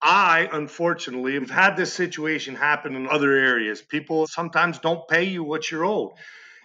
I, 0.00 0.48
unfortunately, 0.52 1.34
have 1.34 1.50
had 1.50 1.76
this 1.76 1.92
situation 1.92 2.54
happen 2.54 2.94
in 2.94 3.08
other 3.08 3.32
areas. 3.32 3.82
People 3.82 4.26
sometimes 4.26 4.78
don't 4.78 5.08
pay 5.08 5.24
you 5.24 5.42
what 5.42 5.70
you're 5.70 5.84
owed 5.84 6.12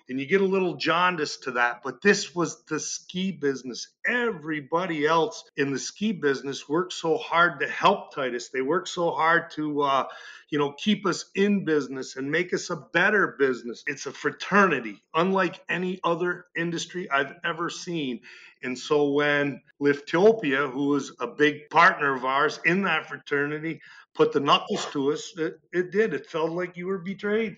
and 0.09 0.19
you 0.19 0.25
get 0.25 0.41
a 0.41 0.45
little 0.45 0.75
jaundice 0.75 1.38
to 1.38 1.51
that. 1.51 1.81
But 1.83 2.01
this 2.01 2.35
was 2.35 2.63
the 2.65 2.79
ski 2.79 3.31
business. 3.31 3.88
Everybody 4.05 5.05
else 5.05 5.44
in 5.55 5.71
the 5.71 5.79
ski 5.79 6.12
business 6.12 6.67
worked 6.67 6.94
so 6.94 7.17
hard 7.17 7.60
to 7.62 7.67
help 7.67 8.13
Titus. 8.13 8.49
They 8.49 8.62
worked 8.62 8.89
so 8.89 9.12
hard 9.12 9.51
to, 9.51 9.81
uh, 9.81 10.05
you 10.49 10.60
know, 10.60 10.74
keep 10.74 11.05
us 11.05 11.26
in 11.35 11.65
business 11.65 12.15
and 12.17 12.29
make 12.29 12.53
us 12.53 12.69
a 12.69 12.76
better 12.76 13.35
business. 13.39 13.83
It's 13.87 14.05
a 14.05 14.12
fraternity, 14.12 15.01
unlike 15.13 15.62
any 15.69 15.99
other 16.04 16.45
industry 16.55 17.09
I've 17.09 17.35
ever 17.44 17.70
seen. 17.70 18.22
And 18.62 18.77
so 18.77 19.12
when 19.12 19.62
Liftopia, 19.81 20.72
who 20.72 20.88
was 20.88 21.13
a 21.20 21.27
big 21.27 21.70
partner 21.70 22.16
of 22.16 22.26
ours 22.26 22.59
in 22.66 22.84
that 22.84 23.08
fraternity, 23.08 23.81
put 24.16 24.31
the 24.31 24.40
knuckles 24.40 24.85
to 24.91 25.12
us, 25.12 25.34
it, 25.38 25.59
it 25.72 25.91
did. 25.91 26.13
It 26.13 26.30
felt 26.30 26.52
like 26.52 26.77
you 26.77 26.88
were 26.88 26.99
betrayed. 26.99 27.58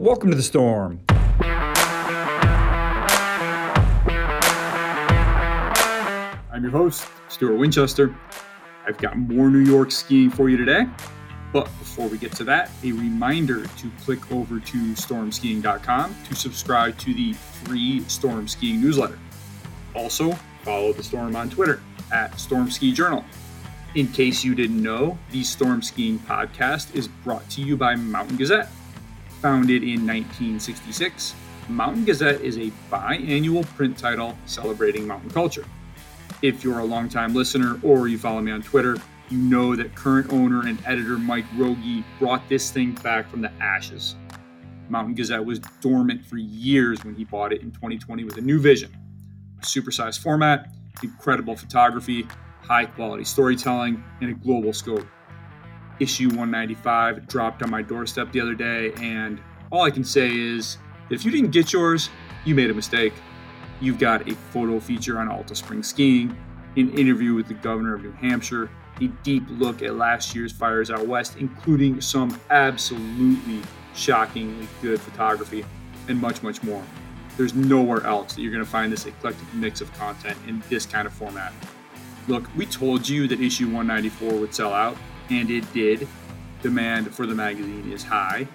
Welcome 0.00 0.30
to 0.30 0.34
the 0.34 0.42
storm. 0.42 0.98
I'm 6.50 6.62
your 6.62 6.70
host, 6.70 7.06
Stuart 7.28 7.58
Winchester. 7.58 8.16
I've 8.88 8.96
got 8.96 9.18
more 9.18 9.50
New 9.50 9.58
York 9.58 9.90
skiing 9.90 10.30
for 10.30 10.48
you 10.48 10.56
today. 10.56 10.86
But 11.52 11.64
before 11.78 12.08
we 12.08 12.16
get 12.16 12.32
to 12.36 12.44
that, 12.44 12.70
a 12.82 12.92
reminder 12.92 13.66
to 13.66 13.90
click 14.02 14.32
over 14.32 14.58
to 14.58 14.78
stormskiing.com 14.94 16.16
to 16.30 16.34
subscribe 16.34 16.96
to 16.96 17.12
the 17.12 17.34
free 17.34 18.02
Storm 18.08 18.48
Skiing 18.48 18.80
newsletter. 18.80 19.18
Also, 19.94 20.32
follow 20.62 20.94
the 20.94 21.02
Storm 21.02 21.36
on 21.36 21.50
Twitter 21.50 21.82
at 22.10 22.40
Storm 22.40 22.70
Ski 22.70 22.90
Journal. 22.90 23.22
In 23.94 24.08
case 24.08 24.42
you 24.44 24.54
didn't 24.54 24.82
know, 24.82 25.18
the 25.30 25.44
Storm 25.44 25.82
Skiing 25.82 26.18
podcast 26.20 26.94
is 26.94 27.06
brought 27.06 27.46
to 27.50 27.60
you 27.60 27.76
by 27.76 27.96
Mountain 27.96 28.38
Gazette 28.38 28.70
Founded 29.40 29.82
in 29.82 30.06
1966, 30.06 31.34
Mountain 31.70 32.04
Gazette 32.04 32.42
is 32.42 32.58
a 32.58 32.70
biannual 32.92 33.66
print 33.68 33.96
title 33.96 34.36
celebrating 34.44 35.06
mountain 35.06 35.30
culture. 35.30 35.64
If 36.42 36.62
you're 36.62 36.80
a 36.80 36.84
longtime 36.84 37.34
listener 37.34 37.80
or 37.82 38.06
you 38.06 38.18
follow 38.18 38.42
me 38.42 38.52
on 38.52 38.60
Twitter, 38.60 38.98
you 39.30 39.38
know 39.38 39.74
that 39.76 39.94
current 39.94 40.30
owner 40.30 40.66
and 40.66 40.78
editor 40.84 41.16
Mike 41.16 41.46
Rogge 41.56 42.04
brought 42.18 42.46
this 42.50 42.70
thing 42.70 42.92
back 43.02 43.30
from 43.30 43.40
the 43.40 43.50
ashes. 43.62 44.14
Mountain 44.90 45.14
Gazette 45.14 45.42
was 45.42 45.58
dormant 45.80 46.22
for 46.26 46.36
years 46.36 47.02
when 47.02 47.14
he 47.14 47.24
bought 47.24 47.54
it 47.54 47.62
in 47.62 47.70
2020 47.70 48.24
with 48.24 48.36
a 48.36 48.42
new 48.42 48.60
vision 48.60 48.92
a 49.58 49.62
supersized 49.62 50.18
format, 50.20 50.68
incredible 51.02 51.56
photography, 51.56 52.26
high 52.60 52.84
quality 52.84 53.24
storytelling, 53.24 54.04
and 54.20 54.30
a 54.30 54.34
global 54.34 54.74
scope 54.74 55.06
issue 56.00 56.28
195 56.28 57.28
dropped 57.28 57.62
on 57.62 57.70
my 57.70 57.82
doorstep 57.82 58.32
the 58.32 58.40
other 58.40 58.54
day, 58.54 58.92
and 59.00 59.40
all 59.70 59.82
I 59.82 59.90
can 59.90 60.04
say 60.04 60.34
is 60.34 60.78
if 61.10 61.24
you 61.24 61.30
didn't 61.30 61.50
get 61.50 61.72
yours, 61.72 62.10
you 62.44 62.54
made 62.54 62.70
a 62.70 62.74
mistake. 62.74 63.12
You've 63.80 63.98
got 63.98 64.28
a 64.28 64.34
photo 64.34 64.80
feature 64.80 65.18
on 65.18 65.28
Alta 65.28 65.54
Spring 65.54 65.82
skiing, 65.82 66.36
an 66.76 66.92
interview 66.98 67.34
with 67.34 67.48
the 67.48 67.54
governor 67.54 67.94
of 67.94 68.02
New 68.02 68.12
Hampshire, 68.12 68.70
a 69.00 69.08
deep 69.22 69.44
look 69.48 69.82
at 69.82 69.96
last 69.96 70.34
year's 70.34 70.52
fires 70.52 70.90
out 70.90 71.06
west, 71.06 71.36
including 71.38 72.00
some 72.00 72.38
absolutely 72.50 73.62
shockingly 73.94 74.68
good 74.82 75.00
photography, 75.00 75.64
and 76.08 76.20
much, 76.20 76.42
much 76.42 76.62
more. 76.62 76.82
There's 77.36 77.54
nowhere 77.54 78.04
else 78.06 78.34
that 78.34 78.42
you're 78.42 78.52
going 78.52 78.64
to 78.64 78.70
find 78.70 78.92
this 78.92 79.06
eclectic 79.06 79.52
mix 79.54 79.80
of 79.80 79.92
content 79.94 80.36
in 80.46 80.62
this 80.68 80.84
kind 80.84 81.06
of 81.06 81.12
format. 81.12 81.52
Look, 82.28 82.54
we 82.56 82.66
told 82.66 83.08
you 83.08 83.26
that 83.28 83.40
issue 83.40 83.64
194 83.66 84.38
would 84.38 84.54
sell 84.54 84.74
out, 84.74 84.96
and 85.30 85.50
it 85.50 85.72
did. 85.72 86.06
Demand 86.62 87.14
for 87.14 87.26
the 87.26 87.34
magazine 87.34 87.90
is 87.92 88.04
high. 88.04 88.46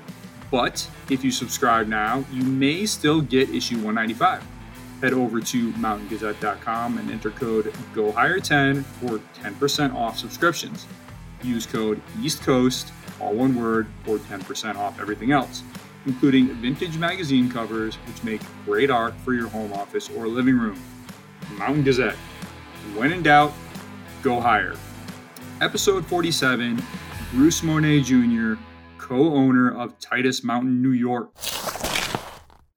But 0.51 0.87
if 1.09 1.23
you 1.23 1.31
subscribe 1.31 1.87
now, 1.87 2.23
you 2.31 2.43
may 2.43 2.85
still 2.85 3.21
get 3.21 3.49
issue 3.49 3.75
195. 3.77 4.43
Head 5.01 5.13
over 5.13 5.41
to 5.41 5.71
mountaingazette.com 5.73 6.97
and 6.97 7.11
enter 7.11 7.31
code 7.31 7.73
GOHIGHER10 7.93 8.83
for 8.83 9.19
10% 9.41 9.93
off 9.93 10.17
subscriptions. 10.17 10.85
Use 11.43 11.65
code 11.65 12.01
East 12.21 12.41
Coast, 12.43 12.91
all 13.19 13.33
one 13.33 13.55
word, 13.55 13.87
for 14.03 14.17
10% 14.17 14.75
off 14.75 14.99
everything 14.99 15.31
else, 15.31 15.63
including 16.05 16.47
vintage 16.55 16.97
magazine 16.97 17.51
covers, 17.51 17.95
which 18.07 18.23
make 18.23 18.41
great 18.65 18.89
art 18.89 19.13
for 19.23 19.33
your 19.33 19.47
home 19.49 19.73
office 19.73 20.09
or 20.09 20.27
living 20.27 20.57
room. 20.57 20.81
Mountain 21.57 21.83
Gazette. 21.83 22.15
When 22.95 23.11
in 23.11 23.23
doubt, 23.23 23.53
go 24.23 24.39
higher. 24.39 24.75
Episode 25.61 26.05
47 26.05 26.83
Bruce 27.31 27.63
Monette 27.63 28.03
Jr., 28.03 28.55
co 28.97 29.33
owner 29.33 29.71
of 29.71 29.97
Titus 29.99 30.43
Mountain, 30.43 30.81
New 30.81 30.91
York. 30.91 31.31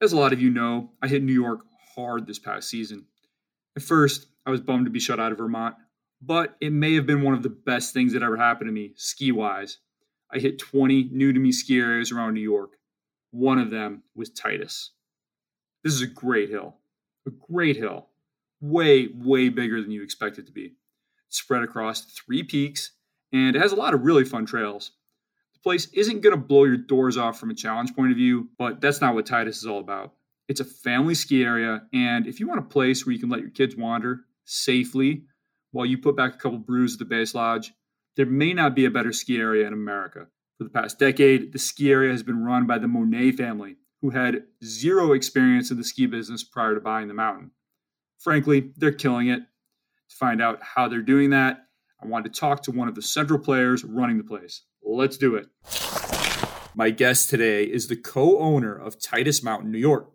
As 0.01 0.13
a 0.13 0.17
lot 0.17 0.33
of 0.33 0.41
you 0.41 0.49
know, 0.49 0.93
I 1.03 1.09
hit 1.09 1.25
New 1.25 1.33
York 1.33 1.63
hard 1.97 2.29
this 2.29 2.39
past 2.39 2.71
season. 2.71 3.07
At 3.75 3.83
first, 3.83 4.29
I 4.47 4.51
was 4.51 4.61
bummed 4.61 4.87
to 4.87 4.93
be 4.93 5.01
shut 5.01 5.19
out 5.19 5.33
of 5.33 5.39
Vermont, 5.39 5.75
but 6.23 6.57
it 6.61 6.73
may 6.73 6.95
have 6.95 7.05
been 7.05 7.23
one 7.23 7.35
of 7.35 7.43
the 7.43 7.49
best 7.49 7.93
things 7.93 8.13
that 8.13 8.23
ever 8.23 8.37
happened 8.37 8.69
to 8.69 8.73
me, 8.73 8.93
ski 8.95 9.33
wise. 9.33 9.79
I 10.33 10.39
hit 10.39 10.61
20 10.61 11.11
new 11.11 11.33
to 11.33 11.41
me 11.41 11.51
ski 11.51 11.81
areas 11.81 12.13
around 12.13 12.35
New 12.35 12.41
York. 12.41 12.75
One 13.33 13.59
of 13.59 13.71
them 13.71 14.05
was 14.15 14.31
Titus. 14.31 14.93
This 15.83 15.95
is 15.95 16.03
a 16.03 16.07
great 16.07 16.49
hill, 16.49 16.77
a 17.27 17.31
great 17.31 17.75
hill, 17.75 18.07
way, 18.61 19.09
way 19.17 19.49
bigger 19.49 19.83
than 19.83 19.91
you 19.91 20.05
expect 20.05 20.39
it 20.39 20.47
to 20.47 20.53
be 20.53 20.75
spread 21.29 21.63
across 21.63 22.05
three 22.05 22.43
peaks, 22.43 22.93
and 23.33 23.55
it 23.55 23.61
has 23.61 23.73
a 23.73 23.77
lot 23.77 23.95
of 23.95 24.03
really 24.03 24.25
fun 24.25 24.47
trails. 24.47 24.93
The 25.55 25.61
place 25.61 25.89
isn't 25.93 26.21
going 26.21 26.35
to 26.35 26.41
blow 26.41 26.65
your 26.65 26.77
doors 26.77 27.17
off 27.17 27.39
from 27.39 27.51
a 27.51 27.55
challenge 27.55 27.95
point 27.95 28.11
of 28.11 28.17
view, 28.17 28.49
but 28.59 28.81
that's 28.81 29.01
not 29.01 29.15
what 29.15 29.27
Titus 29.27 29.59
is 29.59 29.67
all 29.67 29.81
about. 29.81 30.15
It's 30.49 30.61
a 30.61 30.65
family 30.65 31.15
ski 31.15 31.45
area, 31.45 31.83
and 31.93 32.27
if 32.27 32.41
you 32.41 32.49
want 32.49 32.61
a 32.61 32.63
place 32.63 33.05
where 33.05 33.13
you 33.13 33.19
can 33.19 33.29
let 33.29 33.41
your 33.41 33.51
kids 33.51 33.77
wander 33.77 34.21
safely 34.45 35.25
while 35.73 35.85
you 35.85 35.99
put 35.99 36.17
back 36.17 36.35
a 36.35 36.39
couple 36.39 36.59
brews 36.59 36.95
at 36.95 36.99
the 36.99 37.05
base 37.05 37.35
lodge, 37.35 37.73
there 38.17 38.27
may 38.27 38.55
not 38.55 38.75
be 38.75 38.87
a 38.87 38.91
better 38.91 39.13
ski 39.13 39.39
area 39.39 39.67
in 39.67 39.73
America. 39.73 40.27
For 40.57 40.65
the 40.65 40.71
past 40.71 40.99
decade, 40.99 41.53
the 41.53 41.59
ski 41.59 41.93
area 41.93 42.11
has 42.11 42.23
been 42.23 42.45
run 42.45 42.67
by 42.67 42.79
the 42.79 42.89
Monette 42.89 43.35
family, 43.35 43.77
who 44.01 44.11
had 44.11 44.45
zero 44.65 45.13
experience 45.13 45.71
in 45.71 45.77
the 45.77 45.85
ski 45.85 46.07
business 46.07 46.43
prior 46.43 46.75
to 46.75 46.81
buying 46.81 47.09
the 47.09 47.15
mountain. 47.15 47.51
Frankly, 48.19 48.73
they're 48.77 48.91
killing 48.91 49.29
it 49.29 49.43
to 50.09 50.17
find 50.17 50.43
out 50.43 50.63
how 50.63 50.89
they're 50.89 51.03
doing 51.03 51.31
that, 51.31 51.67
I 52.03 52.07
wanted 52.07 52.33
to 52.33 52.41
talk 52.41 52.63
to 52.63 52.71
one 52.71 52.89
of 52.89 52.95
the 52.95 53.03
central 53.03 53.39
players 53.39 53.85
running 53.85 54.19
the 54.19 54.25
place. 54.25 54.63
Let's 54.83 55.17
do 55.17 55.35
it. 55.35 55.49
My 56.75 56.91
guest 56.91 57.29
today 57.29 57.65
is 57.65 57.89
the 57.89 57.97
co 57.97 58.39
owner 58.39 58.75
of 58.75 59.01
Titus 59.01 59.43
Mountain, 59.43 59.73
New 59.73 59.79
York. 59.79 60.11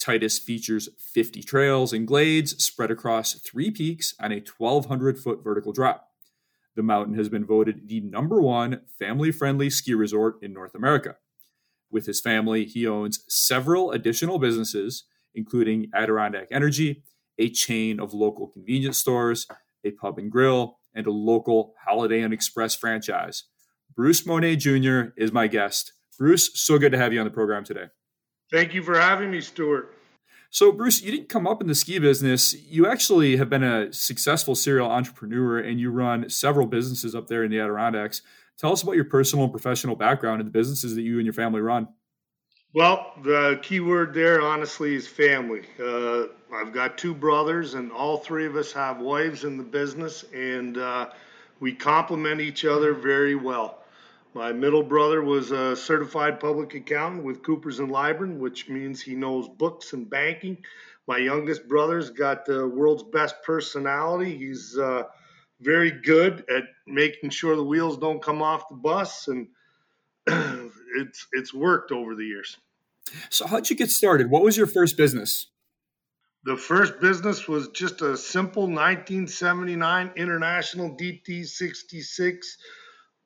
Titus 0.00 0.38
features 0.38 0.88
50 0.98 1.42
trails 1.42 1.92
and 1.92 2.06
glades 2.06 2.62
spread 2.64 2.90
across 2.90 3.34
three 3.34 3.70
peaks 3.70 4.14
on 4.18 4.32
a 4.32 4.42
1,200 4.58 5.18
foot 5.18 5.44
vertical 5.44 5.72
drop. 5.72 6.08
The 6.74 6.82
mountain 6.82 7.14
has 7.14 7.28
been 7.28 7.44
voted 7.44 7.88
the 7.88 8.00
number 8.00 8.40
one 8.40 8.80
family 8.98 9.30
friendly 9.30 9.70
ski 9.70 9.94
resort 9.94 10.36
in 10.42 10.52
North 10.52 10.74
America. 10.74 11.16
With 11.90 12.06
his 12.06 12.20
family, 12.20 12.64
he 12.64 12.86
owns 12.86 13.24
several 13.28 13.90
additional 13.90 14.38
businesses, 14.38 15.04
including 15.34 15.90
Adirondack 15.94 16.48
Energy, 16.50 17.02
a 17.40 17.50
chain 17.50 17.98
of 17.98 18.14
local 18.14 18.46
convenience 18.46 18.98
stores, 18.98 19.48
a 19.84 19.90
pub 19.92 20.18
and 20.18 20.30
grill, 20.30 20.78
and 20.94 21.06
a 21.06 21.10
local 21.10 21.74
Holiday 21.84 22.22
Inn 22.22 22.32
Express 22.32 22.76
franchise. 22.76 23.44
Bruce 23.96 24.24
Monette 24.24 24.60
Jr. 24.60 25.12
is 25.16 25.32
my 25.32 25.46
guest. 25.46 25.92
Bruce, 26.18 26.50
so 26.54 26.78
good 26.78 26.92
to 26.92 26.98
have 26.98 27.12
you 27.12 27.18
on 27.18 27.24
the 27.24 27.30
program 27.30 27.64
today. 27.64 27.86
Thank 28.52 28.74
you 28.74 28.82
for 28.82 28.98
having 28.98 29.30
me, 29.30 29.40
Stuart. 29.40 29.94
So, 30.50 30.72
Bruce, 30.72 31.00
you 31.00 31.12
didn't 31.12 31.28
come 31.28 31.46
up 31.46 31.62
in 31.62 31.68
the 31.68 31.74
ski 31.74 31.98
business. 32.00 32.54
You 32.54 32.86
actually 32.86 33.36
have 33.36 33.48
been 33.48 33.62
a 33.62 33.92
successful 33.92 34.56
serial 34.56 34.90
entrepreneur 34.90 35.60
and 35.60 35.78
you 35.78 35.90
run 35.90 36.28
several 36.28 36.66
businesses 36.66 37.14
up 37.14 37.28
there 37.28 37.44
in 37.44 37.50
the 37.50 37.60
Adirondacks. 37.60 38.22
Tell 38.58 38.72
us 38.72 38.82
about 38.82 38.96
your 38.96 39.04
personal 39.04 39.44
and 39.44 39.52
professional 39.52 39.94
background 39.94 40.40
and 40.40 40.46
the 40.48 40.52
businesses 40.52 40.96
that 40.96 41.02
you 41.02 41.18
and 41.18 41.24
your 41.24 41.32
family 41.32 41.60
run. 41.60 41.88
Well, 42.72 43.14
the 43.20 43.58
key 43.62 43.80
word 43.80 44.14
there, 44.14 44.40
honestly, 44.40 44.94
is 44.94 45.08
family. 45.08 45.62
Uh, 45.82 46.26
I've 46.54 46.72
got 46.72 46.96
two 46.98 47.14
brothers, 47.14 47.74
and 47.74 47.90
all 47.90 48.18
three 48.18 48.46
of 48.46 48.54
us 48.54 48.70
have 48.72 49.00
wives 49.00 49.42
in 49.42 49.56
the 49.56 49.64
business, 49.64 50.24
and 50.32 50.78
uh, 50.78 51.10
we 51.58 51.74
complement 51.74 52.40
each 52.40 52.64
other 52.64 52.94
very 52.94 53.34
well. 53.34 53.82
My 54.34 54.52
middle 54.52 54.84
brother 54.84 55.20
was 55.20 55.50
a 55.50 55.74
certified 55.74 56.38
public 56.38 56.74
accountant 56.74 57.24
with 57.24 57.42
Coopers 57.42 57.80
and 57.80 57.90
Lybrand, 57.90 58.38
which 58.38 58.68
means 58.68 59.02
he 59.02 59.16
knows 59.16 59.48
books 59.48 59.92
and 59.92 60.08
banking. 60.08 60.58
My 61.08 61.18
youngest 61.18 61.66
brother's 61.66 62.10
got 62.10 62.46
the 62.46 62.68
world's 62.68 63.02
best 63.02 63.34
personality. 63.42 64.38
He's 64.38 64.78
uh, 64.78 65.02
very 65.60 65.90
good 65.90 66.44
at 66.48 66.62
making 66.86 67.30
sure 67.30 67.56
the 67.56 67.64
wheels 67.64 67.98
don't 67.98 68.22
come 68.22 68.42
off 68.42 68.68
the 68.68 68.76
bus, 68.76 69.26
and 69.26 69.48
it's 70.96 71.26
it's 71.32 71.54
worked 71.54 71.92
over 71.92 72.14
the 72.14 72.24
years. 72.24 72.56
So 73.28 73.46
how'd 73.46 73.68
you 73.70 73.76
get 73.76 73.90
started? 73.90 74.30
What 74.30 74.42
was 74.42 74.56
your 74.56 74.66
first 74.66 74.96
business? 74.96 75.48
The 76.44 76.56
first 76.56 77.00
business 77.00 77.46
was 77.46 77.68
just 77.68 78.00
a 78.00 78.16
simple 78.16 78.62
1979 78.62 80.12
International 80.16 80.96
DT66 80.96 82.38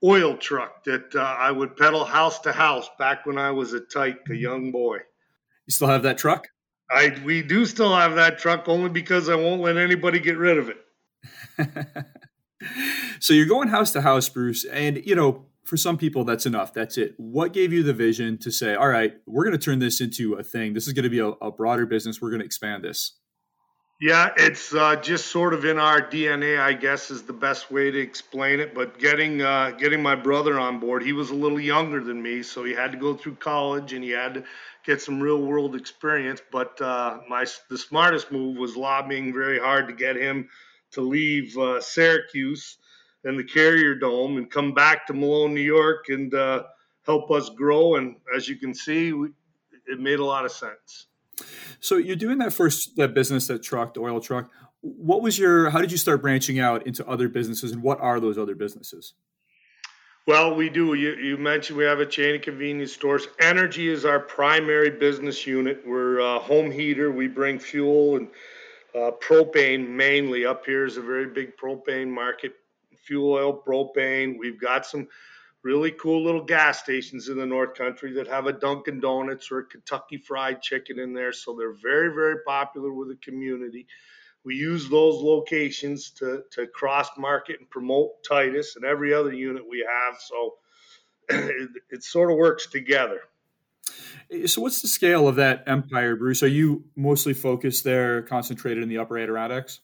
oil 0.02 0.36
truck 0.36 0.82
that 0.84 1.14
uh, 1.14 1.20
I 1.20 1.50
would 1.52 1.76
peddle 1.76 2.04
house 2.04 2.40
to 2.40 2.52
house 2.52 2.88
back 2.98 3.24
when 3.24 3.38
I 3.38 3.52
was 3.52 3.72
a 3.72 3.80
tyke, 3.80 4.28
a 4.30 4.34
young 4.34 4.72
boy. 4.72 4.98
You 5.66 5.72
still 5.72 5.88
have 5.88 6.02
that 6.02 6.18
truck? 6.18 6.48
I 6.90 7.16
we 7.24 7.42
do 7.42 7.64
still 7.66 7.94
have 7.94 8.16
that 8.16 8.38
truck 8.38 8.68
only 8.68 8.90
because 8.90 9.28
I 9.28 9.36
won't 9.36 9.62
let 9.62 9.76
anybody 9.76 10.18
get 10.18 10.36
rid 10.36 10.58
of 10.58 10.68
it. 10.68 10.78
so 13.20 13.32
you're 13.32 13.46
going 13.46 13.68
house 13.68 13.92
to 13.92 14.02
house, 14.02 14.28
Bruce, 14.28 14.64
and 14.64 15.00
you 15.06 15.14
know, 15.14 15.46
for 15.64 15.76
some 15.76 15.96
people 15.96 16.24
that's 16.24 16.46
enough. 16.46 16.72
That's 16.72 16.98
it. 16.98 17.14
What 17.16 17.52
gave 17.52 17.72
you 17.72 17.82
the 17.82 17.94
vision 17.94 18.38
to 18.38 18.50
say, 18.50 18.74
all 18.74 18.88
right, 18.88 19.14
we're 19.26 19.44
going 19.44 19.56
to 19.56 19.64
turn 19.64 19.78
this 19.78 20.00
into 20.00 20.34
a 20.34 20.42
thing. 20.42 20.74
This 20.74 20.86
is 20.86 20.92
going 20.92 21.04
to 21.04 21.10
be 21.10 21.20
a, 21.20 21.28
a 21.28 21.50
broader 21.50 21.86
business. 21.86 22.20
We're 22.20 22.30
going 22.30 22.40
to 22.40 22.46
expand 22.46 22.84
this. 22.84 23.12
Yeah, 24.00 24.30
it's 24.36 24.74
uh, 24.74 24.96
just 24.96 25.28
sort 25.28 25.54
of 25.54 25.64
in 25.64 25.78
our 25.78 26.00
DNA, 26.00 26.60
I 26.60 26.72
guess, 26.72 27.10
is 27.10 27.22
the 27.22 27.32
best 27.32 27.70
way 27.70 27.90
to 27.90 27.98
explain 27.98 28.58
it. 28.60 28.74
But 28.74 28.98
getting 28.98 29.40
uh, 29.40 29.70
getting 29.70 30.02
my 30.02 30.16
brother 30.16 30.58
on 30.58 30.80
board, 30.80 31.02
he 31.02 31.12
was 31.12 31.30
a 31.30 31.34
little 31.34 31.60
younger 31.60 32.02
than 32.02 32.20
me, 32.20 32.42
so 32.42 32.64
he 32.64 32.74
had 32.74 32.92
to 32.92 32.98
go 32.98 33.14
through 33.14 33.36
college 33.36 33.92
and 33.92 34.02
he 34.02 34.10
had 34.10 34.34
to 34.34 34.44
get 34.84 35.00
some 35.00 35.20
real 35.20 35.40
world 35.40 35.76
experience. 35.76 36.42
But 36.50 36.80
uh, 36.82 37.20
my 37.28 37.46
the 37.70 37.78
smartest 37.78 38.32
move 38.32 38.58
was 38.58 38.76
lobbying 38.76 39.32
very 39.32 39.60
hard 39.60 39.86
to 39.86 39.94
get 39.94 40.16
him 40.16 40.48
to 40.92 41.00
leave 41.00 41.56
uh, 41.56 41.80
Syracuse 41.80 42.78
and 43.24 43.38
the 43.38 43.44
Carrier 43.44 43.94
Dome 43.94 44.36
and 44.36 44.50
come 44.50 44.72
back 44.72 45.06
to 45.06 45.12
Malone, 45.12 45.54
New 45.54 45.60
York, 45.60 46.06
and 46.08 46.32
uh, 46.34 46.64
help 47.06 47.30
us 47.30 47.48
grow. 47.50 47.96
And 47.96 48.16
as 48.36 48.48
you 48.48 48.56
can 48.56 48.74
see, 48.74 49.12
we, 49.12 49.28
it 49.86 50.00
made 50.00 50.18
a 50.18 50.24
lot 50.24 50.44
of 50.44 50.52
sense. 50.52 51.06
So 51.80 51.96
you're 51.96 52.16
doing 52.16 52.38
that 52.38 52.52
first 52.52 52.96
that 52.96 53.14
business, 53.14 53.46
that 53.48 53.62
truck, 53.62 53.94
the 53.94 54.00
oil 54.00 54.20
truck. 54.20 54.50
What 54.80 55.22
was 55.22 55.38
your? 55.38 55.70
How 55.70 55.80
did 55.80 55.90
you 55.90 55.98
start 55.98 56.22
branching 56.22 56.60
out 56.60 56.86
into 56.86 57.06
other 57.08 57.28
businesses, 57.28 57.72
and 57.72 57.82
what 57.82 58.00
are 58.00 58.20
those 58.20 58.38
other 58.38 58.54
businesses? 58.54 59.14
Well, 60.26 60.54
we 60.54 60.70
do. 60.70 60.94
You, 60.94 61.14
you 61.16 61.36
mentioned 61.36 61.76
we 61.76 61.84
have 61.84 62.00
a 62.00 62.06
chain 62.06 62.34
of 62.34 62.42
convenience 62.42 62.92
stores. 62.92 63.28
Energy 63.40 63.88
is 63.88 64.06
our 64.06 64.20
primary 64.20 64.90
business 64.90 65.46
unit. 65.46 65.82
We're 65.86 66.20
a 66.20 66.38
home 66.38 66.70
heater. 66.70 67.10
We 67.10 67.28
bring 67.28 67.58
fuel 67.58 68.16
and 68.16 68.28
uh, 68.94 69.10
propane 69.20 69.86
mainly. 69.86 70.46
Up 70.46 70.64
here 70.64 70.86
is 70.86 70.96
a 70.96 71.02
very 71.02 71.26
big 71.26 71.58
propane 71.58 72.08
market. 72.08 72.54
Fuel 73.06 73.32
oil, 73.32 73.62
propane. 73.66 74.38
We've 74.38 74.60
got 74.60 74.86
some 74.86 75.08
really 75.62 75.90
cool 75.92 76.22
little 76.22 76.44
gas 76.44 76.80
stations 76.80 77.28
in 77.28 77.38
the 77.38 77.46
North 77.46 77.74
Country 77.74 78.12
that 78.12 78.28
have 78.28 78.46
a 78.46 78.52
Dunkin' 78.52 79.00
Donuts 79.00 79.50
or 79.50 79.60
a 79.60 79.66
Kentucky 79.66 80.18
Fried 80.18 80.60
Chicken 80.60 80.98
in 80.98 81.14
there. 81.14 81.32
So 81.32 81.56
they're 81.56 81.72
very, 81.72 82.14
very 82.14 82.36
popular 82.46 82.92
with 82.92 83.08
the 83.08 83.16
community. 83.16 83.86
We 84.44 84.56
use 84.56 84.90
those 84.90 85.22
locations 85.22 86.10
to, 86.10 86.42
to 86.52 86.66
cross 86.66 87.08
market 87.16 87.60
and 87.60 87.70
promote 87.70 88.22
Titus 88.28 88.76
and 88.76 88.84
every 88.84 89.14
other 89.14 89.32
unit 89.32 89.62
we 89.68 89.86
have. 89.88 90.20
So 90.20 90.54
it, 91.30 91.70
it 91.90 92.04
sort 92.04 92.30
of 92.30 92.36
works 92.36 92.66
together. 92.66 93.20
So, 94.46 94.62
what's 94.62 94.80
the 94.80 94.88
scale 94.88 95.28
of 95.28 95.36
that 95.36 95.64
empire, 95.66 96.16
Bruce? 96.16 96.42
Are 96.42 96.48
you 96.48 96.84
mostly 96.96 97.34
focused 97.34 97.84
there, 97.84 98.22
concentrated 98.22 98.82
in 98.82 98.88
the 98.88 98.98
upper 98.98 99.18
Adirondacks? 99.18 99.80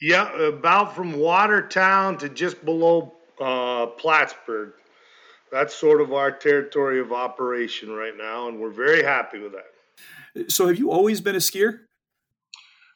Yeah, 0.00 0.32
about 0.40 0.94
from 0.94 1.14
Watertown 1.14 2.18
to 2.18 2.28
just 2.28 2.64
below 2.64 3.14
uh, 3.40 3.86
Plattsburgh. 3.86 4.74
That's 5.50 5.74
sort 5.74 6.00
of 6.00 6.12
our 6.12 6.30
territory 6.30 7.00
of 7.00 7.12
operation 7.12 7.90
right 7.90 8.16
now, 8.16 8.48
and 8.48 8.60
we're 8.60 8.70
very 8.70 9.02
happy 9.02 9.38
with 9.38 9.52
that. 9.52 10.52
So, 10.52 10.68
have 10.68 10.78
you 10.78 10.90
always 10.90 11.20
been 11.20 11.34
a 11.34 11.38
skier? 11.38 11.80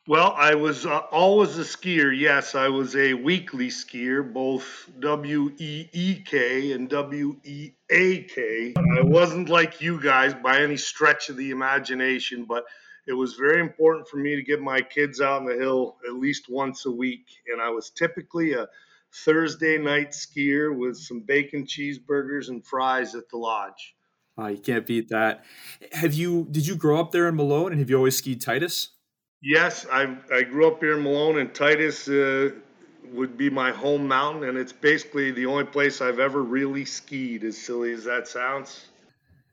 Well, 0.09 0.35
I 0.37 0.57
was 0.57 0.85
uh, 0.85 0.99
always 1.13 1.57
a 1.59 1.63
skier. 1.63 2.17
Yes, 2.17 2.57
I 2.57 2.69
was 2.69 2.97
a 2.97 3.15
weekly 3.15 3.69
skier, 3.69 4.33
both 4.33 4.91
W 4.99 5.53
E 5.59 5.89
E 5.93 6.23
K 6.27 6.73
and 6.73 6.89
W 6.89 7.37
E 7.45 7.71
A 7.89 8.23
K. 8.25 8.75
I 8.77 9.03
wasn't 9.03 9.49
like 9.49 9.81
you 9.81 10.01
guys 10.01 10.35
by 10.35 10.61
any 10.61 10.77
stretch 10.77 11.29
of 11.29 11.37
the 11.37 11.51
imagination, 11.51 12.45
but 12.45 12.65
it 13.07 13.13
was 13.13 13.35
very 13.35 13.61
important 13.61 14.09
for 14.09 14.17
me 14.17 14.37
to 14.37 14.43
get 14.43 14.61
my 14.61 14.81
kids 14.81 15.21
out 15.21 15.41
on 15.41 15.47
the 15.47 15.55
hill 15.55 15.97
at 16.07 16.15
least 16.15 16.49
once 16.49 16.87
a 16.87 16.91
week. 16.91 17.27
And 17.53 17.61
I 17.61 17.71
was 17.71 17.91
typically 17.91 18.53
a 18.53 18.69
Thursday 19.13 19.77
night 19.79 20.13
skier 20.13 20.77
with 20.77 20.97
some 20.97 21.21
bacon 21.21 21.67
cheeseburgers 21.67 22.49
and 22.49 22.65
fries 22.65 23.15
at 23.15 23.29
the 23.29 23.37
lodge. 23.37 23.95
Oh, 24.39 24.47
you 24.47 24.59
can't 24.59 24.87
beat 24.87 25.09
that. 25.11 25.45
Have 25.93 26.15
you? 26.15 26.49
Did 26.51 26.67
you 26.67 26.75
grow 26.75 26.99
up 26.99 27.13
there 27.13 27.29
in 27.29 27.37
Malone, 27.37 27.73
and 27.73 27.81
have 27.81 27.91
you 27.91 27.97
always 27.97 28.17
skied 28.17 28.41
Titus? 28.41 28.91
Yes, 29.43 29.85
I 29.93 30.17
I 30.33 30.43
grew 30.43 30.69
up 30.69 30.81
here 30.81 30.97
in 30.97 31.03
Malone, 31.03 31.39
and 31.39 31.55
Titus 31.55 32.09
uh, 32.09 32.51
would 33.13 33.37
be 33.37 33.51
my 33.51 33.73
home 33.73 34.09
mountain, 34.09 34.49
and 34.49 34.57
it's 34.57 34.73
basically 34.73 35.33
the 35.33 35.45
only 35.45 35.65
place 35.65 36.01
I've 36.01 36.19
ever 36.19 36.43
really 36.43 36.87
skied. 36.87 37.45
As 37.45 37.59
silly 37.59 37.93
as 37.93 38.05
that 38.05 38.27
sounds. 38.27 38.87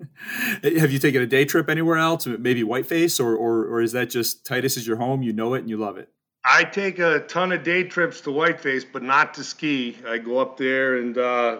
Have 0.63 0.91
you 0.91 0.99
taken 0.99 1.21
a 1.21 1.27
day 1.27 1.45
trip 1.45 1.69
anywhere 1.69 1.97
else? 1.97 2.25
Maybe 2.25 2.63
Whiteface, 2.63 3.19
or, 3.19 3.35
or 3.35 3.65
or 3.65 3.81
is 3.81 3.91
that 3.93 4.09
just 4.09 4.45
Titus 4.45 4.77
is 4.77 4.87
your 4.87 4.97
home? 4.97 5.21
You 5.21 5.33
know 5.33 5.53
it 5.53 5.59
and 5.59 5.69
you 5.69 5.77
love 5.77 5.97
it. 5.97 6.09
I 6.43 6.63
take 6.63 6.99
a 6.99 7.19
ton 7.19 7.51
of 7.51 7.63
day 7.63 7.83
trips 7.83 8.21
to 8.21 8.29
Whiteface, 8.29 8.85
but 8.91 9.03
not 9.03 9.33
to 9.35 9.43
ski. 9.43 9.97
I 10.07 10.17
go 10.17 10.37
up 10.37 10.57
there 10.57 10.97
and 10.97 11.17
uh, 11.17 11.59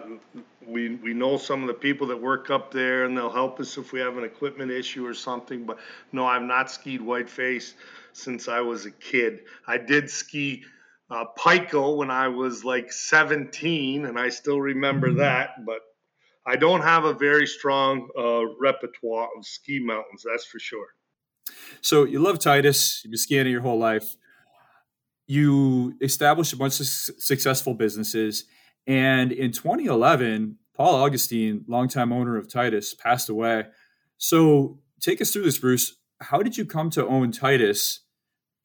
we 0.66 0.96
we 0.96 1.12
know 1.12 1.36
some 1.36 1.62
of 1.62 1.68
the 1.68 1.74
people 1.74 2.06
that 2.08 2.20
work 2.20 2.50
up 2.50 2.72
there, 2.72 3.04
and 3.04 3.16
they'll 3.16 3.30
help 3.30 3.60
us 3.60 3.76
if 3.76 3.92
we 3.92 4.00
have 4.00 4.16
an 4.16 4.24
equipment 4.24 4.70
issue 4.70 5.06
or 5.06 5.14
something. 5.14 5.64
But 5.64 5.78
no, 6.12 6.26
I've 6.26 6.42
not 6.42 6.70
skied 6.70 7.00
Whiteface 7.00 7.74
since 8.12 8.48
I 8.48 8.60
was 8.60 8.86
a 8.86 8.90
kid. 8.90 9.40
I 9.66 9.78
did 9.78 10.10
ski 10.10 10.64
uh, 11.10 11.24
Pico 11.24 11.96
when 11.96 12.10
I 12.10 12.28
was 12.28 12.64
like 12.64 12.92
17, 12.92 14.06
and 14.06 14.18
I 14.18 14.28
still 14.28 14.60
remember 14.60 15.08
mm-hmm. 15.08 15.18
that. 15.18 15.64
But 15.66 15.80
I 16.46 16.56
don't 16.56 16.82
have 16.82 17.04
a 17.04 17.14
very 17.14 17.46
strong 17.46 18.08
uh, 18.18 18.46
repertoire 18.60 19.28
of 19.36 19.44
ski 19.44 19.78
mountains, 19.80 20.24
that's 20.24 20.46
for 20.46 20.58
sure. 20.58 20.86
So 21.80 22.04
you 22.04 22.18
love 22.18 22.38
Titus. 22.38 23.02
You've 23.04 23.12
been 23.12 23.18
skiing 23.18 23.46
your 23.46 23.60
whole 23.60 23.78
life 23.78 24.16
you 25.30 25.94
established 26.00 26.52
a 26.52 26.56
bunch 26.56 26.80
of 26.80 26.86
successful 26.86 27.72
businesses. 27.72 28.46
And 28.88 29.30
in 29.30 29.52
2011, 29.52 30.56
Paul 30.74 30.96
Augustine, 30.96 31.64
longtime 31.68 32.12
owner 32.12 32.36
of 32.36 32.52
Titus, 32.52 32.94
passed 32.94 33.28
away. 33.28 33.66
So 34.18 34.80
take 35.00 35.20
us 35.20 35.32
through 35.32 35.44
this, 35.44 35.56
Bruce. 35.56 35.94
How 36.20 36.42
did 36.42 36.58
you 36.58 36.64
come 36.64 36.90
to 36.90 37.06
own 37.06 37.30
Titus 37.30 38.00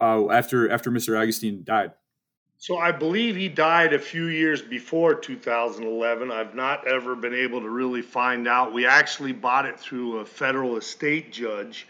uh, 0.02 0.32
after 0.32 0.68
after 0.68 0.90
Mr. 0.90 1.22
Augustine 1.22 1.62
died? 1.64 1.92
So 2.58 2.78
I 2.78 2.92
believe 2.92 3.36
he 3.36 3.50
died 3.50 3.94
a 3.94 4.00
few 4.00 4.26
years 4.26 4.62
before 4.62 5.16
2011. 5.16 6.32
I've 6.32 6.56
not 6.56 6.88
ever 6.88 7.16
been 7.16 7.34
able 7.34 7.62
to 7.62 7.70
really 7.70 8.02
find 8.02 8.48
out. 8.48 8.74
We 8.74 8.86
actually 8.86 9.34
bought 9.34 9.66
it 9.66 9.80
through 9.80 10.20
a 10.20 10.26
federal 10.26 10.78
estate 10.78 11.32
judge, 11.32 11.88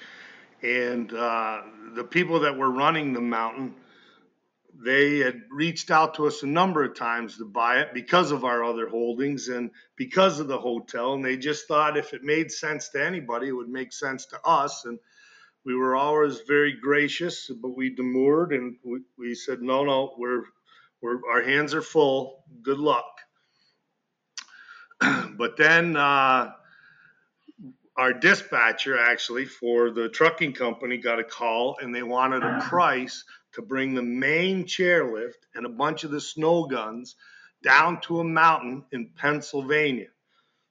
and 0.61 1.13
uh, 1.13 1.61
the 1.93 2.03
people 2.03 2.41
that 2.41 2.57
were 2.57 2.71
running 2.71 3.13
the 3.13 3.21
mountain 3.21 3.75
they 4.83 5.19
had 5.19 5.41
reached 5.49 5.89
out 5.89 6.15
to 6.15 6.27
us 6.27 6.43
a 6.43 6.47
number 6.47 6.83
of 6.83 6.95
times 6.95 7.37
to 7.37 7.45
buy 7.45 7.79
it 7.79 7.93
because 7.93 8.31
of 8.31 8.43
our 8.43 8.63
other 8.63 8.89
holdings 8.89 9.47
and 9.47 9.71
because 9.95 10.39
of 10.39 10.47
the 10.47 10.57
hotel. 10.57 11.13
And 11.13 11.23
they 11.23 11.37
just 11.37 11.67
thought 11.67 11.97
if 11.97 12.13
it 12.13 12.23
made 12.23 12.51
sense 12.51 12.89
to 12.89 13.03
anybody, 13.03 13.47
it 13.47 13.53
would 13.53 13.69
make 13.69 13.93
sense 13.93 14.25
to 14.27 14.41
us. 14.43 14.85
And 14.85 14.99
we 15.65 15.75
were 15.75 15.95
always 15.95 16.41
very 16.41 16.73
gracious, 16.73 17.49
but 17.49 17.75
we 17.75 17.89
demurred 17.89 18.51
and 18.53 18.75
we, 18.83 18.99
we 19.17 19.35
said, 19.35 19.61
no, 19.61 19.85
no, 19.85 20.13
we're, 20.17 20.43
we're, 21.01 21.19
our 21.29 21.43
hands 21.43 21.73
are 21.73 21.81
full. 21.81 22.43
Good 22.61 22.79
luck. 22.79 23.05
but 25.37 25.57
then 25.57 25.95
uh, 25.95 26.51
our 27.97 28.13
dispatcher 28.13 28.97
actually 28.97 29.45
for 29.45 29.91
the 29.91 30.09
trucking 30.09 30.53
company 30.53 30.97
got 30.97 31.19
a 31.19 31.23
call 31.23 31.77
and 31.81 31.93
they 31.93 32.03
wanted 32.03 32.43
a 32.43 32.59
price 32.61 33.23
to 33.53 33.61
bring 33.61 33.93
the 33.93 34.03
main 34.03 34.65
chairlift 34.65 35.45
and 35.55 35.65
a 35.65 35.69
bunch 35.69 36.03
of 36.03 36.11
the 36.11 36.19
snow 36.19 36.65
guns 36.65 37.15
down 37.63 38.01
to 38.01 38.19
a 38.19 38.23
mountain 38.23 38.83
in 38.91 39.09
Pennsylvania. 39.15 40.07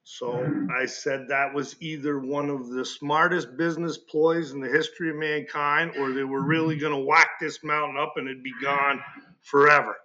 So 0.03 0.67
I 0.71 0.85
said 0.85 1.27
that 1.29 1.55
was 1.55 1.75
either 1.81 2.19
one 2.19 2.51
of 2.51 2.69
the 2.69 2.85
smartest 2.85 3.57
business 3.57 3.97
ploys 3.97 4.51
in 4.51 4.59
the 4.59 4.69
history 4.69 5.09
of 5.09 5.15
mankind, 5.15 5.93
or 5.97 6.11
they 6.11 6.23
were 6.23 6.43
really 6.43 6.77
going 6.77 6.93
to 6.93 6.99
whack 6.99 7.39
this 7.41 7.63
mountain 7.63 7.97
up 7.97 8.13
and 8.17 8.27
it'd 8.27 8.43
be 8.43 8.53
gone 8.61 9.01
forever. 9.41 9.95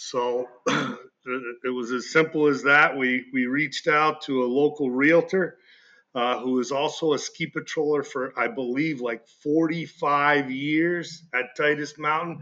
So 0.00 0.48
it 0.68 1.74
was 1.74 1.90
as 1.90 2.12
simple 2.12 2.46
as 2.46 2.62
that. 2.62 2.96
We 2.96 3.26
we 3.32 3.46
reached 3.46 3.88
out 3.88 4.22
to 4.22 4.44
a 4.44 4.46
local 4.46 4.92
realtor 4.92 5.58
uh, 6.14 6.38
who 6.38 6.60
is 6.60 6.70
also 6.70 7.14
a 7.14 7.18
ski 7.18 7.50
patroller 7.50 8.06
for, 8.06 8.32
I 8.38 8.46
believe, 8.46 9.00
like 9.00 9.26
45 9.42 10.52
years 10.52 11.24
at 11.34 11.56
Titus 11.56 11.98
Mountain. 11.98 12.40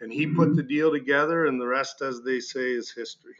And 0.00 0.10
he 0.10 0.26
put 0.26 0.56
the 0.56 0.62
deal 0.62 0.90
together, 0.90 1.44
and 1.44 1.60
the 1.60 1.66
rest, 1.66 2.00
as 2.00 2.22
they 2.22 2.40
say, 2.40 2.72
is 2.72 2.90
history. 2.90 3.34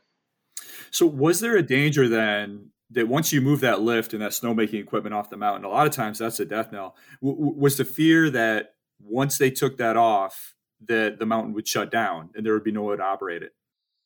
So, 0.91 1.07
was 1.07 1.41
there 1.41 1.57
a 1.57 1.63
danger 1.63 2.07
then 2.07 2.71
that 2.91 3.09
once 3.09 3.33
you 3.33 3.41
move 3.41 3.61
that 3.61 3.81
lift 3.81 4.13
and 4.13 4.21
that 4.21 4.33
snowmaking 4.33 4.81
equipment 4.81 5.15
off 5.15 5.31
the 5.31 5.39
mountain, 5.39 5.65
a 5.65 5.69
lot 5.69 5.87
of 5.87 5.93
times 5.93 6.19
that's 6.19 6.39
a 6.39 6.45
death 6.45 6.71
knell? 6.71 6.97
W- 7.23 7.55
was 7.57 7.79
the 7.79 7.85
fear 7.87 8.29
that 8.29 8.75
once 9.01 9.39
they 9.39 9.51
took 9.51 9.79
that 9.79 9.97
off, 9.97 10.54
that 10.87 11.19
the 11.19 11.27
mountain 11.27 11.53
would 11.55 11.67
shut 11.67 11.91
down 11.91 12.31
and 12.35 12.45
there 12.45 12.53
would 12.53 12.65
be 12.65 12.73
no 12.73 12.83
way 12.83 12.97
to 12.97 13.03
operate 13.03 13.43
it. 13.43 13.53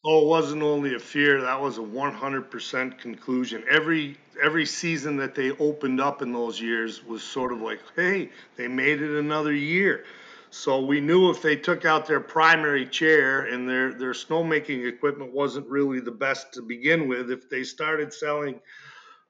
Oh, 0.04 0.22
it 0.22 0.28
wasn't 0.28 0.62
only 0.62 0.94
a 0.94 0.98
fear; 1.00 1.40
that 1.40 1.60
was 1.60 1.78
a 1.78 1.82
100% 1.82 2.98
conclusion. 2.98 3.64
Every 3.68 4.16
every 4.40 4.64
season 4.64 5.16
that 5.16 5.34
they 5.34 5.50
opened 5.50 6.00
up 6.00 6.22
in 6.22 6.32
those 6.32 6.60
years 6.60 7.04
was 7.04 7.22
sort 7.22 7.52
of 7.52 7.60
like, 7.60 7.80
hey, 7.96 8.30
they 8.56 8.68
made 8.68 9.02
it 9.02 9.18
another 9.18 9.52
year. 9.52 10.04
So 10.50 10.84
we 10.84 11.00
knew 11.00 11.30
if 11.30 11.42
they 11.42 11.56
took 11.56 11.84
out 11.84 12.06
their 12.06 12.20
primary 12.20 12.86
chair 12.86 13.46
and 13.46 13.68
their 13.68 13.92
their 13.92 14.12
snowmaking 14.12 14.86
equipment 14.86 15.32
wasn't 15.32 15.66
really 15.66 16.00
the 16.00 16.12
best 16.12 16.54
to 16.54 16.62
begin 16.62 17.08
with, 17.08 17.30
if 17.30 17.50
they 17.50 17.64
started 17.64 18.12
selling 18.12 18.60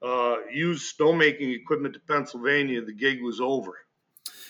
uh, 0.01 0.37
used 0.51 0.97
snowmaking 0.97 1.53
equipment 1.55 1.95
to 1.95 1.99
Pennsylvania, 1.99 2.81
the 2.85 2.93
gig 2.93 3.21
was 3.21 3.41
over. 3.41 3.73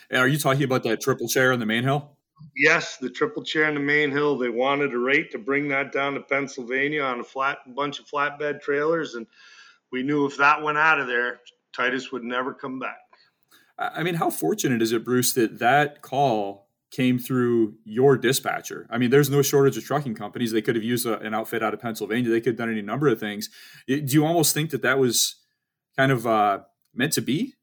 And 0.09 0.19
are 0.19 0.27
you 0.27 0.37
talking 0.37 0.63
about 0.63 0.83
that 0.83 1.01
triple 1.01 1.27
chair 1.27 1.51
in 1.51 1.59
the 1.59 1.65
main 1.65 1.83
hill? 1.83 2.17
Yes, 2.55 2.97
the 2.97 3.09
triple 3.09 3.43
chair 3.43 3.67
in 3.69 3.75
the 3.75 3.79
main 3.79 4.11
hill. 4.11 4.37
They 4.37 4.49
wanted 4.49 4.93
a 4.93 4.97
rate 4.97 5.31
to 5.31 5.37
bring 5.37 5.67
that 5.69 5.91
down 5.91 6.13
to 6.15 6.21
Pennsylvania 6.21 7.03
on 7.03 7.19
a 7.19 7.23
flat 7.23 7.59
bunch 7.75 7.99
of 7.99 8.05
flatbed 8.05 8.61
trailers, 8.61 9.15
and 9.15 9.25
we 9.91 10.03
knew 10.03 10.25
if 10.25 10.37
that 10.37 10.61
went 10.61 10.77
out 10.77 10.99
of 10.99 11.07
there, 11.07 11.39
Titus 11.73 12.11
would 12.11 12.23
never 12.23 12.53
come 12.53 12.79
back. 12.79 12.97
I 13.77 14.03
mean, 14.03 14.15
how 14.15 14.29
fortunate 14.29 14.81
is 14.81 14.91
it, 14.91 15.05
Bruce, 15.05 15.33
that 15.33 15.59
that 15.59 16.01
call 16.01 16.67
came 16.91 17.17
through 17.17 17.75
your 17.85 18.17
dispatcher? 18.17 18.85
I 18.89 18.97
mean, 18.97 19.09
there's 19.09 19.29
no 19.29 19.41
shortage 19.41 19.77
of 19.77 19.85
trucking 19.85 20.15
companies. 20.15 20.51
They 20.51 20.61
could 20.61 20.75
have 20.75 20.83
used 20.83 21.05
a, 21.05 21.17
an 21.19 21.33
outfit 21.33 21.63
out 21.63 21.73
of 21.73 21.79
Pennsylvania. 21.79 22.29
They 22.29 22.41
could 22.41 22.53
have 22.53 22.57
done 22.57 22.71
any 22.71 22.81
number 22.81 23.07
of 23.07 23.19
things. 23.19 23.49
Do 23.87 24.03
you 24.05 24.25
almost 24.25 24.53
think 24.53 24.71
that 24.71 24.81
that 24.81 24.99
was 24.99 25.35
kind 25.95 26.11
of 26.11 26.27
uh, 26.27 26.59
meant 26.93 27.13
to 27.13 27.21
be? 27.21 27.55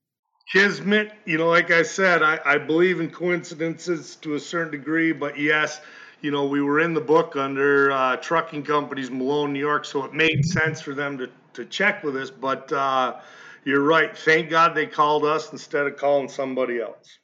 Kismet, 0.52 1.12
you 1.24 1.38
know, 1.38 1.48
like 1.48 1.70
I 1.70 1.82
said, 1.82 2.22
I, 2.22 2.38
I 2.44 2.58
believe 2.58 3.00
in 3.00 3.10
coincidences 3.10 4.16
to 4.16 4.34
a 4.34 4.40
certain 4.40 4.70
degree, 4.70 5.12
but 5.12 5.38
yes, 5.38 5.80
you 6.20 6.30
know, 6.30 6.46
we 6.46 6.62
were 6.62 6.80
in 6.80 6.94
the 6.94 7.00
book 7.00 7.36
under 7.36 7.90
uh, 7.90 8.16
trucking 8.16 8.62
companies, 8.62 9.10
Malone, 9.10 9.52
New 9.52 9.58
York, 9.58 9.84
so 9.84 10.04
it 10.04 10.14
made 10.14 10.44
sense 10.44 10.80
for 10.80 10.94
them 10.94 11.18
to, 11.18 11.28
to 11.54 11.64
check 11.64 12.04
with 12.04 12.16
us. 12.16 12.30
But 12.30 12.72
uh, 12.72 13.16
you're 13.64 13.82
right. 13.82 14.16
Thank 14.16 14.48
God 14.48 14.74
they 14.74 14.86
called 14.86 15.24
us 15.24 15.52
instead 15.52 15.86
of 15.86 15.96
calling 15.96 16.28
somebody 16.28 16.80
else. 16.80 17.18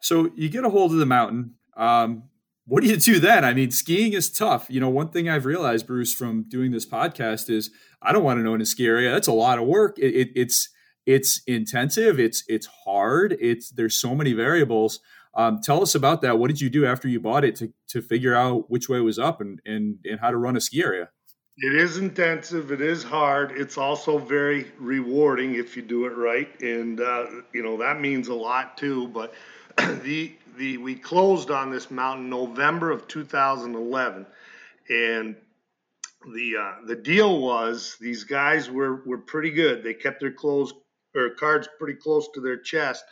So 0.00 0.30
you 0.36 0.48
get 0.48 0.64
a 0.64 0.70
hold 0.70 0.92
of 0.92 0.98
the 0.98 1.06
mountain. 1.06 1.54
Um, 1.76 2.24
what 2.66 2.82
do 2.82 2.88
you 2.88 2.96
do 2.96 3.18
then? 3.18 3.44
I 3.44 3.52
mean, 3.52 3.70
skiing 3.70 4.12
is 4.12 4.30
tough. 4.30 4.66
You 4.68 4.78
know, 4.78 4.88
one 4.88 5.08
thing 5.08 5.28
I've 5.28 5.46
realized, 5.46 5.86
Bruce, 5.86 6.14
from 6.14 6.44
doing 6.44 6.70
this 6.70 6.86
podcast 6.86 7.50
is 7.50 7.70
I 8.00 8.12
don't 8.12 8.22
want 8.22 8.38
to 8.38 8.44
know 8.44 8.54
in 8.54 8.60
a 8.60 8.66
ski 8.66 8.86
area. 8.86 9.10
That's 9.10 9.26
a 9.26 9.32
lot 9.32 9.58
of 9.58 9.66
work. 9.66 9.98
It, 9.98 10.14
it, 10.14 10.28
it's 10.36 10.68
it's 11.08 11.40
intensive. 11.46 12.20
It's 12.20 12.44
it's 12.48 12.66
hard. 12.66 13.34
It's 13.40 13.70
there's 13.70 13.94
so 13.94 14.14
many 14.14 14.34
variables. 14.34 15.00
Um, 15.34 15.60
tell 15.62 15.80
us 15.80 15.94
about 15.94 16.20
that. 16.20 16.38
What 16.38 16.48
did 16.48 16.60
you 16.60 16.68
do 16.68 16.84
after 16.84 17.08
you 17.08 17.18
bought 17.18 17.46
it 17.46 17.56
to 17.56 17.72
to 17.88 18.02
figure 18.02 18.36
out 18.36 18.70
which 18.70 18.90
way 18.90 19.00
was 19.00 19.18
up 19.18 19.40
and 19.40 19.58
and 19.64 19.96
and 20.04 20.20
how 20.20 20.30
to 20.30 20.36
run 20.36 20.54
a 20.54 20.60
ski 20.60 20.84
area? 20.84 21.08
It 21.56 21.74
is 21.74 21.96
intensive. 21.96 22.70
It 22.70 22.82
is 22.82 23.02
hard. 23.02 23.52
It's 23.52 23.78
also 23.78 24.18
very 24.18 24.70
rewarding 24.78 25.54
if 25.54 25.76
you 25.76 25.82
do 25.82 26.04
it 26.04 26.14
right, 26.14 26.48
and 26.60 27.00
uh, 27.00 27.26
you 27.54 27.62
know 27.62 27.78
that 27.78 28.00
means 28.00 28.28
a 28.28 28.34
lot 28.34 28.76
too. 28.76 29.08
But 29.08 29.32
the 30.02 30.34
the 30.58 30.76
we 30.76 30.94
closed 30.94 31.50
on 31.50 31.70
this 31.70 31.90
mountain 31.90 32.28
November 32.28 32.90
of 32.90 33.08
2011, 33.08 34.26
and 34.90 35.36
the 36.34 36.52
uh, 36.60 36.86
the 36.86 36.96
deal 36.96 37.40
was 37.40 37.96
these 37.98 38.24
guys 38.24 38.70
were 38.70 39.02
were 39.06 39.16
pretty 39.16 39.50
good. 39.50 39.82
They 39.82 39.94
kept 39.94 40.20
their 40.20 40.32
clothes 40.32 40.74
or 41.14 41.30
cards 41.30 41.68
pretty 41.78 41.98
close 41.98 42.28
to 42.34 42.40
their 42.40 42.58
chest. 42.58 43.04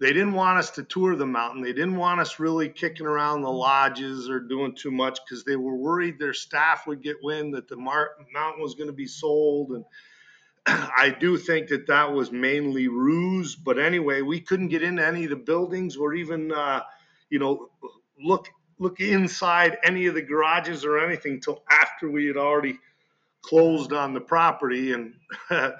They 0.00 0.12
didn't 0.12 0.32
want 0.32 0.58
us 0.58 0.70
to 0.72 0.82
tour 0.82 1.14
the 1.14 1.26
mountain. 1.26 1.62
They 1.62 1.72
didn't 1.72 1.96
want 1.96 2.20
us 2.20 2.40
really 2.40 2.68
kicking 2.68 3.06
around 3.06 3.42
the 3.42 3.50
lodges 3.50 4.28
or 4.28 4.40
doing 4.40 4.74
too 4.74 4.90
much 4.90 5.18
because 5.24 5.44
they 5.44 5.54
were 5.56 5.76
worried 5.76 6.18
their 6.18 6.34
staff 6.34 6.86
would 6.86 7.02
get 7.02 7.22
wind 7.22 7.54
that 7.54 7.68
the 7.68 7.76
mar- 7.76 8.16
mountain 8.32 8.62
was 8.62 8.74
going 8.74 8.88
to 8.88 8.92
be 8.92 9.06
sold. 9.06 9.70
And 9.70 9.84
I 10.66 11.14
do 11.20 11.36
think 11.36 11.68
that 11.68 11.86
that 11.86 12.12
was 12.12 12.32
mainly 12.32 12.88
ruse. 12.88 13.54
But 13.54 13.78
anyway, 13.78 14.22
we 14.22 14.40
couldn't 14.40 14.68
get 14.68 14.82
into 14.82 15.06
any 15.06 15.24
of 15.24 15.30
the 15.30 15.36
buildings 15.36 15.96
or 15.96 16.14
even, 16.14 16.50
uh, 16.52 16.82
you 17.30 17.38
know, 17.38 17.70
look 18.20 18.48
look 18.78 18.98
inside 18.98 19.78
any 19.84 20.06
of 20.06 20.14
the 20.14 20.22
garages 20.22 20.84
or 20.84 20.98
anything 20.98 21.40
till 21.40 21.62
after 21.70 22.10
we 22.10 22.26
had 22.26 22.36
already 22.36 22.76
closed 23.42 23.92
on 23.92 24.12
the 24.12 24.20
property 24.20 24.92
and 24.92 25.14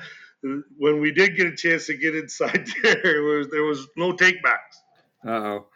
when 0.42 1.00
we 1.00 1.12
did 1.12 1.36
get 1.36 1.46
a 1.46 1.56
chance 1.56 1.86
to 1.86 1.94
get 1.94 2.14
inside 2.14 2.66
there, 2.82 3.22
was 3.22 3.48
there 3.48 3.64
was 3.64 3.86
no 3.96 4.12
takebacks. 4.12 5.26
oh. 5.26 5.66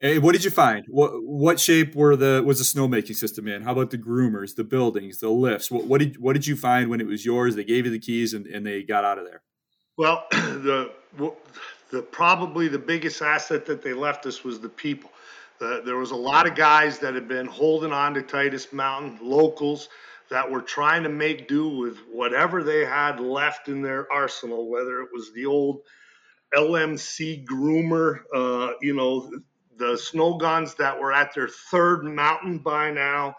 Hey, 0.00 0.18
what 0.18 0.32
did 0.32 0.44
you 0.44 0.50
find? 0.50 0.84
What 0.88 1.22
what 1.22 1.60
shape 1.60 1.94
were 1.94 2.16
the 2.16 2.42
was 2.44 2.58
the 2.58 2.80
snowmaking 2.80 3.14
system 3.14 3.46
in? 3.46 3.62
How 3.62 3.72
about 3.72 3.90
the 3.90 3.98
groomers, 3.98 4.56
the 4.56 4.64
buildings, 4.64 5.18
the 5.18 5.28
lifts? 5.28 5.70
What, 5.70 5.84
what 5.84 5.98
did 5.98 6.18
what 6.18 6.32
did 6.32 6.46
you 6.46 6.56
find 6.56 6.88
when 6.88 7.00
it 7.00 7.06
was 7.06 7.24
yours? 7.24 7.54
They 7.54 7.64
gave 7.64 7.84
you 7.84 7.92
the 7.92 7.98
keys 7.98 8.34
and, 8.34 8.46
and 8.46 8.66
they 8.66 8.82
got 8.82 9.04
out 9.04 9.18
of 9.18 9.26
there. 9.26 9.42
Well, 9.96 10.26
the 10.30 10.90
the 11.90 12.02
probably 12.02 12.68
the 12.68 12.78
biggest 12.78 13.20
asset 13.20 13.66
that 13.66 13.82
they 13.82 13.92
left 13.92 14.26
us 14.26 14.42
was 14.42 14.58
the 14.58 14.68
people. 14.68 15.10
The, 15.58 15.82
there 15.84 15.96
was 15.96 16.10
a 16.10 16.16
lot 16.16 16.48
of 16.48 16.56
guys 16.56 16.98
that 17.00 17.14
had 17.14 17.28
been 17.28 17.46
holding 17.46 17.92
on 17.92 18.14
to 18.14 18.22
Titus 18.22 18.72
Mountain, 18.72 19.18
locals 19.22 19.90
that 20.32 20.50
were 20.50 20.62
trying 20.62 21.02
to 21.02 21.10
make 21.10 21.46
do 21.46 21.68
with 21.68 21.98
whatever 22.10 22.62
they 22.62 22.86
had 22.86 23.20
left 23.20 23.68
in 23.68 23.82
their 23.82 24.10
arsenal, 24.10 24.66
whether 24.66 25.02
it 25.02 25.10
was 25.12 25.30
the 25.34 25.44
old 25.44 25.82
LMC 26.54 27.44
groomer, 27.44 28.20
uh, 28.34 28.72
you 28.80 28.94
know, 28.94 29.30
the 29.76 29.98
snow 29.98 30.38
guns 30.38 30.74
that 30.76 30.98
were 30.98 31.12
at 31.12 31.34
their 31.34 31.48
third 31.48 32.04
mountain 32.04 32.58
by 32.58 32.90
now. 32.90 33.34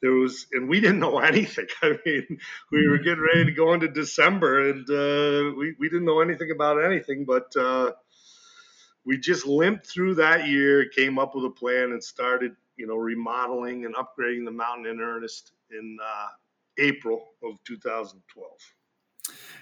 There 0.00 0.12
was, 0.12 0.46
and 0.52 0.68
we 0.68 0.78
didn't 0.78 1.00
know 1.00 1.18
anything. 1.32 1.66
I 1.82 1.98
mean, 2.06 2.38
we 2.70 2.88
were 2.88 2.98
getting 2.98 3.24
ready 3.24 3.46
to 3.46 3.52
go 3.52 3.74
into 3.74 3.88
December, 3.88 4.70
and 4.70 4.88
uh, 4.88 5.56
we 5.58 5.74
we 5.80 5.88
didn't 5.88 6.06
know 6.06 6.20
anything 6.20 6.52
about 6.52 6.84
anything. 6.84 7.24
But 7.24 7.56
uh, 7.56 7.92
we 9.04 9.18
just 9.18 9.44
limped 9.44 9.88
through 9.88 10.16
that 10.16 10.46
year, 10.46 10.88
came 10.88 11.18
up 11.18 11.34
with 11.34 11.46
a 11.46 11.50
plan, 11.50 11.90
and 11.90 12.02
started, 12.02 12.52
you 12.76 12.86
know, 12.86 12.96
remodeling 12.96 13.86
and 13.86 13.96
upgrading 13.96 14.44
the 14.44 14.52
mountain 14.52 14.86
in 14.86 15.00
earnest 15.00 15.50
in 15.70 15.98
uh, 16.02 16.28
April 16.78 17.20
of 17.42 17.56
2012. 17.66 18.50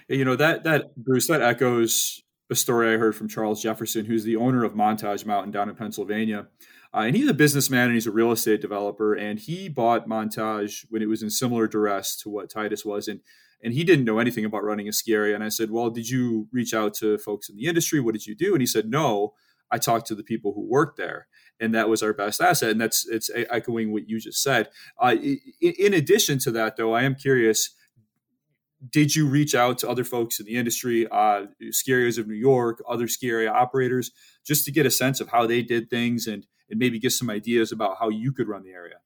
You 0.07 0.23
know 0.23 0.35
that 0.35 0.63
that 0.63 0.95
Bruce 0.95 1.27
that 1.27 1.41
echoes 1.41 2.21
a 2.49 2.55
story 2.55 2.93
I 2.93 2.97
heard 2.97 3.15
from 3.15 3.27
Charles 3.27 3.61
Jefferson, 3.61 4.05
who's 4.05 4.23
the 4.23 4.37
owner 4.37 4.63
of 4.63 4.73
Montage 4.73 5.25
Mountain 5.25 5.51
down 5.51 5.69
in 5.69 5.75
Pennsylvania. 5.75 6.47
Uh, 6.93 6.99
and 6.99 7.15
he's 7.15 7.29
a 7.29 7.33
businessman 7.33 7.87
and 7.87 7.93
he's 7.93 8.07
a 8.07 8.11
real 8.11 8.31
estate 8.31 8.61
developer. 8.61 9.13
And 9.13 9.37
he 9.37 9.67
bought 9.67 10.07
Montage 10.07 10.85
when 10.89 11.01
it 11.01 11.09
was 11.09 11.21
in 11.21 11.29
similar 11.29 11.67
duress 11.67 12.15
to 12.21 12.29
what 12.29 12.49
Titus 12.49 12.85
was. 12.85 13.07
And 13.07 13.19
and 13.61 13.73
he 13.73 13.83
didn't 13.83 14.05
know 14.05 14.19
anything 14.19 14.45
about 14.45 14.63
running 14.63 14.87
a 14.87 14.93
ski 14.93 15.13
area. 15.13 15.33
And 15.33 15.43
I 15.43 15.49
said, 15.49 15.71
Well, 15.71 15.89
did 15.89 16.09
you 16.09 16.47
reach 16.51 16.73
out 16.73 16.93
to 16.95 17.17
folks 17.17 17.49
in 17.49 17.57
the 17.57 17.65
industry? 17.65 17.99
What 17.99 18.13
did 18.13 18.27
you 18.27 18.35
do? 18.35 18.53
And 18.53 18.61
he 18.61 18.67
said, 18.67 18.89
No, 18.89 19.33
I 19.71 19.77
talked 19.77 20.07
to 20.07 20.15
the 20.15 20.23
people 20.23 20.53
who 20.53 20.61
worked 20.61 20.97
there 20.97 21.27
and 21.59 21.73
that 21.73 21.89
was 21.89 22.03
our 22.03 22.13
best 22.13 22.41
asset. 22.41 22.71
And 22.71 22.81
that's 22.81 23.07
it's 23.07 23.29
echoing 23.49 23.91
what 23.91 24.07
you 24.07 24.19
just 24.19 24.41
said. 24.41 24.69
Uh, 24.99 25.15
in 25.61 25.93
addition 25.93 26.39
to 26.39 26.51
that, 26.51 26.77
though, 26.77 26.93
I 26.93 27.03
am 27.03 27.15
curious. 27.15 27.71
Did 28.91 29.15
you 29.15 29.27
reach 29.27 29.55
out 29.55 29.79
to 29.79 29.89
other 29.89 30.03
folks 30.03 30.39
in 30.39 30.45
the 30.45 30.55
industry, 30.55 31.07
uh, 31.11 31.47
ski 31.71 31.93
areas 31.93 32.19
of 32.19 32.27
New 32.27 32.35
York, 32.35 32.81
other 32.87 33.07
ski 33.07 33.29
area 33.29 33.51
operators, 33.51 34.11
just 34.45 34.65
to 34.65 34.71
get 34.71 34.85
a 34.85 34.91
sense 34.91 35.19
of 35.19 35.29
how 35.29 35.47
they 35.47 35.63
did 35.63 35.89
things 35.89 36.27
and, 36.27 36.45
and 36.69 36.79
maybe 36.79 36.99
get 36.99 37.11
some 37.11 37.29
ideas 37.29 37.71
about 37.71 37.97
how 37.99 38.09
you 38.09 38.31
could 38.31 38.47
run 38.47 38.63
the 38.63 38.71
area? 38.71 38.97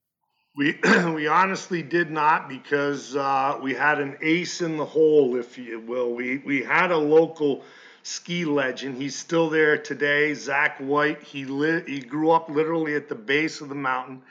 We 0.56 0.78
we 1.16 1.28
honestly 1.28 1.82
did 1.82 2.12
not 2.12 2.50
because 2.50 3.16
uh, 3.16 3.60
we 3.62 3.74
had 3.74 4.00
an 4.02 4.18
ace 4.22 4.62
in 4.62 4.76
the 4.76 4.86
hole, 4.86 5.38
if 5.38 5.58
you 5.58 5.80
will. 5.80 6.14
We 6.14 6.40
we 6.40 6.64
had 6.64 6.92
a 6.92 6.98
local 6.98 7.64
ski 8.04 8.46
legend. 8.46 8.98
He's 8.98 9.16
still 9.16 9.50
there 9.50 9.78
today. 9.78 10.34
Zach 10.34 10.78
White. 10.80 11.22
He 11.24 11.46
li- 11.46 11.84
he 11.88 12.00
grew 12.00 12.32
up 12.32 12.50
literally 12.50 12.96
at 12.96 13.10
the 13.10 13.16
base 13.16 13.62
of 13.62 13.70
the 13.70 13.76
mountain. 13.76 14.24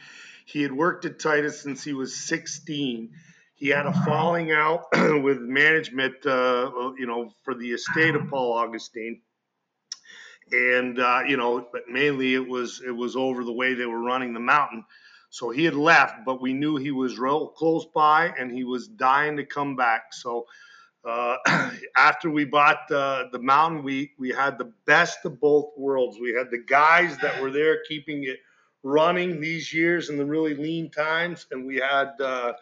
He 0.47 0.63
had 0.63 0.73
worked 0.73 1.05
at 1.05 1.21
Titus 1.21 1.61
since 1.63 1.85
he 1.85 1.93
was 1.93 2.15
16. 2.17 3.11
He 3.55 3.69
had 3.69 3.87
a 3.87 3.93
falling 4.05 4.53
out 4.53 4.87
with 4.95 5.39
management, 5.41 6.27
uh, 6.27 6.93
you 6.99 7.07
know, 7.07 7.31
for 7.45 7.55
the 7.55 7.71
estate 7.73 8.15
of 8.15 8.29
Paul 8.29 8.55
Augustine, 8.55 9.21
and 10.53 10.99
uh, 10.99 11.23
you 11.29 11.37
know, 11.37 11.67
but 11.73 11.83
mainly 11.89 12.35
it 12.35 12.49
was 12.49 12.83
it 12.85 12.91
was 12.91 13.17
over 13.17 13.45
the 13.45 13.53
way 13.53 13.75
they 13.75 13.87
were 13.87 14.03
running 14.03 14.33
the 14.35 14.41
mountain. 14.41 14.85
So 15.31 15.51
he 15.51 15.65
had 15.65 15.75
left, 15.75 16.25
but 16.27 16.41
we 16.41 16.53
knew 16.55 16.77
he 16.77 16.91
was 16.91 17.19
real 17.19 17.49
close 17.49 17.87
by, 17.95 18.35
and 18.39 18.51
he 18.51 18.65
was 18.65 18.89
dying 18.89 19.37
to 19.37 19.45
come 19.45 19.77
back. 19.77 20.13
So 20.13 20.47
uh, 21.05 21.37
after 21.97 22.31
we 22.31 22.45
bought 22.45 22.91
uh, 22.91 23.25
the 23.33 23.39
mountain, 23.39 23.83
we 23.83 24.13
we 24.19 24.31
had 24.31 24.59
the 24.59 24.73
best 24.87 25.25
of 25.25 25.41
both 25.41 25.73
worlds. 25.77 26.19
We 26.21 26.35
had 26.35 26.51
the 26.51 26.63
guys 26.67 27.17
that 27.19 27.41
were 27.41 27.51
there 27.51 27.79
keeping 27.89 28.25
it 28.25 28.39
running 28.83 29.41
these 29.41 29.73
years 29.73 30.11
in 30.11 30.17
the 30.17 30.25
really 30.25 30.55
lean 30.55 30.91
times, 30.91 31.47
and 31.51 31.67
we 31.67 31.77
had 31.77 32.21
uh, 32.21 32.53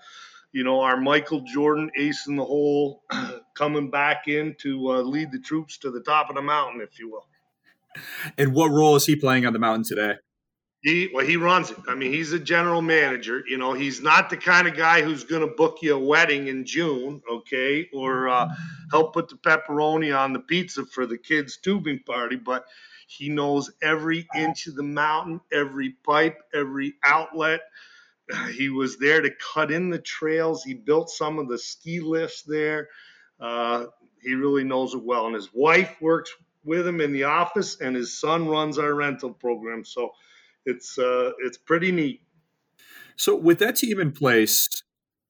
you 0.53 0.65
know 0.65 0.81
our 0.81 0.97
Michael 0.97 1.41
Jordan 1.41 1.91
ace 1.97 2.27
in 2.27 2.37
the 2.37 2.45
hole 2.45 3.03
coming 3.55 3.91
back 3.91 4.29
in 4.29 4.55
to 4.61 4.93
uh, 4.93 5.03
lead 5.03 5.33
the 5.33 5.41
troops 5.41 5.79
to 5.79 5.91
the 5.91 6.01
top 6.01 6.31
of 6.31 6.37
the 6.37 6.43
mountain, 6.43 6.81
if 6.81 6.99
you 6.99 7.11
will. 7.11 7.27
And 8.37 8.55
what 8.55 8.71
role 8.71 8.95
is 8.97 9.07
he 9.07 9.17
playing 9.17 9.47
on 9.47 9.53
the 9.53 9.59
mountain 9.59 9.85
today? 9.85 10.19
He 10.89 11.11
well, 11.13 11.27
he 11.27 11.37
runs 11.37 11.71
it. 11.71 11.77
I 11.87 11.95
mean, 11.95 12.13
he's 12.13 12.33
a 12.33 12.39
general 12.39 12.81
manager. 12.81 13.45
You 13.47 13.59
know, 13.59 13.75
he's 13.75 14.01
not 14.01 14.31
the 14.31 14.39
kind 14.39 14.67
of 14.67 14.75
guy 14.75 15.03
who's 15.03 15.23
going 15.23 15.47
to 15.47 15.55
book 15.55 15.79
you 15.83 15.95
a 15.95 15.99
wedding 15.99 16.49
in 16.49 16.65
June, 16.65 17.21
okay, 17.31 17.91
or 17.93 18.31
uh, 18.31 18.49
help 18.91 19.13
put 19.13 19.29
the 19.29 19.37
pepperoni 19.37 20.19
on 20.19 20.33
the 20.33 20.39
pizza 20.41 20.87
for 20.87 21.05
the 21.05 21.19
kids' 21.19 21.59
tubing 21.59 22.01
party. 22.07 22.37
But 22.37 22.65
he 23.07 23.29
knows 23.29 23.71
every 23.83 24.27
inch 24.35 24.67
of 24.67 24.77
the 24.77 24.83
mountain, 24.83 25.43
every 25.53 25.91
pipe, 26.07 26.39
every 26.55 26.95
outlet. 27.05 27.61
He 28.55 28.71
was 28.71 28.99
there 28.99 29.21
to 29.21 29.31
cut 29.55 29.71
in 29.71 29.91
the 29.91 29.99
trails. 29.99 30.65
He 30.65 30.73
built 30.75 31.11
some 31.11 31.39
of 31.39 31.49
the 31.49 31.59
ski 31.59 32.01
lifts 32.01 32.43
there. 32.43 32.89
Uh, 33.39 33.87
he 34.23 34.35
really 34.35 34.65
knows 34.65 34.95
it 34.95 35.03
well, 35.03 35.27
and 35.27 35.35
his 35.35 35.51
wife 35.53 35.97
works 36.01 36.31
with 36.65 36.87
him 36.87 37.01
in 37.03 37.13
the 37.13 37.25
office, 37.25 37.79
and 37.81 37.95
his 37.95 38.19
son 38.19 38.49
runs 38.49 38.79
our 38.79 38.95
rental 38.95 39.33
program. 39.33 39.85
So 39.85 40.13
it's 40.65 40.99
uh, 40.99 41.33
it's 41.39 41.59
pretty 41.59 41.93
neat. 41.93 42.23
So 43.17 43.35
with 43.35 43.59
that 43.59 43.77
team 43.77 43.99
in 43.99 44.13
place, 44.13 44.69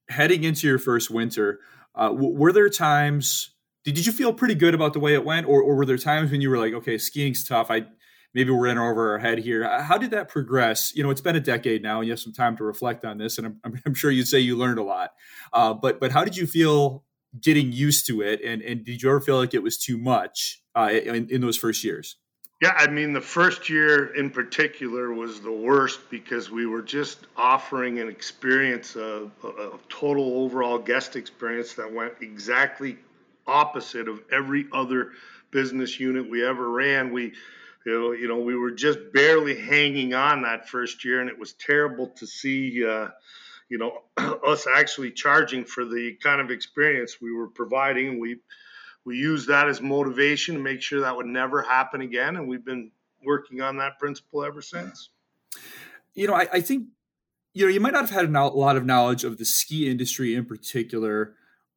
heading 0.08 0.44
into 0.44 0.66
your 0.66 0.78
first 0.78 1.10
winter, 1.10 1.60
uh, 1.94 2.10
were 2.12 2.52
there 2.52 2.68
times? 2.68 3.54
Did, 3.84 3.94
Did 3.94 4.06
you 4.06 4.12
feel 4.12 4.32
pretty 4.32 4.54
good 4.54 4.74
about 4.74 4.92
the 4.92 5.00
way 5.00 5.14
it 5.14 5.24
went, 5.24 5.46
or, 5.46 5.62
or 5.62 5.76
were 5.76 5.86
there 5.86 5.96
times 5.96 6.30
when 6.30 6.40
you 6.40 6.50
were 6.50 6.58
like, 6.58 6.74
okay, 6.74 6.98
skiing's 6.98 7.44
tough. 7.44 7.70
I 7.70 7.86
maybe 8.34 8.50
we're 8.50 8.66
in 8.66 8.78
over 8.78 9.12
our 9.12 9.18
head 9.18 9.38
here. 9.38 9.66
How 9.82 9.98
did 9.98 10.10
that 10.10 10.28
progress? 10.28 10.94
You 10.94 11.02
know, 11.02 11.10
it's 11.10 11.20
been 11.20 11.36
a 11.36 11.40
decade 11.40 11.82
now, 11.82 11.98
and 11.98 12.06
you 12.06 12.12
have 12.12 12.20
some 12.20 12.32
time 12.32 12.56
to 12.58 12.64
reflect 12.64 13.04
on 13.04 13.18
this, 13.18 13.38
and 13.38 13.58
I'm, 13.64 13.80
I'm 13.86 13.94
sure 13.94 14.10
you'd 14.10 14.28
say 14.28 14.38
you 14.38 14.56
learned 14.56 14.78
a 14.78 14.84
lot. 14.84 15.12
Uh, 15.52 15.74
but 15.74 16.00
but 16.00 16.12
how 16.12 16.24
did 16.24 16.36
you 16.36 16.46
feel 16.46 17.04
getting 17.40 17.72
used 17.72 18.06
to 18.08 18.20
it, 18.20 18.40
and 18.44 18.62
and 18.62 18.84
did 18.84 19.02
you 19.02 19.08
ever 19.08 19.20
feel 19.20 19.36
like 19.38 19.54
it 19.54 19.62
was 19.62 19.78
too 19.78 19.98
much 19.98 20.62
uh, 20.74 20.90
in, 20.90 21.28
in 21.30 21.40
those 21.40 21.56
first 21.56 21.84
years? 21.84 22.16
Yeah, 22.60 22.74
I 22.76 22.88
mean, 22.88 23.12
the 23.12 23.20
first 23.20 23.68
year 23.68 24.16
in 24.16 24.30
particular 24.30 25.12
was 25.12 25.40
the 25.40 25.52
worst 25.52 26.10
because 26.10 26.50
we 26.50 26.66
were 26.66 26.82
just 26.82 27.18
offering 27.36 28.00
an 28.00 28.08
experience, 28.08 28.96
a, 28.96 29.30
a, 29.44 29.78
total 29.88 30.42
overall 30.42 30.76
guest 30.76 31.14
experience 31.14 31.74
that 31.74 31.92
went 31.92 32.14
exactly 32.20 32.98
opposite 33.46 34.08
of 34.08 34.22
every 34.32 34.66
other 34.72 35.12
business 35.52 36.00
unit 36.00 36.28
we 36.28 36.44
ever 36.44 36.68
ran. 36.68 37.12
We, 37.12 37.32
you 37.86 37.92
know, 37.92 38.10
you 38.10 38.26
know 38.26 38.38
we 38.38 38.56
were 38.56 38.72
just 38.72 38.98
barely 39.12 39.56
hanging 39.56 40.14
on 40.14 40.42
that 40.42 40.68
first 40.68 41.04
year, 41.04 41.20
and 41.20 41.30
it 41.30 41.38
was 41.38 41.52
terrible 41.52 42.08
to 42.08 42.26
see, 42.26 42.84
uh, 42.84 43.06
you 43.68 43.78
know, 43.78 44.02
us 44.44 44.66
actually 44.66 45.12
charging 45.12 45.64
for 45.64 45.84
the 45.84 46.18
kind 46.20 46.40
of 46.40 46.50
experience 46.50 47.20
we 47.20 47.32
were 47.32 47.48
providing. 47.48 48.18
We 48.18 48.38
we 49.08 49.16
use 49.16 49.46
that 49.46 49.68
as 49.68 49.80
motivation 49.80 50.54
to 50.54 50.60
make 50.60 50.82
sure 50.82 51.00
that 51.00 51.16
would 51.16 51.24
never 51.24 51.62
happen 51.62 52.02
again. 52.02 52.36
And 52.36 52.46
we've 52.46 52.64
been 52.64 52.90
working 53.24 53.62
on 53.62 53.78
that 53.78 53.98
principle 53.98 54.44
ever 54.44 54.60
since. 54.60 55.08
You 56.14 56.26
know, 56.26 56.34
I, 56.34 56.46
I 56.52 56.60
think, 56.60 56.88
you 57.54 57.64
know, 57.64 57.72
you 57.72 57.80
might 57.80 57.94
not 57.94 58.02
have 58.02 58.10
had 58.10 58.26
a 58.26 58.46
lot 58.48 58.76
of 58.76 58.84
knowledge 58.84 59.24
of 59.24 59.38
the 59.38 59.46
ski 59.46 59.90
industry 59.90 60.34
in 60.34 60.44
particular. 60.44 61.34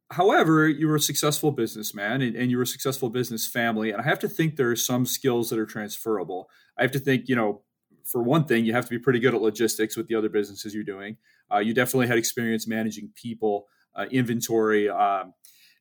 However, 0.09 0.67
you 0.67 0.89
were 0.89 0.95
a 0.95 0.99
successful 0.99 1.51
businessman 1.51 2.21
and, 2.21 2.35
and 2.35 2.51
you 2.51 2.57
were 2.57 2.63
a 2.63 2.67
successful 2.67 3.09
business 3.09 3.47
family. 3.47 3.91
And 3.91 4.01
I 4.01 4.03
have 4.03 4.19
to 4.19 4.27
think 4.27 4.57
there 4.57 4.69
are 4.69 4.75
some 4.75 5.05
skills 5.05 5.49
that 5.51 5.57
are 5.57 5.65
transferable. 5.65 6.49
I 6.77 6.81
have 6.81 6.91
to 6.91 6.99
think, 6.99 7.29
you 7.29 7.35
know, 7.37 7.61
for 8.03 8.21
one 8.21 8.43
thing, 8.43 8.65
you 8.65 8.73
have 8.73 8.83
to 8.83 8.91
be 8.91 8.99
pretty 8.99 9.19
good 9.19 9.33
at 9.33 9.41
logistics 9.41 9.95
with 9.95 10.09
the 10.09 10.15
other 10.15 10.27
businesses 10.27 10.73
you're 10.73 10.83
doing. 10.83 11.15
Uh, 11.49 11.59
you 11.59 11.73
definitely 11.73 12.07
had 12.07 12.17
experience 12.17 12.67
managing 12.67 13.09
people, 13.15 13.67
uh, 13.95 14.05
inventory, 14.11 14.89
um, 14.89 15.33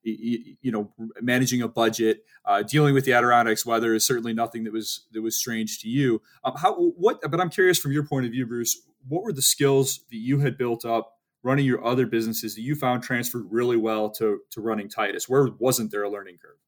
you, 0.03 0.73
know 0.73 0.91
managing 1.21 1.63
a 1.63 1.69
budget 1.69 2.25
uh, 2.45 2.63
dealing 2.63 2.95
with 2.95 3.05
the 3.05 3.13
adirondacks 3.13 3.67
weather 3.67 3.95
is 3.95 4.07
certainly 4.07 4.33
nothing 4.33 4.65
that 4.65 4.73
was 4.73 5.07
that 5.13 5.23
was 5.23 5.37
strange 5.37 5.81
to 5.81 5.89
you. 5.89 6.23
Um, 6.45 6.55
how 6.57 6.75
what 6.75 7.21
but 7.31 7.41
i'm 7.41 7.51
curious 7.51 7.79
from 7.79 7.93
your 7.93 8.05
point 8.05 8.27
of 8.27 8.33
view 8.33 8.47
bruce 8.47 8.81
what 9.09 9.23
were 9.23 9.33
the 9.33 9.43
skills 9.43 10.01
that 10.11 10.17
you 10.17 10.41
had 10.41 10.59
built 10.59 10.85
up 10.85 11.17
running 11.43 11.65
your 11.65 11.85
other 11.85 12.07
businesses 12.07 12.55
that 12.55 12.63
you 12.63 12.75
found 12.75 13.03
transferred 13.03 13.47
really 13.51 13.77
well 13.77 14.11
to 14.11 14.41
to 14.51 14.61
running 14.61 14.89
titus? 14.89 15.29
Where 15.29 15.49
wasn't 15.59 15.91
there 15.91 16.03
a 16.03 16.11
learning 16.11 16.39
curve 16.39 16.59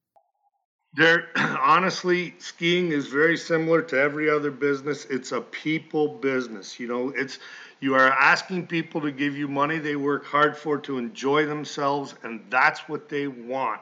there 0.95 1.29
honestly 1.37 2.35
skiing 2.39 2.93
is 2.93 3.07
very 3.07 3.37
similar 3.37 3.83
to 3.83 3.99
every 3.99 4.29
other 4.29 4.51
business 4.51 5.07
it's 5.07 5.33
a 5.33 5.41
people 5.41 6.09
business 6.19 6.79
you 6.79 6.87
know 6.87 7.11
it's 7.11 7.39
you 7.83 7.97
are 7.97 8.13
asking 8.13 8.69
people 8.69 9.01
to 9.01 9.11
give 9.11 9.37
you 9.37 9.49
money 9.49 9.79
they 9.79 9.97
work 9.97 10.25
hard 10.25 10.57
for 10.57 10.79
to 10.79 10.99
enjoy 10.99 11.47
themselves, 11.47 12.15
and 12.23 12.41
that's 12.49 12.89
what 12.89 13.09
they 13.09 13.27
want. 13.27 13.81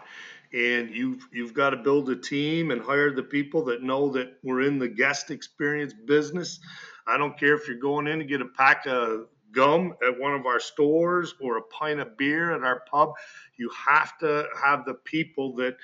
And 0.55 0.89
you've 0.89 1.29
you've 1.33 1.53
got 1.53 1.71
to 1.71 1.77
build 1.77 2.09
a 2.09 2.17
team 2.17 2.71
and 2.71 2.81
hire 2.81 3.15
the 3.15 3.23
people 3.23 3.63
that 3.67 3.83
know 3.83 4.09
that 4.13 4.39
we're 4.43 4.63
in 4.63 4.79
the 4.79 4.89
guest 4.89 5.31
experience 5.31 5.93
business. 5.93 6.61
I 7.07 7.19
don't 7.19 7.39
care 7.39 7.55
if 7.55 7.69
you're 7.69 7.77
going 7.77 8.07
in 8.07 8.19
to 8.21 8.25
get 8.25 8.41
a 8.41 8.47
pack 8.47 8.87
of 8.87 9.27
gum 9.53 9.93
at 10.07 10.19
one 10.19 10.33
of 10.33 10.47
our 10.47 10.61
stores 10.61 11.35
or 11.39 11.59
a 11.59 11.63
pint 11.63 12.01
of 12.01 12.17
beer 12.17 12.53
at 12.53 12.63
our 12.63 12.81
pub. 12.91 13.13
You 13.59 13.71
have 13.87 14.17
to 14.21 14.47
have 14.65 14.87
the 14.87 14.95
people 14.95 15.55
that 15.57 15.77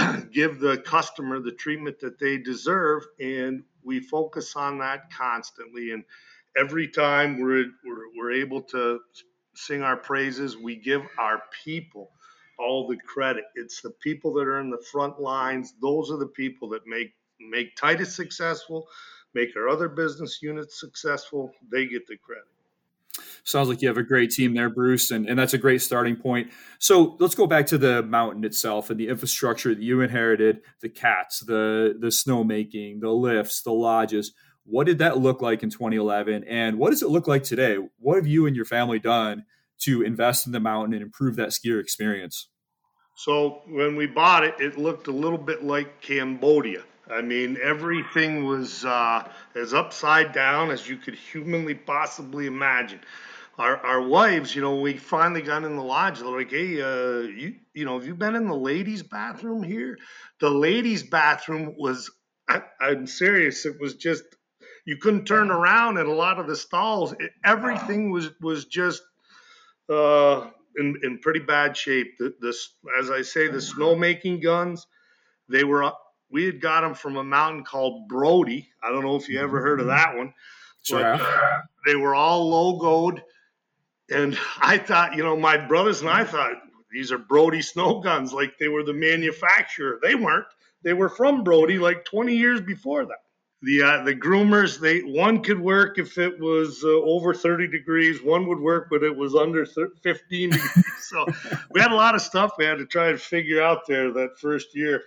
give 0.32 0.60
the 0.60 0.78
customer 0.78 1.40
the 1.40 1.52
treatment 1.52 1.98
that 2.00 2.18
they 2.18 2.38
deserve, 2.38 3.04
and 3.20 3.62
we 3.82 4.00
focus 4.00 4.56
on 4.56 4.78
that 4.78 5.12
constantly. 5.12 5.92
And 5.92 6.04
every 6.56 6.88
time 6.88 7.40
we're, 7.40 7.66
we're, 7.84 8.06
we're 8.16 8.32
able 8.32 8.62
to 8.62 9.00
sing 9.54 9.82
our 9.82 9.96
praises, 9.96 10.56
we 10.56 10.76
give 10.76 11.02
our 11.18 11.42
people 11.64 12.10
all 12.58 12.86
the 12.86 12.96
credit. 12.96 13.44
It's 13.54 13.80
the 13.80 13.90
people 13.90 14.32
that 14.34 14.46
are 14.46 14.60
in 14.60 14.70
the 14.70 14.82
front 14.92 15.20
lines. 15.20 15.74
Those 15.80 16.10
are 16.10 16.18
the 16.18 16.26
people 16.26 16.68
that 16.70 16.86
make 16.86 17.12
make 17.40 17.74
Titus 17.74 18.14
successful, 18.14 18.86
make 19.32 19.56
our 19.56 19.68
other 19.68 19.88
business 19.88 20.40
units 20.42 20.78
successful. 20.78 21.52
They 21.72 21.86
get 21.86 22.06
the 22.06 22.18
credit. 22.18 22.44
Sounds 23.44 23.68
like 23.68 23.82
you 23.82 23.88
have 23.88 23.96
a 23.96 24.02
great 24.02 24.30
team 24.30 24.54
there, 24.54 24.70
Bruce, 24.70 25.10
and, 25.10 25.28
and 25.28 25.38
that's 25.38 25.54
a 25.54 25.58
great 25.58 25.82
starting 25.82 26.16
point. 26.16 26.50
So 26.78 27.16
let's 27.18 27.34
go 27.34 27.46
back 27.46 27.66
to 27.66 27.78
the 27.78 28.02
mountain 28.02 28.44
itself 28.44 28.90
and 28.90 28.98
the 28.98 29.08
infrastructure 29.08 29.74
that 29.74 29.82
you 29.82 30.00
inherited, 30.00 30.60
the 30.80 30.88
cats, 30.88 31.40
the 31.40 31.96
the 31.98 32.08
snowmaking, 32.08 33.00
the 33.00 33.10
lifts, 33.10 33.62
the 33.62 33.72
lodges. 33.72 34.32
What 34.64 34.86
did 34.86 34.98
that 34.98 35.18
look 35.18 35.40
like 35.40 35.62
in 35.62 35.70
2011? 35.70 36.44
And 36.44 36.78
what 36.78 36.90
does 36.90 37.02
it 37.02 37.08
look 37.08 37.26
like 37.26 37.42
today? 37.42 37.76
What 37.98 38.16
have 38.16 38.26
you 38.26 38.46
and 38.46 38.54
your 38.54 38.64
family 38.64 38.98
done 38.98 39.44
to 39.80 40.02
invest 40.02 40.46
in 40.46 40.52
the 40.52 40.60
mountain 40.60 40.94
and 40.94 41.02
improve 41.02 41.36
that 41.36 41.48
skier 41.48 41.80
experience? 41.80 42.48
So 43.16 43.62
when 43.66 43.96
we 43.96 44.06
bought 44.06 44.44
it, 44.44 44.54
it 44.60 44.78
looked 44.78 45.06
a 45.06 45.12
little 45.12 45.38
bit 45.38 45.62
like 45.62 46.00
Cambodia. 46.00 46.82
I 47.10 47.22
mean, 47.22 47.58
everything 47.62 48.44
was 48.44 48.84
uh, 48.84 49.28
as 49.54 49.74
upside 49.74 50.32
down 50.32 50.70
as 50.70 50.88
you 50.88 50.96
could 50.96 51.14
humanly 51.14 51.74
possibly 51.74 52.46
imagine. 52.46 53.00
Our, 53.58 53.76
our 53.78 54.00
wives, 54.00 54.54
you 54.54 54.62
know, 54.62 54.76
we 54.76 54.96
finally 54.96 55.42
got 55.42 55.64
in 55.64 55.76
the 55.76 55.82
lodge. 55.82 56.20
They're 56.20 56.28
like, 56.28 56.50
"Hey, 56.50 56.80
uh, 56.80 57.20
you, 57.20 57.56
you 57.74 57.84
know, 57.84 57.98
have 57.98 58.06
you 58.06 58.14
been 58.14 58.34
in 58.34 58.46
the 58.46 58.54
ladies' 58.56 59.02
bathroom 59.02 59.62
here?" 59.62 59.98
The 60.40 60.50
ladies' 60.50 61.02
bathroom 61.02 61.74
was, 61.76 62.10
I, 62.48 62.62
I'm 62.80 63.06
serious. 63.06 63.66
It 63.66 63.78
was 63.78 63.96
just 63.96 64.22
you 64.86 64.96
couldn't 64.96 65.26
turn 65.26 65.50
around 65.50 65.98
in 65.98 66.06
a 66.06 66.14
lot 66.14 66.38
of 66.38 66.46
the 66.46 66.56
stalls. 66.56 67.12
It, 67.12 67.32
everything 67.44 68.10
was 68.10 68.30
was 68.40 68.64
just 68.64 69.02
uh, 69.90 70.48
in 70.76 70.96
in 71.02 71.18
pretty 71.18 71.40
bad 71.40 71.76
shape. 71.76 72.16
The, 72.18 72.34
the 72.40 72.56
as 72.98 73.10
I 73.10 73.22
say, 73.22 73.48
the 73.48 73.58
snowmaking 73.58 74.42
guns, 74.42 74.86
they 75.48 75.64
were 75.64 75.92
we 76.30 76.44
had 76.44 76.60
got 76.60 76.82
them 76.82 76.94
from 76.94 77.16
a 77.16 77.24
mountain 77.24 77.64
called 77.64 78.08
Brodie. 78.08 78.68
I 78.82 78.90
don't 78.90 79.04
know 79.04 79.16
if 79.16 79.28
you 79.28 79.40
ever 79.40 79.60
heard 79.60 79.80
of 79.80 79.86
that 79.86 80.16
one. 80.16 80.32
But, 80.90 81.02
uh, 81.20 81.60
they 81.86 81.96
were 81.96 82.14
all 82.14 82.50
logoed, 82.78 83.22
and 84.10 84.38
I 84.60 84.78
thought, 84.78 85.14
you 85.14 85.22
know, 85.22 85.36
my 85.36 85.56
brothers 85.56 86.00
and 86.00 86.10
I 86.10 86.24
thought 86.24 86.52
these 86.90 87.12
are 87.12 87.18
Brodie 87.18 87.62
snow 87.62 88.00
guns, 88.00 88.32
like 88.32 88.58
they 88.58 88.68
were 88.68 88.82
the 88.82 88.94
manufacturer. 88.94 89.98
They 90.02 90.14
weren't. 90.14 90.46
They 90.82 90.94
were 90.94 91.10
from 91.10 91.44
Brodie 91.44 91.78
like 91.78 92.04
20 92.06 92.34
years 92.34 92.60
before 92.60 93.04
that 93.04 93.18
the 93.62 93.82
uh, 93.82 94.02
the 94.04 94.14
groomers 94.14 94.80
they 94.80 95.00
one 95.00 95.42
could 95.42 95.60
work 95.60 95.98
if 95.98 96.16
it 96.18 96.38
was 96.40 96.82
uh, 96.84 96.88
over 96.88 97.34
30 97.34 97.68
degrees 97.68 98.22
one 98.22 98.46
would 98.46 98.58
work 98.58 98.88
but 98.90 99.02
it 99.02 99.14
was 99.14 99.34
under 99.34 99.66
15 99.66 100.50
degrees 100.50 100.84
so 101.02 101.26
we 101.70 101.80
had 101.80 101.92
a 101.92 101.94
lot 101.94 102.14
of 102.14 102.22
stuff 102.22 102.52
we 102.58 102.64
had 102.64 102.78
to 102.78 102.86
try 102.86 103.08
and 103.08 103.20
figure 103.20 103.62
out 103.62 103.86
there 103.86 104.12
that 104.12 104.38
first 104.38 104.74
year 104.74 105.02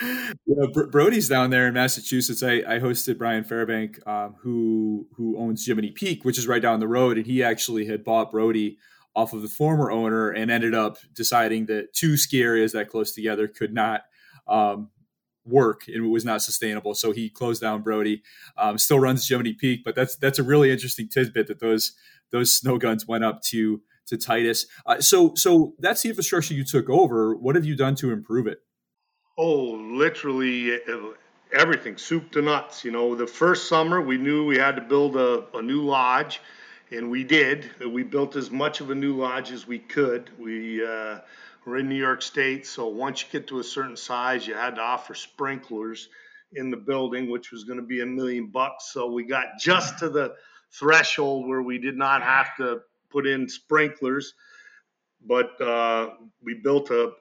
you 0.02 0.34
know, 0.46 0.86
Brodie's 0.86 1.28
down 1.28 1.50
there 1.50 1.68
in 1.68 1.74
Massachusetts. 1.74 2.42
I, 2.42 2.62
I 2.66 2.78
hosted 2.78 3.18
Brian 3.18 3.44
Fairbank, 3.44 4.06
um, 4.06 4.36
who 4.40 5.06
who 5.16 5.38
owns 5.38 5.66
Jiminy 5.66 5.90
Peak, 5.90 6.24
which 6.24 6.38
is 6.38 6.46
right 6.46 6.62
down 6.62 6.80
the 6.80 6.88
road, 6.88 7.16
and 7.16 7.26
he 7.26 7.42
actually 7.42 7.86
had 7.86 8.04
bought 8.04 8.30
Brodie 8.30 8.78
off 9.16 9.32
of 9.32 9.42
the 9.42 9.48
former 9.48 9.90
owner 9.90 10.30
and 10.30 10.50
ended 10.50 10.74
up 10.74 10.98
deciding 11.14 11.66
that 11.66 11.92
two 11.92 12.16
ski 12.16 12.42
areas 12.42 12.72
that 12.72 12.88
close 12.88 13.12
together 13.12 13.46
could 13.46 13.72
not 13.72 14.02
um, 14.48 14.90
work 15.44 15.86
and 15.86 16.04
it 16.04 16.08
was 16.08 16.24
not 16.24 16.42
sustainable. 16.42 16.94
So 16.94 17.12
he 17.12 17.30
closed 17.30 17.60
down 17.60 17.82
Brodie. 17.82 18.22
Um, 18.56 18.78
still 18.78 18.98
runs 18.98 19.28
Jiminy 19.28 19.52
Peak, 19.52 19.82
but 19.84 19.94
that's 19.94 20.16
that's 20.16 20.38
a 20.38 20.42
really 20.42 20.70
interesting 20.70 21.08
tidbit 21.08 21.46
that 21.48 21.60
those 21.60 21.92
those 22.30 22.54
snow 22.54 22.78
guns 22.78 23.06
went 23.06 23.24
up 23.24 23.42
to 23.42 23.82
to 24.06 24.16
Titus. 24.16 24.66
Uh, 24.86 25.00
so 25.00 25.34
so 25.34 25.74
that's 25.78 26.02
the 26.02 26.08
infrastructure 26.08 26.54
you 26.54 26.64
took 26.64 26.88
over. 26.90 27.34
What 27.36 27.54
have 27.54 27.64
you 27.64 27.76
done 27.76 27.94
to 27.96 28.10
improve 28.10 28.46
it? 28.46 28.58
Oh, 29.36 29.72
literally 29.72 30.78
everything, 31.52 31.96
soup 31.96 32.30
to 32.32 32.42
nuts. 32.42 32.84
You 32.84 32.92
know, 32.92 33.16
the 33.16 33.26
first 33.26 33.68
summer 33.68 34.00
we 34.00 34.16
knew 34.16 34.46
we 34.46 34.58
had 34.58 34.76
to 34.76 34.82
build 34.82 35.16
a, 35.16 35.44
a 35.54 35.60
new 35.60 35.82
lodge, 35.82 36.40
and 36.92 37.10
we 37.10 37.24
did. 37.24 37.68
We 37.84 38.04
built 38.04 38.36
as 38.36 38.52
much 38.52 38.80
of 38.80 38.90
a 38.90 38.94
new 38.94 39.16
lodge 39.16 39.50
as 39.50 39.66
we 39.66 39.80
could. 39.80 40.30
We 40.38 40.86
uh, 40.86 41.18
were 41.66 41.78
in 41.78 41.88
New 41.88 41.96
York 41.96 42.22
State, 42.22 42.64
so 42.64 42.86
once 42.86 43.22
you 43.22 43.28
get 43.32 43.48
to 43.48 43.58
a 43.58 43.64
certain 43.64 43.96
size, 43.96 44.46
you 44.46 44.54
had 44.54 44.76
to 44.76 44.80
offer 44.80 45.14
sprinklers 45.14 46.08
in 46.52 46.70
the 46.70 46.76
building, 46.76 47.28
which 47.28 47.50
was 47.50 47.64
going 47.64 47.80
to 47.80 47.84
be 47.84 48.02
a 48.02 48.06
million 48.06 48.46
bucks. 48.46 48.92
So 48.92 49.10
we 49.10 49.24
got 49.24 49.58
just 49.58 49.98
to 49.98 50.10
the 50.10 50.36
threshold 50.70 51.48
where 51.48 51.62
we 51.62 51.78
did 51.78 51.96
not 51.96 52.22
have 52.22 52.56
to 52.58 52.82
put 53.10 53.26
in 53.26 53.48
sprinklers 53.48 54.34
but 55.26 55.60
uh, 55.60 56.10
we 56.42 56.60
built 56.62 56.90
a 56.90 57.12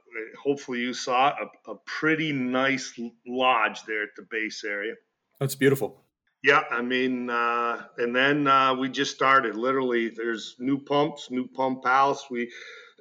hopefully 0.41 0.79
you 0.79 0.93
saw 0.93 1.29
a, 1.29 1.71
a, 1.71 1.75
pretty 1.85 2.31
nice 2.31 2.99
lodge 3.25 3.83
there 3.87 4.03
at 4.03 4.09
the 4.15 4.27
base 4.29 4.63
area. 4.63 4.93
That's 5.39 5.55
beautiful. 5.55 6.03
Yeah 6.43 6.63
i 6.69 6.81
mean 6.81 7.29
uh, 7.29 7.83
and 7.97 8.15
then 8.15 8.47
uh, 8.47 8.75
we 8.75 8.89
just 8.89 9.15
started. 9.15 9.55
Literally 9.55 10.09
there's 10.09 10.55
new 10.59 10.79
pumps 10.79 11.29
new 11.31 11.47
pump 11.47 11.85
house. 11.85 12.25
We 12.29 12.51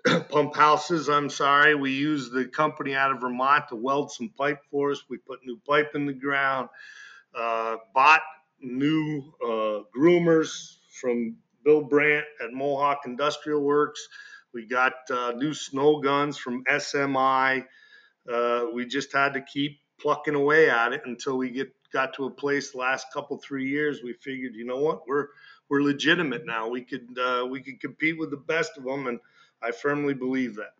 pump 0.30 0.56
houses 0.56 1.08
i'm 1.08 1.30
sorry. 1.30 1.74
We 1.74 1.92
use 1.92 2.30
the 2.30 2.46
company 2.46 2.94
out 2.94 3.12
of 3.12 3.20
vermont 3.20 3.68
to 3.68 3.76
weld 3.76 4.12
some 4.12 4.30
pipe 4.36 4.60
for 4.70 4.92
us. 4.92 5.02
We 5.10 5.18
put 5.18 5.40
new 5.44 5.58
pipe 5.66 5.90
in 5.94 6.06
the 6.06 6.12
ground 6.12 6.68
uh, 7.34 7.76
bought 7.94 8.22
new 8.60 9.32
uh, 9.42 9.82
groomers 9.96 10.76
from 11.00 11.36
bill 11.64 11.82
brandt 11.82 12.26
at 12.42 12.52
mohawk 12.52 13.00
industrial 13.06 13.62
works 13.62 14.06
we 14.54 14.66
got 14.66 14.92
uh, 15.10 15.32
new 15.32 15.54
snow 15.54 16.00
guns 16.00 16.38
from 16.38 16.64
SMI. 16.64 17.64
Uh, 18.32 18.66
we 18.72 18.86
just 18.86 19.12
had 19.12 19.34
to 19.34 19.40
keep 19.40 19.80
plucking 20.00 20.34
away 20.34 20.68
at 20.68 20.92
it 20.92 21.02
until 21.06 21.38
we 21.38 21.50
get 21.50 21.72
got 21.92 22.14
to 22.14 22.24
a 22.24 22.30
place 22.30 22.74
last 22.74 23.06
couple 23.12 23.38
three 23.38 23.68
years. 23.68 24.00
We 24.02 24.14
figured 24.14 24.54
you 24.54 24.64
know 24.64 24.80
what? 24.80 25.06
We're 25.06 25.28
we're 25.68 25.82
legitimate 25.82 26.44
now. 26.44 26.68
We 26.68 26.82
could 26.82 27.18
uh, 27.18 27.46
we 27.46 27.62
could 27.62 27.80
compete 27.80 28.18
with 28.18 28.30
the 28.30 28.36
best 28.36 28.76
of 28.76 28.84
them 28.84 29.06
and 29.06 29.18
i 29.62 29.70
firmly 29.70 30.14
believe 30.14 30.56
that. 30.56 30.74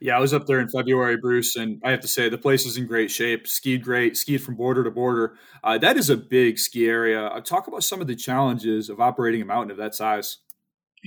Yeah 0.00 0.16
i 0.16 0.20
was 0.20 0.34
up 0.34 0.46
there 0.46 0.60
in 0.60 0.68
february 0.68 1.16
bruce 1.16 1.56
and 1.56 1.80
i 1.82 1.90
have 1.90 2.00
to 2.00 2.08
say 2.08 2.28
the 2.28 2.38
place 2.38 2.66
is 2.66 2.76
in 2.76 2.86
great 2.86 3.10
shape 3.10 3.48
skied 3.48 3.82
great 3.82 4.16
skied 4.16 4.42
from 4.42 4.54
border 4.54 4.84
to 4.84 4.90
border. 4.90 5.36
Uh, 5.64 5.78
that 5.78 5.96
is 5.96 6.10
a 6.10 6.16
big 6.16 6.58
ski 6.58 6.86
area. 6.86 7.26
Uh, 7.26 7.40
talk 7.40 7.66
about 7.66 7.82
some 7.82 8.00
of 8.00 8.06
the 8.06 8.14
challenges 8.14 8.88
of 8.90 9.00
operating 9.00 9.42
a 9.42 9.44
mountain 9.44 9.70
of 9.70 9.76
that 9.78 9.94
size 9.94 10.38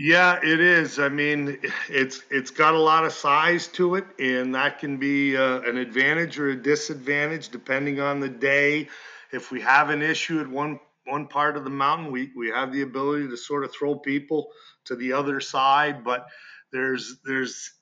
yeah, 0.02 0.40
it 0.42 0.62
is. 0.62 0.98
I 0.98 1.10
mean, 1.10 1.60
it's 1.90 2.24
it's 2.30 2.52
got 2.52 2.74
a 2.74 2.80
lot 2.80 3.04
of 3.04 3.12
size 3.12 3.68
to 3.74 3.96
it, 3.96 4.06
and 4.18 4.56
that 4.56 4.80
can 4.80 4.96
be 4.96 5.36
uh, 5.36 5.60
an 5.64 5.76
advantage 5.76 6.40
or 6.40 6.52
a 6.52 6.56
disadvantage 6.56 7.50
depending 7.50 8.00
on 8.00 8.22
the 8.22 8.30
day. 8.30 8.88
If 9.34 9.52
we 9.52 9.60
have 9.60 9.90
an 9.90 10.02
issue 10.02 10.40
at 10.40 10.48
one 10.48 10.80
one 11.04 11.28
part 11.28 11.58
of 11.58 11.66
the 11.66 11.70
mountain, 11.70 12.14
we 12.14 12.32
we 12.34 12.48
have 12.48 12.72
the 12.72 12.84
ability 12.84 13.28
to 13.28 13.36
sort 13.36 13.66
of 13.66 13.74
throw 13.74 13.94
people 13.94 14.52
to 14.86 14.96
the 14.96 15.12
other 15.12 15.42
side. 15.42 16.02
But 16.06 16.28
there's 16.72 17.18
there's 17.26 17.74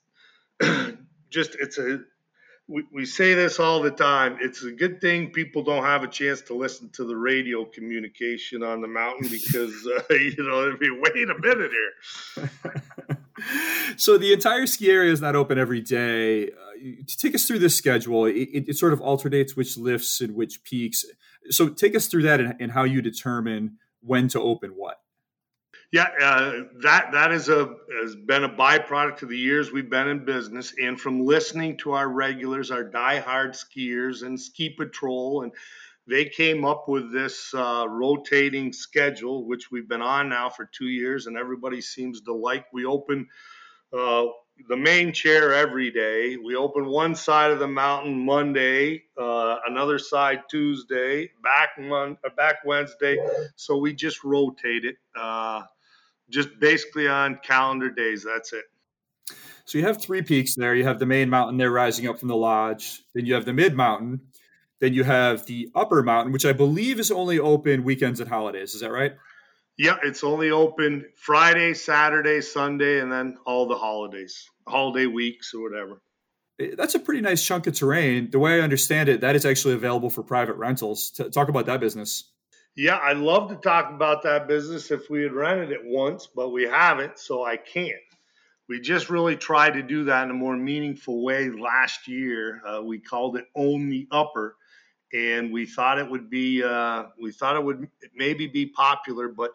just 1.29 1.53
it's 1.59 1.77
a 1.77 1.99
we, 2.67 2.83
we 2.91 3.05
say 3.05 3.33
this 3.33 3.59
all 3.59 3.81
the 3.81 3.91
time. 3.91 4.37
It's 4.41 4.63
a 4.63 4.71
good 4.71 4.99
thing 4.99 5.31
people 5.31 5.63
don't 5.63 5.83
have 5.83 6.03
a 6.03 6.07
chance 6.07 6.41
to 6.43 6.53
listen 6.53 6.89
to 6.91 7.05
the 7.05 7.15
radio 7.15 7.63
communication 7.63 8.61
on 8.61 8.81
the 8.81 8.87
mountain 8.87 9.29
because, 9.29 9.87
uh, 9.87 10.01
you 10.13 10.43
know, 10.43 10.63
it'd 10.63 10.79
be, 10.79 10.89
wait 10.89 11.29
a 11.29 11.39
minute 11.39 11.71
here. 11.71 12.49
so 13.97 14.17
the 14.17 14.33
entire 14.33 14.67
ski 14.67 14.91
area 14.91 15.11
is 15.11 15.21
not 15.21 15.35
open 15.35 15.57
every 15.57 15.81
day. 15.81 16.49
Uh, 16.49 16.53
take 17.07 17.33
us 17.33 17.45
through 17.45 17.59
this 17.59 17.75
schedule, 17.75 18.25
it, 18.25 18.33
it, 18.33 18.69
it, 18.69 18.77
sort 18.77 18.93
of 18.93 19.01
alternates 19.01 19.55
which 19.55 19.77
lifts 19.77 20.19
and 20.19 20.35
which 20.35 20.63
peaks. 20.63 21.05
So 21.49 21.69
take 21.69 21.95
us 21.95 22.07
through 22.07 22.23
that 22.23 22.41
and, 22.41 22.55
and 22.59 22.71
how 22.73 22.83
you 22.83 23.01
determine 23.01 23.77
when 24.01 24.27
to 24.29 24.41
open 24.41 24.71
what. 24.71 24.99
Yeah, 25.91 26.09
uh, 26.21 26.51
that 26.83 27.13
that 27.13 27.33
is 27.33 27.49
a 27.49 27.75
has 28.03 28.15
been 28.15 28.45
a 28.45 28.49
byproduct 28.49 29.23
of 29.23 29.29
the 29.29 29.39
years 29.39 29.71
we've 29.71 29.89
been 29.89 30.09
in 30.09 30.25
business, 30.25 30.75
and 30.81 31.01
from 31.01 31.25
listening 31.25 31.77
to 31.79 31.93
our 31.93 32.09
regulars, 32.09 32.71
our 32.71 32.85
die-hard 32.85 33.53
skiers, 33.53 34.23
and 34.23 34.39
Ski 34.39 34.69
Patrol, 34.69 35.43
and 35.43 35.53
they 36.07 36.25
came 36.25 36.65
up 36.65 36.89
with 36.89 37.11
this 37.13 37.53
uh, 37.55 37.85
rotating 37.89 38.73
schedule, 38.73 39.47
which 39.47 39.71
we've 39.71 39.89
been 39.89 40.01
on 40.03 40.29
now 40.29 40.49
for 40.49 40.69
two 40.73 40.87
years, 40.89 41.27
and 41.27 41.37
everybody 41.37 41.81
seems 41.81 42.21
to 42.21 42.33
like. 42.33 42.65
We 42.73 42.85
open 42.85 43.27
uh, 43.93 44.25
the 44.69 44.77
main 44.77 45.13
chair 45.13 45.53
every 45.53 45.91
day. 45.91 46.37
We 46.37 46.55
open 46.55 46.85
one 46.87 47.15
side 47.15 47.51
of 47.51 47.59
the 47.59 47.67
mountain 47.67 48.25
Monday, 48.25 49.03
uh, 49.19 49.57
another 49.67 49.99
side 49.99 50.43
Tuesday, 50.49 51.31
back 51.43 51.69
Mon- 51.79 52.17
uh, 52.25 52.29
back 52.35 52.57
Wednesday. 52.65 53.17
So 53.55 53.77
we 53.77 53.93
just 53.93 54.23
rotate 54.23 54.85
it, 54.85 54.97
uh, 55.19 55.63
just 56.29 56.59
basically 56.59 57.07
on 57.07 57.39
calendar 57.43 57.89
days. 57.89 58.23
That's 58.23 58.53
it. 58.53 58.65
So 59.65 59.77
you 59.77 59.85
have 59.85 60.01
three 60.01 60.21
peaks 60.21 60.55
there. 60.55 60.75
You 60.75 60.85
have 60.85 60.99
the 60.99 61.05
main 61.05 61.29
mountain 61.29 61.57
there 61.57 61.71
rising 61.71 62.07
up 62.07 62.19
from 62.19 62.29
the 62.29 62.35
lodge. 62.35 63.01
Then 63.13 63.25
you 63.25 63.33
have 63.33 63.45
the 63.45 63.53
mid 63.53 63.75
mountain. 63.75 64.21
Then 64.79 64.93
you 64.93 65.03
have 65.03 65.45
the 65.45 65.69
upper 65.75 66.03
mountain, 66.03 66.31
which 66.31 66.45
I 66.45 66.53
believe 66.53 66.99
is 66.99 67.11
only 67.11 67.39
open 67.39 67.83
weekends 67.83 68.19
and 68.19 68.29
holidays. 68.29 68.75
Is 68.75 68.81
that 68.81 68.91
right? 68.91 69.13
Yeah, 69.77 69.97
it's 70.03 70.23
only 70.23 70.51
open 70.51 71.05
Friday, 71.15 71.73
Saturday, 71.73 72.41
Sunday, 72.41 72.99
and 72.99 73.11
then 73.11 73.37
all 73.45 73.67
the 73.67 73.75
holidays, 73.75 74.49
holiday 74.67 75.05
weeks 75.05 75.53
or 75.53 75.61
whatever. 75.61 76.01
Eh, 76.59 76.75
that's 76.75 76.95
a 76.95 76.99
pretty 76.99 77.21
nice 77.21 77.45
chunk 77.45 77.67
of 77.67 77.75
terrain. 77.75 78.31
The 78.31 78.39
way 78.39 78.59
I 78.59 78.61
understand 78.61 79.09
it, 79.09 79.21
that 79.21 79.35
is 79.35 79.45
actually 79.45 79.75
available 79.75 80.09
for 80.09 80.23
private 80.23 80.55
rentals. 80.55 81.11
T- 81.11 81.29
talk 81.29 81.49
about 81.49 81.67
that 81.67 81.79
business. 81.79 82.31
Yeah, 82.77 82.99
I'd 83.01 83.17
love 83.17 83.49
to 83.49 83.55
talk 83.55 83.89
about 83.89 84.21
that 84.23 84.47
business 84.47 84.91
if 84.91 85.09
we 85.09 85.23
had 85.23 85.33
rented 85.33 85.71
it 85.71 85.81
once, 85.83 86.27
but 86.27 86.49
we 86.49 86.63
haven't, 86.63 87.17
so 87.17 87.43
I 87.43 87.57
can't. 87.57 87.95
We 88.69 88.79
just 88.79 89.09
really 89.09 89.35
tried 89.35 89.73
to 89.73 89.81
do 89.81 90.03
that 90.05 90.25
in 90.25 90.29
a 90.29 90.35
more 90.35 90.55
meaningful 90.55 91.23
way 91.23 91.49
last 91.49 92.07
year. 92.07 92.61
Uh, 92.63 92.83
we 92.83 92.99
called 92.99 93.35
it 93.35 93.45
Own 93.55 93.89
the 93.89 94.07
Upper 94.11 94.57
and 95.13 95.51
we 95.51 95.65
thought 95.65 95.97
it 95.97 96.07
would 96.07 96.29
be 96.29 96.63
uh, 96.63 97.05
we 97.19 97.31
thought 97.31 97.55
it 97.55 97.63
would 97.63 97.87
maybe 98.13 98.45
be 98.45 98.67
popular, 98.67 99.27
but 99.27 99.51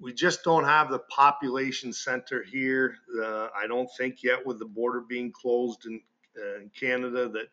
we 0.00 0.12
just 0.12 0.42
don't 0.42 0.64
have 0.64 0.90
the 0.90 1.00
population 1.10 1.92
center 1.92 2.42
here. 2.42 2.96
Uh, 3.22 3.48
I 3.56 3.68
don't 3.68 3.90
think 3.98 4.24
yet 4.24 4.44
with 4.44 4.58
the 4.58 4.64
border 4.64 5.02
being 5.02 5.30
closed 5.30 5.86
in, 5.86 6.00
uh, 6.36 6.60
in 6.60 6.70
Canada 6.70 7.28
that 7.28 7.48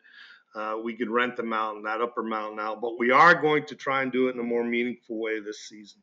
uh, 0.56 0.76
we 0.82 0.94
could 0.94 1.10
rent 1.10 1.36
the 1.36 1.42
mountain, 1.42 1.82
that 1.84 2.00
upper 2.00 2.22
mountain 2.22 2.58
out. 2.58 2.80
But 2.80 2.98
we 2.98 3.10
are 3.10 3.40
going 3.40 3.66
to 3.66 3.74
try 3.74 4.02
and 4.02 4.10
do 4.10 4.28
it 4.28 4.34
in 4.34 4.40
a 4.40 4.44
more 4.44 4.64
meaningful 4.64 5.20
way 5.20 5.40
this 5.40 5.68
season. 5.68 6.02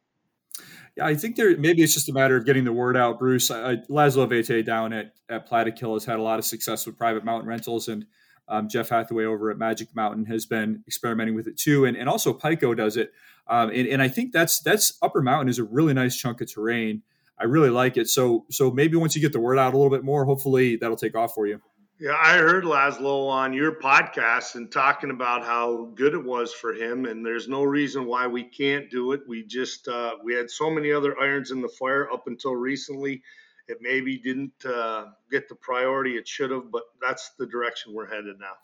Yeah, 0.95 1.07
I 1.07 1.15
think 1.15 1.35
there 1.35 1.57
maybe 1.57 1.81
it's 1.81 1.93
just 1.93 2.09
a 2.09 2.13
matter 2.13 2.37
of 2.37 2.45
getting 2.45 2.63
the 2.63 2.73
word 2.73 2.95
out. 2.95 3.17
Bruce, 3.17 3.49
I, 3.49 3.77
Laszlo 3.89 4.27
Vajtay 4.27 4.63
down 4.63 4.93
at 4.93 5.13
at 5.27 5.49
Plattekill 5.49 5.93
has 5.93 6.05
had 6.05 6.19
a 6.19 6.21
lot 6.21 6.37
of 6.37 6.45
success 6.45 6.85
with 6.85 6.97
private 6.97 7.25
mountain 7.25 7.49
rentals, 7.49 7.87
and 7.87 8.05
um, 8.47 8.69
Jeff 8.69 8.89
Hathaway 8.89 9.25
over 9.25 9.49
at 9.49 9.57
Magic 9.57 9.95
Mountain 9.95 10.25
has 10.25 10.45
been 10.45 10.83
experimenting 10.87 11.33
with 11.33 11.47
it 11.47 11.57
too, 11.57 11.85
and, 11.85 11.97
and 11.97 12.07
also 12.07 12.33
Pico 12.33 12.75
does 12.75 12.97
it. 12.97 13.11
Um, 13.47 13.69
and, 13.69 13.87
and 13.87 14.01
I 14.01 14.07
think 14.07 14.31
that's 14.31 14.59
that's 14.61 14.97
Upper 15.01 15.21
Mountain 15.21 15.49
is 15.49 15.57
a 15.57 15.63
really 15.63 15.93
nice 15.93 16.15
chunk 16.15 16.41
of 16.41 16.53
terrain. 16.53 17.01
I 17.39 17.45
really 17.45 17.71
like 17.71 17.97
it. 17.97 18.07
So 18.07 18.45
so 18.51 18.69
maybe 18.69 18.95
once 18.95 19.15
you 19.15 19.21
get 19.21 19.33
the 19.33 19.39
word 19.39 19.57
out 19.57 19.73
a 19.73 19.77
little 19.77 19.91
bit 19.91 20.03
more, 20.03 20.25
hopefully 20.25 20.75
that'll 20.75 20.97
take 20.97 21.15
off 21.15 21.33
for 21.33 21.47
you. 21.47 21.59
Yeah, 22.03 22.17
I 22.21 22.33
heard 22.33 22.65
Laszlo 22.65 23.29
on 23.29 23.53
your 23.53 23.79
podcast 23.79 24.55
and 24.55 24.69
talking 24.69 25.09
about 25.09 25.45
how 25.45 25.89
good 25.95 26.13
it 26.13 26.21
was 26.21 26.51
for 26.51 26.73
him, 26.73 27.05
and 27.05 27.25
there's 27.25 27.47
no 27.47 27.63
reason 27.63 28.05
why 28.05 28.27
we 28.27 28.43
can't 28.43 28.91
do 28.91 29.13
it. 29.13 29.21
We 29.25 29.43
just 29.43 29.87
uh, 29.87 30.15
we 30.21 30.33
had 30.33 30.51
so 30.51 30.69
many 30.69 30.91
other 30.91 31.17
irons 31.17 31.51
in 31.51 31.61
the 31.61 31.69
fire 31.69 32.11
up 32.11 32.27
until 32.27 32.57
recently 32.57 33.23
it 33.69 33.77
maybe 33.79 34.17
didn't 34.17 34.51
uh, 34.65 35.11
get 35.31 35.47
the 35.47 35.55
priority 35.55 36.17
it 36.17 36.27
should 36.27 36.51
have, 36.51 36.69
but 36.73 36.83
that's 37.01 37.29
the 37.39 37.45
direction 37.45 37.93
we're 37.93 38.13
headed 38.13 38.37
now. 38.37 38.55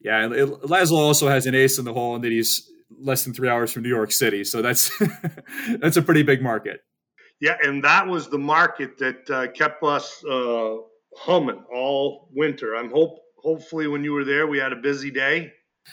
Yeah, 0.00 0.26
it, 0.26 0.48
Laszlo 0.62 0.98
also 0.98 1.26
has 1.26 1.46
an 1.46 1.56
ace 1.56 1.80
in 1.80 1.84
the 1.84 1.92
hole, 1.92 2.14
and 2.14 2.22
that 2.22 2.30
he's 2.30 2.70
less 2.96 3.24
than 3.24 3.34
three 3.34 3.48
hours 3.48 3.72
from 3.72 3.82
New 3.82 3.88
York 3.88 4.12
City, 4.12 4.44
so 4.44 4.62
that's 4.62 4.96
that's 5.80 5.96
a 5.96 6.02
pretty 6.02 6.22
big 6.22 6.42
market. 6.42 6.84
Yeah, 7.40 7.56
and 7.60 7.82
that 7.82 8.06
was 8.06 8.28
the 8.28 8.38
market 8.38 8.98
that 8.98 9.28
uh, 9.28 9.48
kept 9.48 9.82
us 9.82 10.24
uh, 10.24 10.76
humming 11.16 11.64
all 11.72 12.28
winter. 12.32 12.74
I'm 12.74 12.90
hope 12.90 13.18
hopefully 13.36 13.86
when 13.86 14.04
you 14.04 14.12
were 14.12 14.24
there, 14.24 14.46
we 14.46 14.58
had 14.58 14.72
a 14.72 14.76
busy 14.76 15.10
day. 15.10 15.52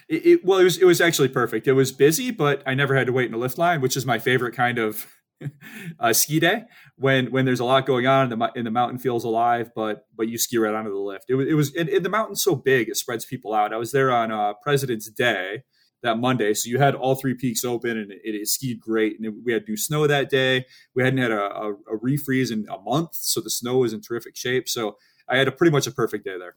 It, 0.09 0.25
it, 0.25 0.45
well, 0.45 0.59
it 0.59 0.63
was 0.63 0.77
it 0.77 0.85
was 0.85 0.99
actually 0.99 1.29
perfect. 1.29 1.67
It 1.67 1.73
was 1.73 1.91
busy, 1.91 2.31
but 2.31 2.61
I 2.65 2.73
never 2.73 2.95
had 2.95 3.07
to 3.07 3.13
wait 3.13 3.27
in 3.27 3.33
a 3.33 3.37
lift 3.37 3.57
line, 3.57 3.81
which 3.81 3.95
is 3.95 4.05
my 4.05 4.19
favorite 4.19 4.53
kind 4.53 4.77
of 4.77 5.07
uh, 5.99 6.13
ski 6.13 6.39
day 6.39 6.63
when 6.97 7.31
when 7.31 7.45
there's 7.45 7.59
a 7.59 7.65
lot 7.65 7.85
going 7.85 8.07
on 8.07 8.31
and 8.31 8.41
the, 8.41 8.51
and 8.55 8.65
the 8.65 8.71
mountain 8.71 8.99
feels 8.99 9.23
alive, 9.23 9.71
but 9.75 10.05
but 10.15 10.27
you 10.27 10.37
ski 10.37 10.57
right 10.57 10.73
onto 10.73 10.91
the 10.91 10.97
lift. 10.97 11.25
It, 11.29 11.35
it 11.35 11.53
was 11.53 11.73
and 11.75 11.89
the 11.89 12.09
mountain's 12.09 12.43
so 12.43 12.55
big 12.55 12.89
it 12.89 12.97
spreads 12.97 13.25
people 13.25 13.53
out. 13.53 13.73
I 13.73 13.77
was 13.77 13.91
there 13.91 14.11
on 14.11 14.31
uh, 14.31 14.53
President's 14.61 15.09
Day 15.09 15.63
that 16.05 16.17
Monday, 16.17 16.53
so 16.53 16.69
you 16.69 16.79
had 16.79 16.95
all 16.95 17.15
three 17.15 17.33
peaks 17.33 17.65
open 17.65 17.97
and 17.97 18.11
it, 18.11 18.21
it 18.23 18.47
skied 18.47 18.79
great. 18.79 19.19
And 19.19 19.43
we 19.43 19.53
had 19.53 19.67
new 19.67 19.77
snow 19.77 20.07
that 20.07 20.29
day. 20.29 20.65
We 20.95 21.03
hadn't 21.03 21.19
had 21.19 21.31
a, 21.31 21.41
a, 21.41 21.73
a 21.73 21.99
refreeze 22.01 22.51
in 22.51 22.65
a 22.69 22.79
month, 22.79 23.09
so 23.13 23.41
the 23.41 23.49
snow 23.49 23.77
was 23.77 23.93
in 23.93 24.01
terrific 24.01 24.35
shape. 24.35 24.69
So 24.69 24.97
I 25.27 25.37
had 25.37 25.47
a 25.47 25.51
pretty 25.51 25.71
much 25.71 25.87
a 25.87 25.91
perfect 25.91 26.25
day 26.25 26.37
there. 26.37 26.55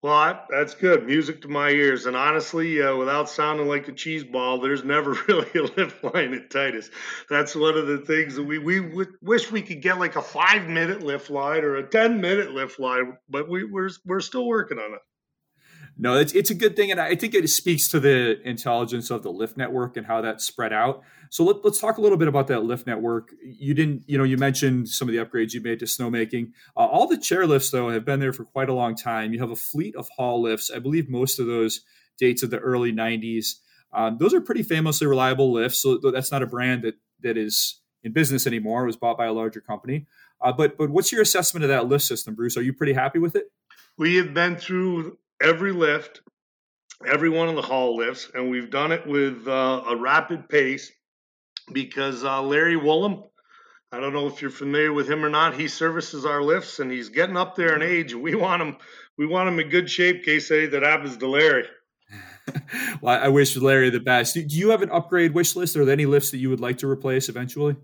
Well, 0.00 0.12
I, 0.12 0.40
that's 0.48 0.76
good. 0.76 1.06
Music 1.06 1.42
to 1.42 1.48
my 1.48 1.70
ears. 1.70 2.06
And 2.06 2.16
honestly, 2.16 2.80
uh, 2.80 2.94
without 2.94 3.28
sounding 3.28 3.66
like 3.66 3.88
a 3.88 3.92
cheese 3.92 4.22
ball, 4.22 4.60
there's 4.60 4.84
never 4.84 5.16
really 5.28 5.50
a 5.56 5.62
lift 5.62 6.04
line 6.04 6.34
at 6.34 6.50
Titus. 6.50 6.88
That's 7.28 7.56
one 7.56 7.76
of 7.76 7.88
the 7.88 7.98
things 7.98 8.36
that 8.36 8.44
we, 8.44 8.58
we 8.58 8.80
w- 8.80 9.12
wish 9.20 9.50
we 9.50 9.60
could 9.60 9.82
get 9.82 9.98
like 9.98 10.14
a 10.14 10.22
five 10.22 10.68
minute 10.68 11.02
lift 11.02 11.30
line 11.30 11.64
or 11.64 11.76
a 11.76 11.88
10 11.88 12.20
minute 12.20 12.52
lift 12.52 12.78
line, 12.78 13.16
but 13.28 13.48
we, 13.48 13.64
we're, 13.64 13.90
we're 14.06 14.20
still 14.20 14.46
working 14.46 14.78
on 14.78 14.94
it. 14.94 15.00
No, 16.00 16.16
it's, 16.16 16.32
it's 16.32 16.50
a 16.50 16.54
good 16.54 16.76
thing. 16.76 16.92
And 16.92 17.00
I 17.00 17.16
think 17.16 17.34
it 17.34 17.48
speaks 17.50 17.88
to 17.88 17.98
the 17.98 18.40
intelligence 18.48 19.10
of 19.10 19.24
the 19.24 19.32
lift 19.32 19.56
network 19.56 19.96
and 19.96 20.06
how 20.06 20.20
that's 20.20 20.44
spread 20.44 20.72
out. 20.72 21.02
So 21.30 21.44
let, 21.44 21.64
us 21.64 21.80
talk 21.80 21.98
a 21.98 22.00
little 22.00 22.16
bit 22.16 22.28
about 22.28 22.46
that 22.46 22.62
lift 22.64 22.86
network. 22.86 23.34
You 23.42 23.74
didn't, 23.74 24.04
you 24.06 24.16
know, 24.16 24.24
you 24.24 24.36
mentioned 24.36 24.88
some 24.88 25.08
of 25.08 25.12
the 25.12 25.22
upgrades 25.22 25.52
you 25.52 25.60
made 25.60 25.80
to 25.80 25.86
snowmaking. 25.86 26.52
Uh, 26.76 26.86
all 26.86 27.08
the 27.08 27.18
chair 27.18 27.46
lifts, 27.46 27.70
though, 27.70 27.90
have 27.90 28.04
been 28.04 28.20
there 28.20 28.32
for 28.32 28.44
quite 28.44 28.68
a 28.68 28.74
long 28.74 28.94
time. 28.94 29.32
You 29.32 29.40
have 29.40 29.50
a 29.50 29.56
fleet 29.56 29.96
of 29.96 30.08
Hall 30.16 30.40
lifts. 30.40 30.70
I 30.70 30.78
believe 30.78 31.10
most 31.10 31.40
of 31.40 31.46
those 31.46 31.80
dates 32.16 32.42
of 32.42 32.50
the 32.50 32.58
early 32.58 32.92
90s. 32.92 33.56
Um, 33.92 34.18
those 34.18 34.32
are 34.34 34.40
pretty 34.40 34.62
famously 34.62 35.06
reliable 35.06 35.52
lifts. 35.52 35.80
So 35.80 35.98
that's 35.98 36.30
not 36.30 36.42
a 36.42 36.46
brand 36.46 36.82
that 36.82 36.94
that 37.22 37.36
is 37.36 37.80
in 38.04 38.12
business 38.12 38.46
anymore. 38.46 38.84
It 38.84 38.86
was 38.86 38.96
bought 38.96 39.18
by 39.18 39.26
a 39.26 39.32
larger 39.32 39.60
company. 39.60 40.06
Uh, 40.40 40.52
but 40.52 40.78
but 40.78 40.90
what's 40.90 41.10
your 41.10 41.22
assessment 41.22 41.64
of 41.64 41.68
that 41.70 41.88
lift 41.88 42.04
system, 42.04 42.34
Bruce? 42.34 42.56
Are 42.56 42.62
you 42.62 42.72
pretty 42.72 42.92
happy 42.92 43.18
with 43.18 43.34
it? 43.34 43.46
We 43.96 44.16
have 44.16 44.32
been 44.32 44.56
through 44.56 45.18
every 45.42 45.72
lift, 45.72 46.20
every 47.06 47.28
one 47.28 47.48
of 47.48 47.56
the 47.56 47.62
Hall 47.62 47.96
lifts, 47.96 48.30
and 48.32 48.50
we've 48.50 48.70
done 48.70 48.92
it 48.92 49.06
with 49.06 49.46
uh, 49.46 49.82
a 49.88 49.96
rapid 49.96 50.48
pace 50.48 50.90
because 51.72 52.24
uh, 52.24 52.42
Larry 52.42 52.76
Woolham, 52.76 53.24
I 53.92 54.00
don't 54.00 54.12
know 54.12 54.26
if 54.26 54.42
you're 54.42 54.50
familiar 54.50 54.92
with 54.92 55.08
him 55.08 55.24
or 55.24 55.30
not. 55.30 55.54
He 55.54 55.68
services 55.68 56.26
our 56.26 56.42
lifts, 56.42 56.78
and 56.78 56.90
he's 56.90 57.08
getting 57.08 57.36
up 57.36 57.56
there 57.56 57.74
in 57.74 57.82
age. 57.82 58.14
We 58.14 58.34
want 58.34 58.62
him, 58.62 58.76
we 59.16 59.26
want 59.26 59.48
him 59.48 59.60
in 59.60 59.68
good 59.68 59.90
shape 59.90 60.24
case 60.24 60.50
anything 60.50 60.72
that 60.72 60.82
happens 60.82 61.16
to 61.18 61.28
Larry. 61.28 61.66
well, 63.00 63.22
I 63.22 63.28
wish 63.28 63.56
Larry 63.56 63.90
the 63.90 64.00
best. 64.00 64.34
Do 64.34 64.42
you 64.42 64.70
have 64.70 64.82
an 64.82 64.90
upgrade 64.90 65.34
wish 65.34 65.56
list? 65.56 65.76
Are 65.76 65.84
there 65.84 65.92
any 65.92 66.06
lifts 66.06 66.30
that 66.30 66.38
you 66.38 66.50
would 66.50 66.60
like 66.60 66.78
to 66.78 66.88
replace 66.88 67.28
eventually? 67.28 67.76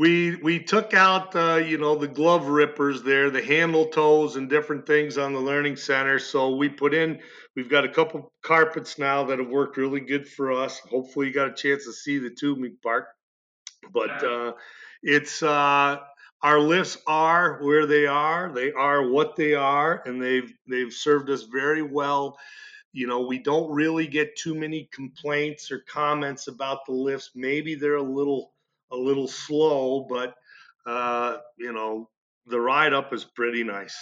We 0.00 0.36
we 0.36 0.60
took 0.60 0.94
out 0.94 1.36
uh, 1.36 1.56
you 1.56 1.76
know 1.76 1.94
the 1.94 2.08
glove 2.08 2.46
rippers 2.46 3.02
there 3.02 3.28
the 3.28 3.42
handle 3.42 3.84
tows 3.84 4.36
and 4.36 4.48
different 4.48 4.86
things 4.86 5.18
on 5.18 5.34
the 5.34 5.40
learning 5.40 5.76
center. 5.76 6.18
So 6.18 6.56
we 6.56 6.70
put 6.70 6.94
in 6.94 7.20
we've 7.54 7.68
got 7.68 7.84
a 7.84 7.88
couple 7.90 8.32
carpets 8.42 8.96
now 8.96 9.24
that 9.24 9.38
have 9.38 9.50
worked 9.50 9.76
really 9.76 10.00
good 10.00 10.26
for 10.26 10.52
us. 10.52 10.78
Hopefully 10.78 11.26
you 11.26 11.34
got 11.34 11.50
a 11.50 11.52
chance 11.52 11.84
to 11.84 11.92
see 11.92 12.16
the 12.16 12.30
tubing 12.30 12.78
park. 12.82 13.08
But 13.92 14.24
uh, 14.24 14.52
it's 15.02 15.42
uh, 15.42 15.98
our 16.42 16.58
lifts 16.58 16.96
are 17.06 17.62
where 17.62 17.84
they 17.84 18.06
are. 18.06 18.50
They 18.54 18.72
are 18.72 19.06
what 19.06 19.36
they 19.36 19.52
are 19.52 20.02
and 20.06 20.22
they've 20.22 20.50
they've 20.66 20.94
served 20.94 21.28
us 21.28 21.42
very 21.42 21.82
well. 21.82 22.38
You 22.94 23.06
know 23.06 23.20
we 23.26 23.38
don't 23.38 23.70
really 23.70 24.06
get 24.06 24.34
too 24.34 24.54
many 24.54 24.88
complaints 24.94 25.70
or 25.70 25.80
comments 25.80 26.48
about 26.48 26.86
the 26.86 26.92
lifts. 26.92 27.32
Maybe 27.34 27.74
they're 27.74 27.96
a 27.96 28.02
little 28.02 28.54
a 28.92 28.96
little 28.96 29.28
slow, 29.28 30.06
but 30.08 30.34
uh, 30.86 31.38
you 31.58 31.72
know 31.72 32.08
the 32.46 32.60
ride 32.60 32.92
up 32.92 33.12
is 33.12 33.24
pretty 33.24 33.64
nice. 33.64 33.96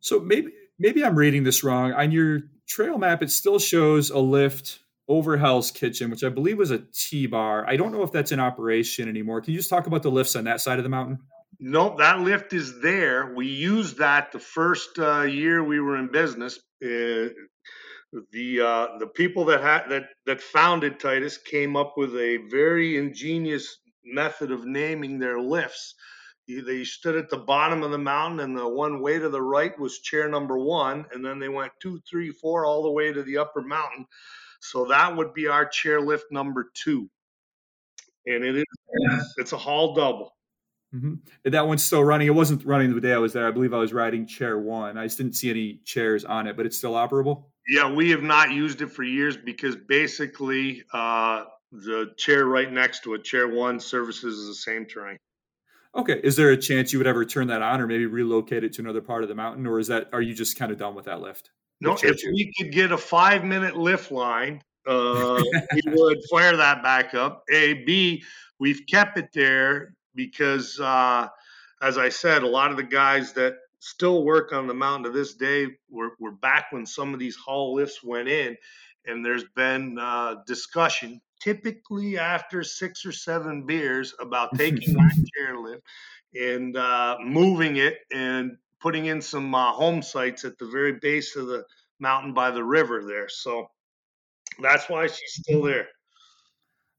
So 0.00 0.20
maybe 0.20 0.52
maybe 0.78 1.04
I'm 1.04 1.16
reading 1.16 1.44
this 1.44 1.62
wrong. 1.62 1.92
On 1.92 2.10
your 2.10 2.42
trail 2.66 2.98
map, 2.98 3.22
it 3.22 3.30
still 3.30 3.58
shows 3.58 4.10
a 4.10 4.18
lift 4.18 4.80
over 5.08 5.36
Hell's 5.36 5.70
Kitchen, 5.70 6.10
which 6.10 6.22
I 6.22 6.28
believe 6.28 6.56
was 6.58 6.70
a 6.70 6.78
T 6.78 7.26
bar. 7.26 7.64
I 7.68 7.76
don't 7.76 7.92
know 7.92 8.02
if 8.02 8.12
that's 8.12 8.32
in 8.32 8.40
operation 8.40 9.08
anymore. 9.08 9.40
Can 9.40 9.52
you 9.52 9.58
just 9.58 9.70
talk 9.70 9.86
about 9.86 10.02
the 10.02 10.10
lifts 10.10 10.36
on 10.36 10.44
that 10.44 10.60
side 10.60 10.78
of 10.78 10.84
the 10.84 10.88
mountain? 10.88 11.18
Nope, 11.58 11.98
that 11.98 12.20
lift 12.20 12.52
is 12.54 12.80
there. 12.80 13.34
We 13.34 13.46
used 13.46 13.98
that 13.98 14.32
the 14.32 14.38
first 14.38 14.98
uh, 14.98 15.22
year 15.22 15.62
we 15.62 15.80
were 15.80 15.98
in 15.98 16.10
business. 16.10 16.58
Uh, 16.82 17.28
the 18.32 18.60
uh, 18.60 18.98
the 18.98 19.06
people 19.06 19.44
that 19.46 19.60
had 19.60 19.88
that 19.88 20.08
that 20.26 20.40
founded 20.40 20.98
Titus 20.98 21.38
came 21.38 21.76
up 21.76 21.94
with 21.96 22.14
a 22.16 22.38
very 22.50 22.96
ingenious 22.96 23.78
method 24.04 24.50
of 24.50 24.64
naming 24.64 25.18
their 25.18 25.40
lifts. 25.40 25.94
They 26.48 26.82
stood 26.82 27.14
at 27.16 27.30
the 27.30 27.36
bottom 27.36 27.84
of 27.84 27.92
the 27.92 27.98
mountain, 27.98 28.40
and 28.40 28.58
the 28.58 28.68
one 28.68 29.00
way 29.00 29.18
to 29.20 29.28
the 29.28 29.42
right 29.42 29.78
was 29.78 30.00
chair 30.00 30.28
number 30.28 30.58
one, 30.58 31.06
and 31.12 31.24
then 31.24 31.38
they 31.38 31.48
went 31.48 31.72
two, 31.80 32.00
three, 32.10 32.32
four, 32.32 32.66
all 32.66 32.82
the 32.82 32.90
way 32.90 33.12
to 33.12 33.22
the 33.22 33.38
upper 33.38 33.60
mountain. 33.60 34.06
So 34.60 34.86
that 34.86 35.16
would 35.16 35.32
be 35.32 35.46
our 35.46 35.66
chair 35.66 36.00
lift 36.00 36.24
number 36.32 36.70
two, 36.74 37.08
and 38.26 38.44
it 38.44 38.56
is 38.56 39.34
it's 39.36 39.52
a 39.52 39.58
Hall 39.58 39.94
double. 39.94 40.34
Mm-hmm. 40.94 41.50
That 41.50 41.66
one's 41.66 41.84
still 41.84 42.02
running. 42.02 42.26
It 42.26 42.34
wasn't 42.34 42.64
running 42.64 42.94
the 42.94 43.00
day 43.00 43.12
I 43.12 43.18
was 43.18 43.32
there. 43.32 43.46
I 43.46 43.52
believe 43.52 43.72
I 43.72 43.78
was 43.78 43.92
riding 43.92 44.26
chair 44.26 44.58
one. 44.58 44.98
I 44.98 45.04
just 45.04 45.18
didn't 45.18 45.34
see 45.34 45.50
any 45.50 45.80
chairs 45.84 46.24
on 46.24 46.46
it, 46.46 46.56
but 46.56 46.66
it's 46.66 46.76
still 46.76 46.92
operable. 46.92 47.44
Yeah, 47.68 47.92
we 47.92 48.10
have 48.10 48.22
not 48.22 48.50
used 48.50 48.82
it 48.82 48.90
for 48.90 49.04
years 49.04 49.36
because 49.36 49.76
basically 49.76 50.82
uh, 50.92 51.44
the 51.70 52.12
chair 52.16 52.44
right 52.44 52.70
next 52.70 53.04
to 53.04 53.14
it, 53.14 53.22
chair 53.22 53.48
one, 53.48 53.78
services 53.78 54.48
the 54.48 54.54
same 54.54 54.86
terrain. 54.86 55.16
Okay. 55.94 56.20
Is 56.22 56.36
there 56.36 56.50
a 56.50 56.56
chance 56.56 56.92
you 56.92 56.98
would 56.98 57.06
ever 57.06 57.24
turn 57.24 57.48
that 57.48 57.62
on 57.62 57.80
or 57.80 57.86
maybe 57.86 58.06
relocate 58.06 58.64
it 58.64 58.72
to 58.74 58.82
another 58.82 59.00
part 59.00 59.22
of 59.22 59.28
the 59.28 59.34
mountain? 59.34 59.66
Or 59.66 59.78
is 59.78 59.88
that 59.88 60.08
are 60.12 60.22
you 60.22 60.34
just 60.34 60.58
kind 60.58 60.72
of 60.72 60.78
done 60.78 60.94
with 60.94 61.04
that 61.04 61.20
lift? 61.20 61.50
No, 61.80 61.96
if 62.02 62.20
we 62.24 62.52
could 62.58 62.72
get 62.72 62.92
a 62.92 62.98
five 62.98 63.44
minute 63.44 63.76
lift 63.76 64.12
line, 64.12 64.62
uh, 64.86 65.42
we 65.74 65.82
would 65.86 66.18
fire 66.30 66.56
that 66.56 66.82
back 66.82 67.14
up. 67.14 67.42
A, 67.52 67.74
B, 67.84 68.22
we've 68.58 68.82
kept 68.88 69.16
it 69.16 69.30
there 69.32 69.94
because, 70.14 70.78
uh, 70.80 71.28
as 71.82 71.98
I 71.98 72.08
said, 72.08 72.42
a 72.42 72.48
lot 72.48 72.70
of 72.70 72.76
the 72.76 72.82
guys 72.82 73.32
that 73.34 73.54
still 73.80 74.24
work 74.24 74.52
on 74.52 74.66
the 74.66 74.74
mountain 74.74 75.10
to 75.12 75.18
this 75.18 75.34
day. 75.34 75.66
We're, 75.90 76.10
we're 76.18 76.30
back 76.30 76.66
when 76.70 76.86
some 76.86 77.12
of 77.12 77.20
these 77.20 77.36
Hall 77.36 77.74
lifts 77.74 78.02
went 78.04 78.28
in, 78.28 78.56
and 79.06 79.24
there's 79.24 79.44
been 79.56 79.98
uh, 79.98 80.36
discussion, 80.46 81.20
typically 81.40 82.18
after 82.18 82.62
six 82.62 83.04
or 83.04 83.12
seven 83.12 83.66
beers, 83.66 84.14
about 84.20 84.54
taking 84.56 84.94
that 84.94 85.24
chairlift 85.36 85.80
and 86.34 86.76
uh, 86.76 87.16
moving 87.24 87.76
it 87.76 87.98
and 88.12 88.56
putting 88.80 89.06
in 89.06 89.20
some 89.20 89.54
uh, 89.54 89.72
home 89.72 90.02
sites 90.02 90.44
at 90.44 90.58
the 90.58 90.66
very 90.66 90.92
base 90.92 91.36
of 91.36 91.46
the 91.48 91.64
mountain 91.98 92.32
by 92.32 92.50
the 92.50 92.62
river 92.62 93.02
there. 93.04 93.28
So 93.28 93.68
that's 94.60 94.88
why 94.88 95.06
she's 95.06 95.42
still 95.42 95.62
there. 95.62 95.88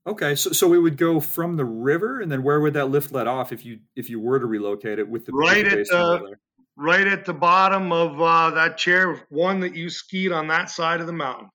Okay, 0.07 0.33
so 0.33 0.51
so 0.51 0.67
we 0.67 0.79
would 0.79 0.97
go 0.97 1.19
from 1.19 1.57
the 1.57 1.65
river, 1.65 2.21
and 2.21 2.31
then 2.31 2.41
where 2.41 2.59
would 2.59 2.73
that 2.73 2.87
lift 2.87 3.11
let 3.11 3.27
off 3.27 3.51
if 3.51 3.63
you 3.63 3.79
if 3.95 4.09
you 4.09 4.19
were 4.19 4.39
to 4.39 4.45
relocate 4.47 4.97
it 4.97 5.07
with 5.07 5.25
the 5.25 5.31
right 5.31 5.65
at 5.65 5.85
the 5.87 6.35
right 6.75 7.05
at 7.05 7.25
the 7.25 7.33
bottom 7.33 7.91
of 7.91 8.19
uh, 8.19 8.49
that 8.51 8.77
chair 8.77 9.23
one 9.29 9.59
that 9.59 9.75
you 9.75 9.89
skied 9.89 10.31
on 10.31 10.47
that 10.47 10.71
side 10.71 11.01
of 11.01 11.07
the 11.07 11.13
mountain. 11.13 11.49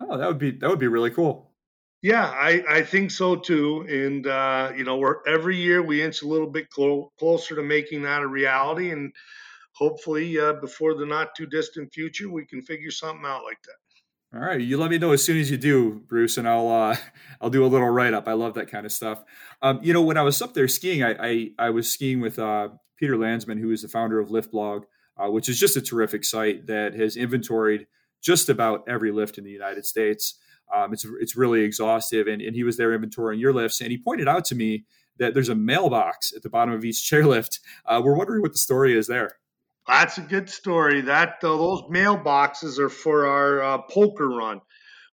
Oh, 0.00 0.16
that 0.16 0.26
would 0.26 0.38
be 0.38 0.52
that 0.52 0.70
would 0.70 0.78
be 0.78 0.88
really 0.88 1.10
cool. 1.10 1.50
Yeah, 2.00 2.26
I, 2.26 2.64
I 2.68 2.82
think 2.82 3.10
so 3.10 3.36
too. 3.36 3.86
And 3.88 4.26
uh, 4.26 4.72
you 4.74 4.84
know, 4.84 4.96
we're 4.96 5.24
every 5.26 5.56
year 5.56 5.82
we 5.82 6.02
inch 6.02 6.22
a 6.22 6.26
little 6.26 6.50
bit 6.50 6.70
clo- 6.70 7.12
closer 7.18 7.54
to 7.56 7.62
making 7.62 8.02
that 8.02 8.22
a 8.22 8.26
reality, 8.26 8.90
and 8.90 9.12
hopefully, 9.74 10.40
uh, 10.40 10.54
before 10.54 10.94
the 10.94 11.06
not 11.06 11.34
too 11.36 11.46
distant 11.46 11.92
future, 11.92 12.30
we 12.30 12.46
can 12.46 12.62
figure 12.62 12.90
something 12.90 13.26
out 13.26 13.44
like 13.44 13.60
that. 13.64 13.81
All 14.34 14.40
right, 14.40 14.58
you 14.58 14.78
let 14.78 14.90
me 14.90 14.96
know 14.96 15.12
as 15.12 15.22
soon 15.22 15.36
as 15.36 15.50
you 15.50 15.58
do, 15.58 16.00
Bruce, 16.08 16.38
and 16.38 16.48
I'll 16.48 16.68
uh, 16.68 16.96
I'll 17.40 17.50
do 17.50 17.66
a 17.66 17.68
little 17.68 17.90
write 17.90 18.14
up. 18.14 18.26
I 18.26 18.32
love 18.32 18.54
that 18.54 18.70
kind 18.70 18.86
of 18.86 18.92
stuff. 18.92 19.22
Um, 19.60 19.78
you 19.82 19.92
know, 19.92 20.00
when 20.00 20.16
I 20.16 20.22
was 20.22 20.40
up 20.40 20.54
there 20.54 20.68
skiing, 20.68 21.02
I 21.02 21.16
I, 21.20 21.50
I 21.58 21.70
was 21.70 21.92
skiing 21.92 22.20
with 22.22 22.38
uh, 22.38 22.70
Peter 22.96 23.18
Landsman, 23.18 23.58
who 23.58 23.70
is 23.70 23.82
the 23.82 23.88
founder 23.88 24.18
of 24.18 24.30
Liftblog, 24.30 24.84
uh, 25.18 25.30
which 25.30 25.50
is 25.50 25.60
just 25.60 25.76
a 25.76 25.82
terrific 25.82 26.24
site 26.24 26.66
that 26.66 26.94
has 26.94 27.14
inventoried 27.14 27.86
just 28.22 28.48
about 28.48 28.84
every 28.88 29.12
lift 29.12 29.36
in 29.36 29.44
the 29.44 29.50
United 29.50 29.84
States. 29.84 30.38
Um, 30.74 30.94
it's 30.94 31.04
it's 31.20 31.36
really 31.36 31.60
exhaustive, 31.60 32.26
and, 32.26 32.40
and 32.40 32.56
he 32.56 32.64
was 32.64 32.78
there 32.78 32.98
inventorying 32.98 33.38
your 33.38 33.52
lifts, 33.52 33.82
and 33.82 33.90
he 33.90 33.98
pointed 33.98 34.28
out 34.28 34.46
to 34.46 34.54
me 34.54 34.86
that 35.18 35.34
there's 35.34 35.50
a 35.50 35.54
mailbox 35.54 36.32
at 36.34 36.42
the 36.42 36.48
bottom 36.48 36.72
of 36.72 36.86
each 36.86 36.96
chairlift. 37.10 37.60
Uh, 37.84 38.00
we're 38.02 38.16
wondering 38.16 38.40
what 38.40 38.52
the 38.52 38.58
story 38.58 38.96
is 38.96 39.08
there. 39.08 39.36
That's 39.86 40.18
a 40.18 40.22
good 40.22 40.48
story. 40.50 41.02
That 41.02 41.34
uh, 41.42 41.56
those 41.56 41.82
mailboxes 41.82 42.78
are 42.78 42.88
for 42.88 43.26
our 43.26 43.62
uh, 43.62 43.78
poker 43.82 44.28
run. 44.28 44.60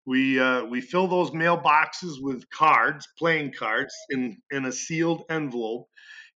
We 0.05 0.39
uh, 0.39 0.65
we 0.65 0.81
fill 0.81 1.07
those 1.07 1.31
mailboxes 1.31 2.15
with 2.21 2.49
cards, 2.51 3.07
playing 3.17 3.53
cards, 3.53 3.93
in 4.09 4.41
in 4.51 4.65
a 4.65 4.71
sealed 4.71 5.23
envelope, 5.29 5.87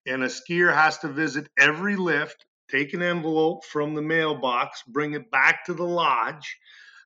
and 0.08 0.24
a 0.24 0.28
skier 0.30 0.74
has 0.74 1.00
to 1.00 1.10
visit 1.10 1.50
every 1.60 1.96
lift, 1.98 2.46
take 2.72 2.94
an 2.94 3.04
envelope 3.04 3.66
from 3.66 3.96
the 3.96 4.02
mailbox, 4.04 4.84
bring 4.88 5.14
it 5.14 5.32
back 5.32 5.66
to 5.66 5.74
the 5.76 5.86
lodge. 5.86 6.58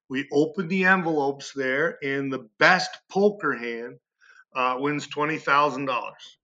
We 0.09 0.27
open 0.33 0.67
the 0.69 0.85
envelopes 0.85 1.53
there, 1.55 1.97
and 2.03 2.31
the 2.33 2.49
best 2.59 2.91
poker 3.11 3.55
hand 3.57 3.99
uh, 4.55 4.77
wins 4.79 5.07
twenty 5.07 5.39
thousand 5.39 5.85
dollars. 5.87 6.36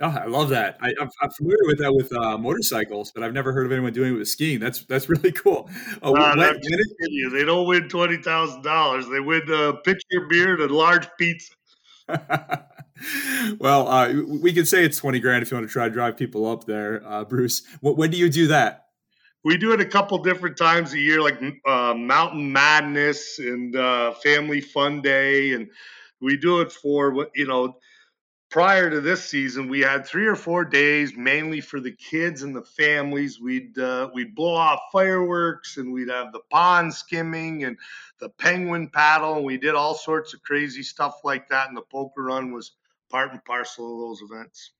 Oh, 0.00 0.08
I 0.08 0.26
love 0.26 0.50
that. 0.50 0.76
I, 0.82 0.92
am 1.00 1.08
familiar 1.36 1.64
with 1.64 1.78
that 1.78 1.94
with 1.94 2.12
uh, 2.12 2.36
motorcycles, 2.36 3.12
but 3.12 3.22
I've 3.22 3.32
never 3.32 3.52
heard 3.52 3.64
of 3.64 3.72
anyone 3.72 3.94
doing 3.94 4.14
it 4.14 4.18
with 4.18 4.28
skiing. 4.28 4.60
That's 4.60 4.84
that's 4.84 5.08
really 5.08 5.32
cool. 5.32 5.70
Uh, 6.02 6.12
when, 6.12 6.38
when 6.38 6.60
it, 6.62 7.32
they 7.32 7.44
don't 7.44 7.66
win 7.66 7.88
twenty 7.88 8.18
thousand 8.18 8.62
dollars. 8.62 9.08
They 9.08 9.20
win 9.20 9.42
a 9.50 9.74
pitcher 9.74 10.22
of 10.22 10.28
beer 10.28 10.60
and 10.60 10.70
large 10.70 11.08
pizza. 11.18 11.54
well, 13.58 13.88
uh, 13.88 14.12
we 14.26 14.52
can 14.52 14.64
say 14.64 14.84
it's 14.84 14.96
20 14.98 15.18
grand 15.18 15.42
if 15.42 15.50
you 15.50 15.56
want 15.56 15.66
to 15.66 15.72
try 15.72 15.88
to 15.88 15.90
drive 15.92 16.16
people 16.16 16.46
up 16.46 16.64
there, 16.64 17.02
uh, 17.04 17.24
Bruce. 17.24 17.66
When 17.80 18.10
do 18.10 18.16
you 18.16 18.30
do 18.30 18.46
that? 18.46 18.86
we 19.46 19.56
do 19.56 19.72
it 19.72 19.80
a 19.80 19.86
couple 19.86 20.18
different 20.18 20.56
times 20.56 20.92
a 20.92 20.98
year, 20.98 21.22
like 21.22 21.40
uh, 21.64 21.94
Mountain 21.94 22.52
Madness 22.52 23.38
and 23.38 23.76
uh, 23.76 24.12
Family 24.14 24.60
Fun 24.60 25.00
Day, 25.00 25.52
and 25.52 25.68
we 26.20 26.36
do 26.36 26.60
it 26.62 26.72
for 26.72 27.12
what 27.12 27.30
you 27.36 27.46
know. 27.46 27.76
Prior 28.48 28.88
to 28.88 29.00
this 29.00 29.24
season, 29.28 29.68
we 29.68 29.80
had 29.80 30.06
three 30.06 30.26
or 30.26 30.36
four 30.36 30.64
days 30.64 31.12
mainly 31.16 31.60
for 31.60 31.80
the 31.80 31.90
kids 31.92 32.42
and 32.42 32.54
the 32.54 32.62
families. 32.62 33.40
We'd 33.40 33.76
uh, 33.78 34.08
we'd 34.14 34.34
blow 34.36 34.54
off 34.54 34.80
fireworks 34.92 35.76
and 35.78 35.92
we'd 35.92 36.08
have 36.08 36.32
the 36.32 36.42
pond 36.50 36.94
skimming 36.94 37.64
and 37.64 37.76
the 38.20 38.28
penguin 38.30 38.88
paddle. 38.88 39.36
And 39.36 39.44
we 39.44 39.58
did 39.58 39.74
all 39.74 39.94
sorts 39.94 40.32
of 40.32 40.42
crazy 40.42 40.82
stuff 40.84 41.16
like 41.24 41.48
that. 41.48 41.68
And 41.68 41.76
the 41.76 41.82
poker 41.82 42.22
run 42.22 42.52
was 42.52 42.72
part 43.10 43.32
and 43.32 43.44
parcel 43.44 43.92
of 43.92 43.98
those 44.08 44.30
events. 44.30 44.70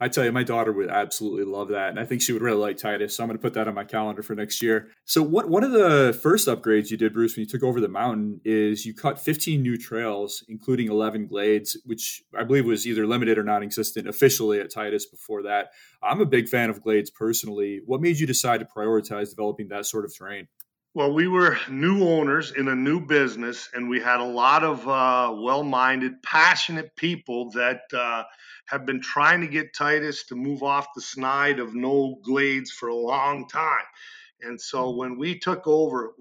I 0.00 0.08
tell 0.08 0.24
you, 0.24 0.32
my 0.32 0.42
daughter 0.42 0.72
would 0.72 0.88
absolutely 0.88 1.44
love 1.44 1.68
that, 1.68 1.90
and 1.90 2.00
I 2.00 2.04
think 2.04 2.20
she 2.20 2.32
would 2.32 2.42
really 2.42 2.58
like 2.58 2.76
Titus. 2.76 3.16
So 3.16 3.22
I'm 3.22 3.28
going 3.28 3.38
to 3.38 3.42
put 3.42 3.54
that 3.54 3.68
on 3.68 3.74
my 3.74 3.84
calendar 3.84 4.22
for 4.22 4.34
next 4.34 4.62
year. 4.62 4.88
So, 5.04 5.22
what 5.22 5.48
one 5.48 5.64
of 5.64 5.72
the 5.72 6.18
first 6.22 6.48
upgrades 6.48 6.90
you 6.90 6.96
did, 6.96 7.12
Bruce, 7.12 7.36
when 7.36 7.44
you 7.44 7.48
took 7.48 7.62
over 7.62 7.80
the 7.80 7.88
mountain, 7.88 8.40
is 8.44 8.84
you 8.84 8.94
cut 8.94 9.20
15 9.20 9.62
new 9.62 9.76
trails, 9.76 10.44
including 10.48 10.88
11 10.88 11.26
glades, 11.26 11.76
which 11.84 12.22
I 12.36 12.44
believe 12.44 12.66
was 12.66 12.86
either 12.86 13.06
limited 13.06 13.38
or 13.38 13.44
non-existent 13.44 14.08
officially 14.08 14.60
at 14.60 14.70
Titus 14.70 15.06
before 15.06 15.42
that. 15.44 15.70
I'm 16.02 16.20
a 16.20 16.26
big 16.26 16.48
fan 16.48 16.70
of 16.70 16.82
glades 16.82 17.10
personally. 17.10 17.80
What 17.86 18.00
made 18.00 18.18
you 18.18 18.26
decide 18.26 18.60
to 18.60 18.66
prioritize 18.66 19.30
developing 19.30 19.68
that 19.68 19.86
sort 19.86 20.04
of 20.04 20.14
terrain? 20.16 20.48
Well, 20.96 21.12
we 21.12 21.26
were 21.26 21.58
new 21.68 22.04
owners 22.04 22.52
in 22.52 22.68
a 22.68 22.74
new 22.76 23.00
business, 23.00 23.68
and 23.74 23.88
we 23.88 23.98
had 23.98 24.20
a 24.20 24.24
lot 24.24 24.62
of 24.62 24.86
uh, 24.86 25.34
well 25.36 25.64
minded, 25.64 26.22
passionate 26.22 26.94
people 26.94 27.50
that 27.50 27.80
uh, 27.92 28.22
have 28.66 28.86
been 28.86 29.00
trying 29.00 29.40
to 29.40 29.46
get 29.46 29.74
Titus 29.74 30.24
to 30.26 30.36
move 30.36 30.62
off 30.62 30.86
the 30.94 31.02
snide 31.02 31.58
of 31.58 31.74
no 31.74 32.18
glades 32.22 32.70
for 32.70 32.88
a 32.88 32.94
long 32.96 33.48
time. 33.48 33.84
And 34.40 34.60
so 34.60 34.90
when 34.90 35.18
we 35.18 35.38
took 35.38 35.66
over, 35.66 36.14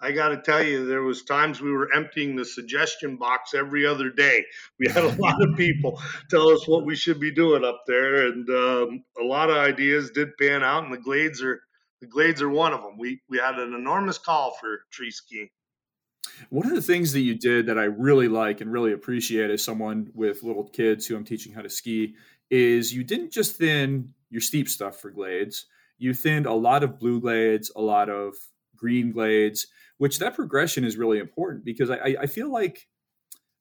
I 0.00 0.12
got 0.12 0.28
to 0.28 0.42
tell 0.42 0.62
you, 0.62 0.86
there 0.86 1.02
was 1.02 1.22
times 1.22 1.60
we 1.60 1.72
were 1.72 1.92
emptying 1.94 2.36
the 2.36 2.44
suggestion 2.44 3.16
box 3.16 3.54
every 3.54 3.86
other 3.86 4.10
day. 4.10 4.44
We 4.78 4.88
had 4.88 5.04
a 5.04 5.16
lot 5.22 5.42
of 5.42 5.56
people 5.56 6.00
tell 6.30 6.48
us 6.50 6.68
what 6.68 6.84
we 6.84 6.96
should 6.96 7.20
be 7.20 7.30
doing 7.30 7.64
up 7.64 7.82
there, 7.86 8.26
and 8.26 8.48
um, 8.50 9.04
a 9.20 9.24
lot 9.24 9.50
of 9.50 9.56
ideas 9.56 10.10
did 10.10 10.36
pan 10.36 10.62
out, 10.62 10.84
and 10.84 10.92
the 10.92 10.98
glades 10.98 11.42
are 11.42 11.60
the 12.04 12.10
Glades 12.10 12.42
are 12.42 12.50
one 12.50 12.74
of 12.74 12.82
them. 12.82 12.98
We 12.98 13.22
we 13.30 13.38
had 13.38 13.58
an 13.58 13.72
enormous 13.72 14.18
call 14.18 14.54
for 14.60 14.80
tree 14.92 15.10
skiing. 15.10 15.48
One 16.50 16.66
of 16.66 16.74
the 16.74 16.82
things 16.82 17.12
that 17.12 17.20
you 17.20 17.34
did 17.34 17.66
that 17.66 17.78
I 17.78 17.84
really 17.84 18.28
like 18.28 18.60
and 18.60 18.72
really 18.72 18.92
appreciate 18.92 19.50
as 19.50 19.62
someone 19.62 20.10
with 20.14 20.42
little 20.42 20.64
kids 20.64 21.06
who 21.06 21.16
I'm 21.16 21.24
teaching 21.24 21.52
how 21.52 21.62
to 21.62 21.70
ski 21.70 22.14
is 22.50 22.92
you 22.92 23.04
didn't 23.04 23.32
just 23.32 23.56
thin 23.56 24.14
your 24.30 24.40
steep 24.40 24.68
stuff 24.68 25.00
for 25.00 25.10
glades. 25.10 25.66
You 25.98 26.14
thinned 26.14 26.46
a 26.46 26.52
lot 26.52 26.82
of 26.82 26.98
blue 26.98 27.20
glades, 27.20 27.70
a 27.74 27.80
lot 27.80 28.08
of 28.08 28.34
green 28.76 29.12
glades, 29.12 29.66
which 29.98 30.18
that 30.18 30.34
progression 30.34 30.84
is 30.84 30.96
really 30.96 31.18
important 31.18 31.64
because 31.64 31.90
I, 31.90 32.16
I 32.20 32.26
feel 32.26 32.50
like 32.50 32.88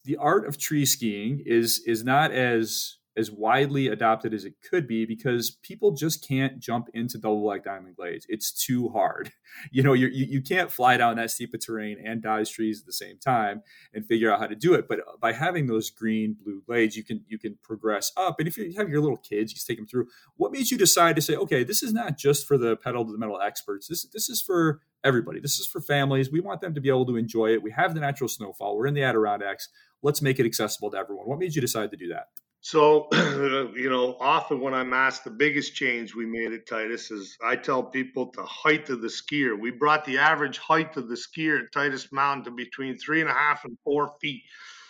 the 0.03 0.17
art 0.17 0.47
of 0.47 0.57
tree 0.57 0.85
skiing 0.85 1.41
is 1.45 1.81
is 1.85 2.03
not 2.03 2.31
as 2.31 2.97
as 3.15 3.31
widely 3.31 3.87
adopted 3.87 4.33
as 4.33 4.43
it 4.43 4.55
could 4.67 4.87
be 4.87 5.05
because 5.05 5.51
people 5.61 5.91
just 5.91 6.27
can't 6.27 6.59
jump 6.59 6.89
into 6.93 7.17
double 7.17 7.41
black 7.41 7.63
diamond 7.63 7.95
glades. 7.95 8.25
It's 8.29 8.51
too 8.51 8.89
hard. 8.89 9.31
You 9.71 9.83
know, 9.83 9.93
you 9.93 10.07
you 10.07 10.41
can't 10.41 10.71
fly 10.71 10.97
down 10.97 11.17
that 11.17 11.29
steep 11.29 11.53
of 11.53 11.63
terrain 11.63 12.03
and 12.03 12.23
dodge 12.23 12.51
trees 12.51 12.79
at 12.79 12.87
the 12.87 12.93
same 12.93 13.19
time 13.19 13.61
and 13.93 14.03
figure 14.03 14.33
out 14.33 14.39
how 14.39 14.47
to 14.47 14.55
do 14.55 14.73
it. 14.73 14.87
But 14.87 15.01
uh, 15.01 15.17
by 15.21 15.33
having 15.33 15.67
those 15.67 15.91
green 15.91 16.35
blue 16.43 16.63
glades, 16.65 16.95
you 16.97 17.03
can 17.03 17.23
you 17.27 17.37
can 17.37 17.59
progress 17.61 18.11
up. 18.17 18.39
And 18.39 18.47
if 18.47 18.57
you 18.57 18.73
have 18.77 18.89
your 18.89 18.99
little 18.99 19.17
kids, 19.17 19.53
you 19.53 19.59
take 19.65 19.77
them 19.77 19.85
through. 19.85 20.07
What 20.37 20.51
made 20.51 20.71
you 20.71 20.77
decide 20.77 21.15
to 21.17 21.21
say, 21.21 21.35
okay, 21.35 21.63
this 21.63 21.83
is 21.83 21.93
not 21.93 22.17
just 22.17 22.47
for 22.47 22.57
the 22.57 22.75
pedal 22.75 23.05
to 23.05 23.11
the 23.11 23.17
metal 23.19 23.39
experts. 23.39 23.87
This 23.87 24.03
this 24.05 24.27
is 24.27 24.41
for 24.41 24.81
everybody. 25.03 25.39
This 25.39 25.59
is 25.59 25.67
for 25.67 25.81
families. 25.81 26.31
We 26.31 26.39
want 26.39 26.61
them 26.61 26.73
to 26.73 26.81
be 26.81 26.89
able 26.89 27.05
to 27.05 27.15
enjoy 27.15 27.53
it. 27.53 27.61
We 27.61 27.71
have 27.71 27.93
the 27.93 27.99
natural 27.99 28.27
snowfall. 28.27 28.75
We're 28.75 28.87
in 28.87 28.95
the 28.95 29.03
Adirondacks. 29.03 29.69
Let's 30.01 30.21
make 30.21 30.39
it 30.39 30.47
accessible 30.47 30.89
to 30.91 30.97
everyone. 30.97 31.27
What 31.27 31.39
made 31.39 31.53
you 31.53 31.61
decide 31.61 31.91
to 31.91 31.97
do 31.97 32.09
that? 32.09 32.29
So, 32.63 33.09
you 33.13 33.89
know, 33.89 34.17
often 34.21 34.61
when 34.61 34.73
I'm 34.73 34.93
asked 34.93 35.25
the 35.25 35.31
biggest 35.31 35.75
change 35.75 36.15
we 36.15 36.25
made 36.25 36.53
at 36.53 36.65
Titus 36.65 37.11
is 37.11 37.37
I 37.43 37.57
tell 37.57 37.83
people 37.83 38.31
the 38.33 38.45
height 38.45 38.89
of 38.89 39.01
the 39.01 39.09
skier. 39.09 39.59
We 39.59 39.71
brought 39.71 40.05
the 40.05 40.19
average 40.19 40.59
height 40.59 40.97
of 40.97 41.09
the 41.09 41.15
skier 41.15 41.61
at 41.65 41.73
Titus 41.73 42.11
Mountain 42.13 42.45
to 42.45 42.51
between 42.51 42.97
three 42.97 43.21
and 43.21 43.29
a 43.29 43.33
half 43.33 43.65
and 43.65 43.77
four 43.83 44.13
feet. 44.21 44.43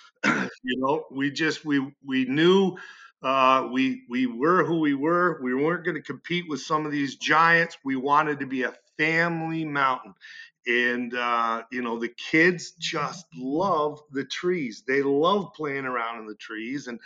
you 0.25 0.77
know, 0.79 1.05
we 1.11 1.31
just 1.31 1.65
we 1.65 1.93
we 2.05 2.25
knew 2.25 2.77
uh, 3.23 3.69
we 3.71 4.03
we 4.09 4.27
were 4.27 4.65
who 4.65 4.79
we 4.79 4.95
were. 4.95 5.41
We 5.43 5.55
weren't 5.55 5.85
going 5.85 5.97
to 5.97 6.03
compete 6.03 6.45
with 6.49 6.61
some 6.61 6.85
of 6.85 6.91
these 6.93 7.17
giants. 7.17 7.77
We 7.85 7.97
wanted 7.97 8.39
to 8.41 8.47
be 8.47 8.63
a 8.63 8.73
family 8.99 9.65
mountain, 9.65 10.13
and 10.67 11.13
uh, 11.15 11.63
you 11.71 11.81
know 11.81 11.99
the 11.99 12.09
kids 12.31 12.73
just 12.79 13.25
love 13.35 14.01
the 14.11 14.25
trees. 14.25 14.83
They 14.87 15.03
love 15.03 15.53
playing 15.55 15.85
around 15.85 16.19
in 16.19 16.27
the 16.27 16.35
trees, 16.35 16.87
and 16.87 16.99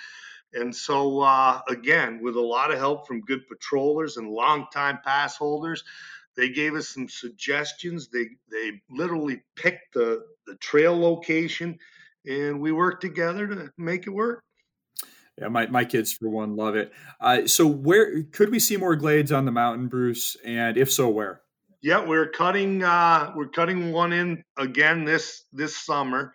and 0.53 0.75
so, 0.75 1.21
uh, 1.21 1.61
again, 1.69 2.19
with 2.21 2.35
a 2.35 2.41
lot 2.41 2.71
of 2.71 2.77
help 2.77 3.07
from 3.07 3.21
good 3.21 3.47
patrollers 3.47 4.17
and 4.17 4.29
longtime 4.29 4.99
pass 5.03 5.35
holders, 5.35 5.83
they 6.35 6.49
gave 6.49 6.75
us 6.75 6.87
some 6.87 7.09
suggestions. 7.09 8.09
They 8.09 8.29
they 8.51 8.81
literally 8.89 9.41
picked 9.55 9.93
the 9.93 10.23
the 10.45 10.55
trail 10.55 10.97
location, 10.97 11.77
and 12.25 12.61
we 12.61 12.71
worked 12.71 13.01
together 13.01 13.47
to 13.47 13.71
make 13.77 14.07
it 14.07 14.11
work. 14.11 14.43
Yeah, 15.39 15.49
my, 15.49 15.67
my 15.67 15.85
kids 15.85 16.13
for 16.13 16.29
one 16.29 16.55
love 16.55 16.75
it. 16.75 16.91
Uh, 17.21 17.45
so 17.45 17.67
where 17.67 18.23
could 18.23 18.49
we 18.49 18.59
see 18.59 18.75
more 18.75 18.95
glades 18.95 19.31
on 19.31 19.45
the 19.45 19.51
mountain, 19.51 19.87
Bruce? 19.87 20.35
And 20.43 20.77
if 20.77 20.91
so, 20.91 21.09
where? 21.09 21.41
Yeah, 21.81 22.03
we're 22.03 22.29
cutting 22.29 22.83
uh, 22.83 23.33
we're 23.35 23.49
cutting 23.49 23.91
one 23.91 24.13
in 24.13 24.43
again 24.57 25.05
this 25.05 25.43
this 25.53 25.77
summer. 25.77 26.33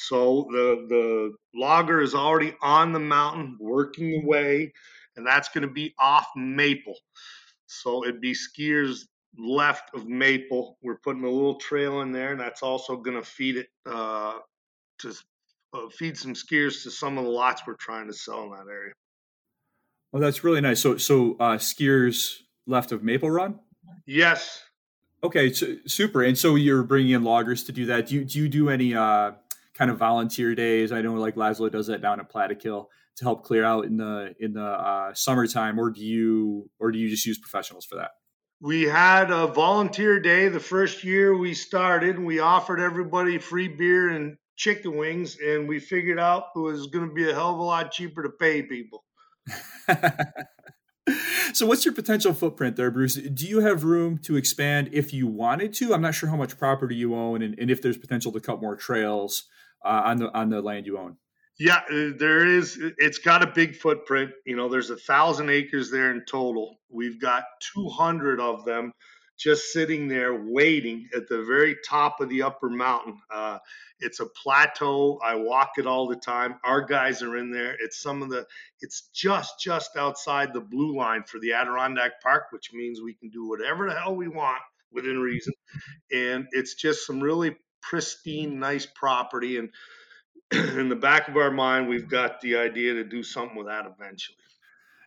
So 0.00 0.46
the 0.52 0.86
the 0.88 1.58
logger 1.58 2.00
is 2.00 2.14
already 2.14 2.54
on 2.62 2.92
the 2.92 3.00
mountain 3.00 3.56
working 3.58 4.22
away, 4.22 4.72
and 5.16 5.26
that's 5.26 5.48
going 5.48 5.66
to 5.66 5.72
be 5.72 5.92
off 5.98 6.28
Maple. 6.36 6.96
So 7.66 8.04
it'd 8.04 8.20
be 8.20 8.32
skiers 8.32 9.00
left 9.36 9.92
of 9.94 10.06
Maple. 10.06 10.78
We're 10.82 10.98
putting 10.98 11.24
a 11.24 11.28
little 11.28 11.56
trail 11.56 12.02
in 12.02 12.12
there, 12.12 12.30
and 12.30 12.40
that's 12.40 12.62
also 12.62 12.96
going 12.96 13.20
to 13.20 13.28
feed 13.28 13.56
it 13.56 13.66
uh, 13.86 14.34
to 15.00 15.14
uh, 15.74 15.88
feed 15.90 16.16
some 16.16 16.34
skiers 16.34 16.84
to 16.84 16.92
some 16.92 17.18
of 17.18 17.24
the 17.24 17.30
lots 17.30 17.62
we're 17.66 17.74
trying 17.74 18.06
to 18.06 18.14
sell 18.14 18.44
in 18.44 18.50
that 18.50 18.70
area. 18.70 18.92
Well, 20.12 20.22
that's 20.22 20.44
really 20.44 20.60
nice. 20.60 20.80
So 20.80 20.96
so 20.96 21.32
uh, 21.40 21.56
skiers 21.56 22.36
left 22.68 22.92
of 22.92 23.02
Maple 23.02 23.32
Run. 23.32 23.58
Yes. 24.06 24.62
Okay, 25.24 25.52
so, 25.52 25.74
super. 25.86 26.22
And 26.22 26.38
so 26.38 26.54
you're 26.54 26.84
bringing 26.84 27.14
in 27.14 27.24
loggers 27.24 27.64
to 27.64 27.72
do 27.72 27.86
that. 27.86 28.06
Do 28.06 28.14
you 28.14 28.24
do 28.24 28.38
you 28.38 28.48
do 28.48 28.68
any? 28.68 28.94
Kind 29.78 29.90
of 29.90 29.98
volunteer 29.98 30.54
days. 30.54 30.90
I 30.92 31.00
know 31.02 31.14
like 31.14 31.36
Laszlo 31.36 31.70
does 31.70 31.86
that 31.86 32.02
down 32.02 32.20
at 32.20 32.30
Plattekill 32.30 32.86
to 33.16 33.24
help 33.24 33.44
clear 33.44 33.64
out 33.64 33.84
in 33.84 33.96
the 33.96 34.34
in 34.40 34.52
the 34.52 34.64
uh, 34.64 35.14
summertime, 35.14 35.78
or 35.78 35.90
do 35.90 36.04
you 36.04 36.68
or 36.78 36.90
do 36.90 36.98
you 36.98 37.08
just 37.08 37.24
use 37.24 37.38
professionals 37.38 37.84
for 37.84 37.96
that? 37.96 38.10
We 38.60 38.82
had 38.82 39.30
a 39.30 39.46
volunteer 39.46 40.18
day 40.18 40.48
the 40.48 40.58
first 40.58 41.04
year 41.04 41.36
we 41.36 41.54
started, 41.54 42.16
and 42.16 42.26
we 42.26 42.40
offered 42.40 42.80
everybody 42.80 43.38
free 43.38 43.68
beer 43.68 44.08
and 44.08 44.36
chicken 44.56 44.96
wings, 44.96 45.38
and 45.38 45.68
we 45.68 45.78
figured 45.78 46.18
out 46.18 46.46
it 46.56 46.58
was 46.58 46.88
going 46.88 47.08
to 47.08 47.14
be 47.14 47.30
a 47.30 47.34
hell 47.34 47.52
of 47.52 47.58
a 47.58 47.62
lot 47.62 47.92
cheaper 47.92 48.24
to 48.24 48.30
pay 48.30 48.62
people. 48.62 49.04
so 51.52 51.66
what's 51.66 51.84
your 51.84 51.94
potential 51.94 52.34
footprint 52.34 52.76
there 52.76 52.90
bruce 52.90 53.14
do 53.14 53.46
you 53.46 53.60
have 53.60 53.82
room 53.82 54.18
to 54.18 54.36
expand 54.36 54.90
if 54.92 55.12
you 55.12 55.26
wanted 55.26 55.72
to 55.72 55.94
i'm 55.94 56.02
not 56.02 56.14
sure 56.14 56.28
how 56.28 56.36
much 56.36 56.58
property 56.58 56.94
you 56.94 57.14
own 57.14 57.40
and, 57.40 57.58
and 57.58 57.70
if 57.70 57.80
there's 57.80 57.96
potential 57.96 58.30
to 58.30 58.40
cut 58.40 58.60
more 58.60 58.76
trails 58.76 59.44
uh, 59.84 60.02
on 60.04 60.18
the 60.18 60.36
on 60.36 60.50
the 60.50 60.60
land 60.60 60.86
you 60.86 60.98
own? 60.98 61.16
Yeah, 61.58 61.80
uh, 61.90 62.10
there 62.16 62.46
is. 62.46 62.78
It's 62.98 63.18
got 63.18 63.42
a 63.42 63.46
big 63.46 63.74
footprint. 63.74 64.30
You 64.46 64.56
know, 64.56 64.68
there's 64.68 64.90
a 64.90 64.96
thousand 64.96 65.50
acres 65.50 65.90
there 65.90 66.12
in 66.12 66.24
total. 66.24 66.76
We've 66.88 67.20
got 67.20 67.44
200 67.74 68.40
of 68.40 68.64
them 68.64 68.92
just 69.38 69.72
sitting 69.72 70.08
there 70.08 70.34
waiting 70.34 71.08
at 71.14 71.28
the 71.28 71.42
very 71.44 71.76
top 71.88 72.20
of 72.20 72.28
the 72.28 72.42
upper 72.42 72.68
mountain. 72.68 73.18
Uh, 73.32 73.58
it's 74.00 74.20
a 74.20 74.26
plateau. 74.26 75.18
I 75.24 75.34
walk 75.34 75.72
it 75.78 75.86
all 75.86 76.08
the 76.08 76.16
time. 76.16 76.56
Our 76.64 76.82
guys 76.82 77.22
are 77.22 77.36
in 77.36 77.50
there. 77.50 77.76
It's 77.80 78.00
some 78.00 78.22
of 78.22 78.30
the. 78.30 78.46
It's 78.80 79.08
just 79.12 79.60
just 79.60 79.96
outside 79.96 80.52
the 80.52 80.60
blue 80.60 80.96
line 80.96 81.24
for 81.24 81.40
the 81.40 81.54
Adirondack 81.54 82.20
Park, 82.22 82.46
which 82.50 82.72
means 82.72 83.00
we 83.00 83.14
can 83.14 83.30
do 83.30 83.48
whatever 83.48 83.88
the 83.88 83.98
hell 83.98 84.14
we 84.14 84.28
want 84.28 84.62
within 84.92 85.18
reason. 85.18 85.54
And 86.12 86.46
it's 86.52 86.74
just 86.74 87.06
some 87.06 87.20
really 87.20 87.56
pristine, 87.82 88.58
nice 88.58 88.86
property. 88.86 89.58
And 89.58 89.70
in 90.78 90.88
the 90.88 90.96
back 90.96 91.28
of 91.28 91.36
our 91.36 91.50
mind, 91.50 91.88
we've 91.88 92.08
got 92.08 92.40
the 92.40 92.56
idea 92.56 92.94
to 92.94 93.04
do 93.04 93.22
something 93.22 93.56
with 93.56 93.66
that 93.66 93.86
eventually. 93.86 94.36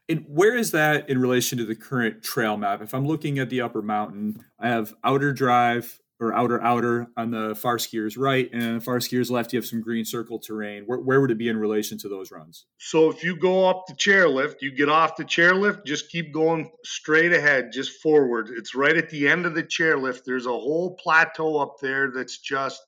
And 0.10 0.26
where 0.28 0.58
is 0.58 0.72
that 0.72 1.10
in 1.10 1.22
relation 1.22 1.58
to 1.60 1.66
the 1.66 1.76
current 1.76 2.22
trail 2.22 2.58
map? 2.58 2.82
If 2.82 2.94
I'm 2.94 3.06
looking 3.06 3.40
at 3.40 3.50
the 3.50 3.62
upper 3.62 3.82
mountain, 3.82 4.44
I 4.60 4.68
have 4.68 4.94
Outer 5.06 5.32
Drive, 5.32 6.01
or 6.22 6.34
outer 6.34 6.62
outer 6.62 7.08
on 7.18 7.32
the 7.32 7.56
far 7.56 7.78
skiers 7.78 8.18
right, 8.18 8.48
and 8.54 8.78
the 8.78 8.82
far 8.82 9.00
skiers 9.00 9.32
left, 9.32 9.52
you 9.52 9.58
have 9.58 9.66
some 9.66 9.82
green 9.82 10.06
circle 10.06 10.38
terrain. 10.40 10.84
Where, 10.86 11.00
where 11.00 11.20
would 11.20 11.32
it 11.32 11.38
be 11.40 11.50
in 11.50 11.58
relation 11.58 11.98
to 11.98 12.10
those 12.10 12.32
runs? 12.32 12.68
So 12.78 13.10
if 13.10 13.24
you 13.24 13.36
go 13.36 13.68
up 13.68 13.86
the 13.88 13.96
chairlift, 13.96 14.58
you 14.62 14.72
get 14.72 14.88
off 14.88 15.18
the 15.18 15.26
chairlift, 15.26 15.84
just 15.84 16.10
keep 16.10 16.32
going 16.32 16.70
straight 16.84 17.34
ahead, 17.34 17.72
just 17.74 18.02
forward. 18.02 18.52
It's 18.56 18.76
right 18.76 18.96
at 18.96 19.10
the 19.10 19.28
end 19.28 19.48
of 19.48 19.56
the 19.56 19.64
chairlift. 19.64 20.24
There's 20.24 20.46
a 20.46 20.50
whole 20.50 20.96
plateau 20.96 21.58
up 21.58 21.78
there 21.82 22.12
that's 22.12 22.38
just 22.38 22.82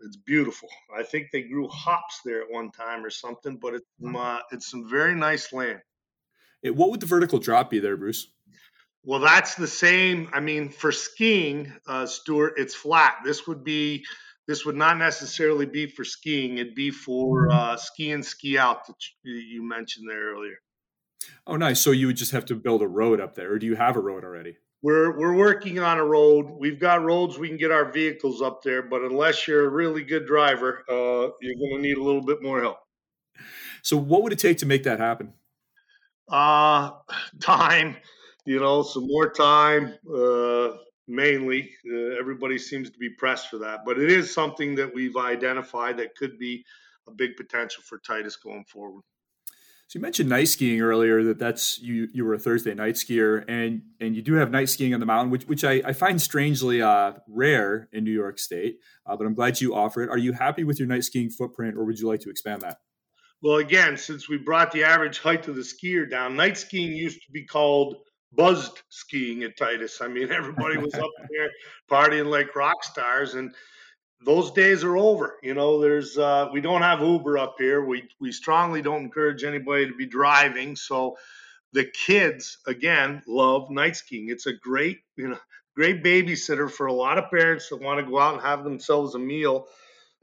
it's 0.00 0.16
beautiful. 0.16 0.68
I 0.96 1.02
think 1.02 1.28
they 1.32 1.42
grew 1.42 1.68
hops 1.68 2.20
there 2.24 2.42
at 2.42 2.50
one 2.50 2.70
time 2.70 3.04
or 3.04 3.10
something, 3.10 3.56
but 3.56 3.74
it's 3.74 3.86
uh, 4.14 4.40
it's 4.50 4.70
some 4.70 4.88
very 4.88 5.14
nice 5.14 5.52
land. 5.52 5.80
It, 6.62 6.74
what 6.74 6.90
would 6.90 7.00
the 7.00 7.06
vertical 7.06 7.38
drop 7.38 7.70
be 7.70 7.80
there, 7.80 7.96
Bruce? 7.96 8.28
Well, 9.06 9.20
that's 9.20 9.54
the 9.54 9.68
same. 9.68 10.28
I 10.32 10.40
mean, 10.40 10.68
for 10.68 10.90
skiing, 10.90 11.72
uh, 11.86 12.06
Stuart, 12.06 12.54
it's 12.56 12.74
flat. 12.74 13.18
This 13.24 13.46
would 13.46 13.62
be 13.62 14.04
this 14.48 14.66
would 14.66 14.74
not 14.74 14.98
necessarily 14.98 15.64
be 15.64 15.86
for 15.86 16.04
skiing. 16.04 16.58
It'd 16.58 16.74
be 16.74 16.90
for 16.90 17.46
mm-hmm. 17.46 17.56
uh, 17.56 17.76
ski 17.76 18.10
and 18.10 18.24
ski 18.24 18.58
out 18.58 18.84
that 18.88 18.96
you 19.22 19.62
mentioned 19.62 20.10
there 20.10 20.32
earlier. 20.32 20.56
Oh, 21.46 21.56
nice. 21.56 21.80
So 21.80 21.92
you 21.92 22.08
would 22.08 22.16
just 22.16 22.32
have 22.32 22.46
to 22.46 22.56
build 22.56 22.82
a 22.82 22.88
road 22.88 23.20
up 23.20 23.36
there, 23.36 23.52
or 23.52 23.58
do 23.60 23.66
you 23.66 23.76
have 23.76 23.96
a 23.96 24.00
road 24.00 24.24
already? 24.24 24.56
We're 24.82 25.16
we're 25.16 25.36
working 25.36 25.78
on 25.78 25.98
a 25.98 26.04
road. 26.04 26.46
We've 26.58 26.80
got 26.80 27.04
roads 27.04 27.38
we 27.38 27.46
can 27.46 27.58
get 27.58 27.70
our 27.70 27.92
vehicles 27.92 28.42
up 28.42 28.64
there, 28.64 28.82
but 28.82 29.02
unless 29.02 29.46
you're 29.46 29.66
a 29.66 29.70
really 29.70 30.02
good 30.02 30.26
driver, 30.26 30.84
uh, 30.88 31.30
you're 31.40 31.54
going 31.54 31.76
to 31.76 31.78
need 31.78 31.96
a 31.96 32.02
little 32.02 32.22
bit 32.22 32.42
more 32.42 32.60
help. 32.60 32.78
So, 33.82 33.96
what 33.96 34.24
would 34.24 34.32
it 34.32 34.40
take 34.40 34.58
to 34.58 34.66
make 34.66 34.82
that 34.82 34.98
happen? 34.98 35.32
Uh, 36.28 36.90
time 37.40 37.96
you 38.46 38.60
know, 38.60 38.82
some 38.82 39.06
more 39.06 39.30
time. 39.30 39.94
Uh, 40.12 40.76
mainly, 41.08 41.70
uh, 41.92 42.18
everybody 42.18 42.58
seems 42.58 42.90
to 42.90 42.98
be 42.98 43.10
pressed 43.10 43.48
for 43.48 43.58
that, 43.58 43.80
but 43.84 43.98
it 43.98 44.10
is 44.10 44.32
something 44.32 44.74
that 44.76 44.94
we've 44.94 45.16
identified 45.16 45.98
that 45.98 46.16
could 46.16 46.38
be 46.38 46.64
a 47.08 47.12
big 47.12 47.36
potential 47.36 47.82
for 47.86 47.98
Titus 47.98 48.36
going 48.36 48.64
forward. 48.64 49.02
So 49.88 50.00
you 50.00 50.02
mentioned 50.02 50.28
night 50.28 50.48
skiing 50.48 50.80
earlier. 50.80 51.22
That 51.22 51.38
that's 51.38 51.78
you. 51.78 52.08
You 52.12 52.24
were 52.24 52.34
a 52.34 52.40
Thursday 52.40 52.74
night 52.74 52.96
skier, 52.96 53.44
and 53.46 53.82
and 54.00 54.16
you 54.16 54.22
do 54.22 54.34
have 54.34 54.50
night 54.50 54.68
skiing 54.68 54.92
on 54.94 54.98
the 54.98 55.06
mountain, 55.06 55.30
which 55.30 55.44
which 55.44 55.62
I, 55.62 55.80
I 55.84 55.92
find 55.92 56.20
strangely 56.20 56.82
uh, 56.82 57.12
rare 57.28 57.88
in 57.92 58.02
New 58.02 58.10
York 58.10 58.40
State. 58.40 58.78
Uh, 59.06 59.16
but 59.16 59.28
I'm 59.28 59.34
glad 59.34 59.60
you 59.60 59.76
offer 59.76 60.02
it. 60.02 60.10
Are 60.10 60.18
you 60.18 60.32
happy 60.32 60.64
with 60.64 60.80
your 60.80 60.88
night 60.88 61.04
skiing 61.04 61.30
footprint, 61.30 61.76
or 61.76 61.84
would 61.84 62.00
you 62.00 62.08
like 62.08 62.20
to 62.22 62.30
expand 62.30 62.62
that? 62.62 62.78
Well, 63.42 63.58
again, 63.58 63.96
since 63.96 64.28
we 64.28 64.38
brought 64.38 64.72
the 64.72 64.82
average 64.82 65.20
height 65.20 65.46
of 65.46 65.54
the 65.54 65.62
skier 65.62 66.10
down, 66.10 66.34
night 66.34 66.58
skiing 66.58 66.90
used 66.90 67.20
to 67.24 67.30
be 67.32 67.46
called 67.46 67.96
buzzed 68.32 68.82
skiing 68.88 69.42
at 69.42 69.56
Titus. 69.56 70.00
I 70.00 70.08
mean, 70.08 70.30
everybody 70.32 70.78
was 70.78 70.94
up 70.94 71.10
there 71.30 71.50
partying 71.90 72.26
like 72.26 72.54
rock 72.54 72.84
stars, 72.84 73.34
and 73.34 73.54
those 74.24 74.50
days 74.52 74.84
are 74.84 74.96
over. 74.96 75.38
You 75.42 75.54
know, 75.54 75.80
there's 75.80 76.16
uh, 76.18 76.48
we 76.52 76.60
don't 76.60 76.82
have 76.82 77.00
Uber 77.00 77.38
up 77.38 77.56
here. 77.58 77.84
We 77.84 78.08
we 78.20 78.32
strongly 78.32 78.82
don't 78.82 79.02
encourage 79.02 79.44
anybody 79.44 79.86
to 79.86 79.94
be 79.94 80.06
driving. 80.06 80.76
So 80.76 81.16
the 81.72 81.84
kids 81.84 82.58
again 82.66 83.22
love 83.26 83.70
night 83.70 83.96
skiing. 83.96 84.28
It's 84.30 84.46
a 84.46 84.54
great 84.54 84.98
you 85.16 85.28
know 85.28 85.38
great 85.76 86.02
babysitter 86.02 86.70
for 86.70 86.86
a 86.86 86.92
lot 86.92 87.18
of 87.18 87.30
parents 87.30 87.68
that 87.68 87.82
want 87.82 88.00
to 88.00 88.10
go 88.10 88.18
out 88.18 88.34
and 88.34 88.42
have 88.42 88.64
themselves 88.64 89.14
a 89.14 89.18
meal 89.18 89.66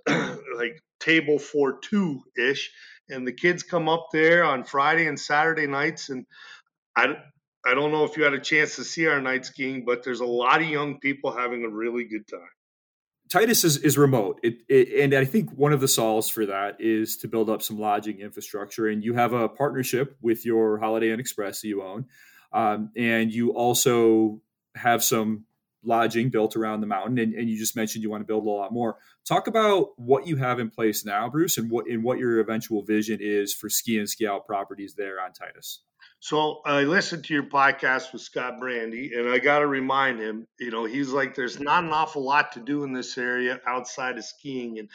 like 0.07 0.81
table 0.99 1.37
for 1.37 1.79
two 1.79 2.21
ish 2.37 2.71
and 3.09 3.27
the 3.27 3.31
kids 3.31 3.61
come 3.61 3.87
up 3.87 4.07
there 4.11 4.43
on 4.43 4.63
friday 4.63 5.05
and 5.05 5.19
saturday 5.19 5.67
nights 5.67 6.09
and 6.09 6.25
I, 6.95 7.15
I 7.65 7.73
don't 7.73 7.91
know 7.91 8.03
if 8.03 8.17
you 8.17 8.23
had 8.23 8.33
a 8.33 8.39
chance 8.39 8.75
to 8.75 8.83
see 8.83 9.07
our 9.07 9.21
night 9.21 9.45
skiing, 9.45 9.85
but 9.85 10.03
there's 10.03 10.19
a 10.19 10.25
lot 10.25 10.61
of 10.61 10.67
young 10.67 10.99
people 10.99 11.31
having 11.31 11.63
a 11.63 11.69
really 11.69 12.03
good 12.03 12.27
time. 12.27 12.49
Titus 13.29 13.63
is, 13.63 13.77
is 13.77 13.97
remote, 13.97 14.39
it, 14.43 14.57
it, 14.67 15.01
and 15.01 15.13
I 15.13 15.25
think 15.25 15.49
one 15.51 15.71
of 15.71 15.79
the 15.79 15.87
solves 15.87 16.29
for 16.29 16.45
that 16.45 16.75
is 16.79 17.17
to 17.17 17.27
build 17.27 17.49
up 17.49 17.61
some 17.61 17.79
lodging 17.79 18.19
infrastructure. 18.19 18.87
And 18.87 19.03
you 19.03 19.13
have 19.13 19.33
a 19.33 19.47
partnership 19.47 20.17
with 20.21 20.45
your 20.45 20.77
Holiday 20.77 21.11
Inn 21.11 21.19
Express 21.19 21.61
that 21.61 21.67
you 21.67 21.81
own, 21.83 22.05
um, 22.51 22.91
and 22.97 23.33
you 23.33 23.53
also 23.53 24.41
have 24.75 25.03
some 25.03 25.45
lodging 25.83 26.29
built 26.29 26.55
around 26.55 26.81
the 26.81 26.87
mountain. 26.87 27.17
And, 27.17 27.33
and, 27.33 27.49
you 27.49 27.57
just 27.57 27.75
mentioned 27.75 28.03
you 28.03 28.09
want 28.09 28.21
to 28.21 28.27
build 28.27 28.45
a 28.45 28.49
lot 28.49 28.71
more. 28.71 28.97
Talk 29.27 29.47
about 29.47 29.97
what 29.97 30.27
you 30.27 30.35
have 30.37 30.59
in 30.59 30.69
place 30.69 31.05
now, 31.05 31.29
Bruce, 31.29 31.57
and 31.57 31.71
what 31.71 31.87
and 31.87 32.03
what 32.03 32.19
your 32.19 32.39
eventual 32.39 32.83
vision 32.83 33.19
is 33.21 33.53
for 33.53 33.69
ski 33.69 33.97
and 33.97 34.09
ski 34.09 34.27
out 34.27 34.45
properties 34.45 34.95
there 34.95 35.19
on 35.21 35.33
Titus. 35.33 35.81
So 36.23 36.61
I 36.63 36.83
listened 36.83 37.25
to 37.25 37.33
your 37.33 37.43
podcast 37.43 38.13
with 38.13 38.21
Scott 38.21 38.53
Brandi, 38.57 39.11
and 39.13 39.27
I 39.27 39.39
got 39.39 39.59
to 39.59 39.67
remind 39.67 40.21
him, 40.21 40.47
you 40.57 40.71
know, 40.71 40.85
he's 40.85 41.09
like, 41.09 41.35
there's 41.35 41.59
not 41.59 41.83
an 41.83 41.89
awful 41.89 42.23
lot 42.23 42.53
to 42.53 42.61
do 42.61 42.85
in 42.85 42.93
this 42.93 43.17
area 43.17 43.59
outside 43.67 44.17
of 44.17 44.23
skiing. 44.23 44.79
And 44.79 44.89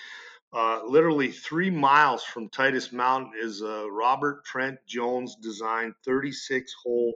uh, 0.55 0.87
literally 0.87 1.31
three 1.31 1.69
miles 1.69 2.25
from 2.25 2.49
Titus 2.49 2.95
Mountain 2.95 3.33
is 3.39 3.61
a 3.61 3.87
Robert 3.91 4.43
Trent 4.47 4.79
Jones 4.87 5.37
designed 5.37 5.93
36 6.07 6.73
hole 6.83 7.13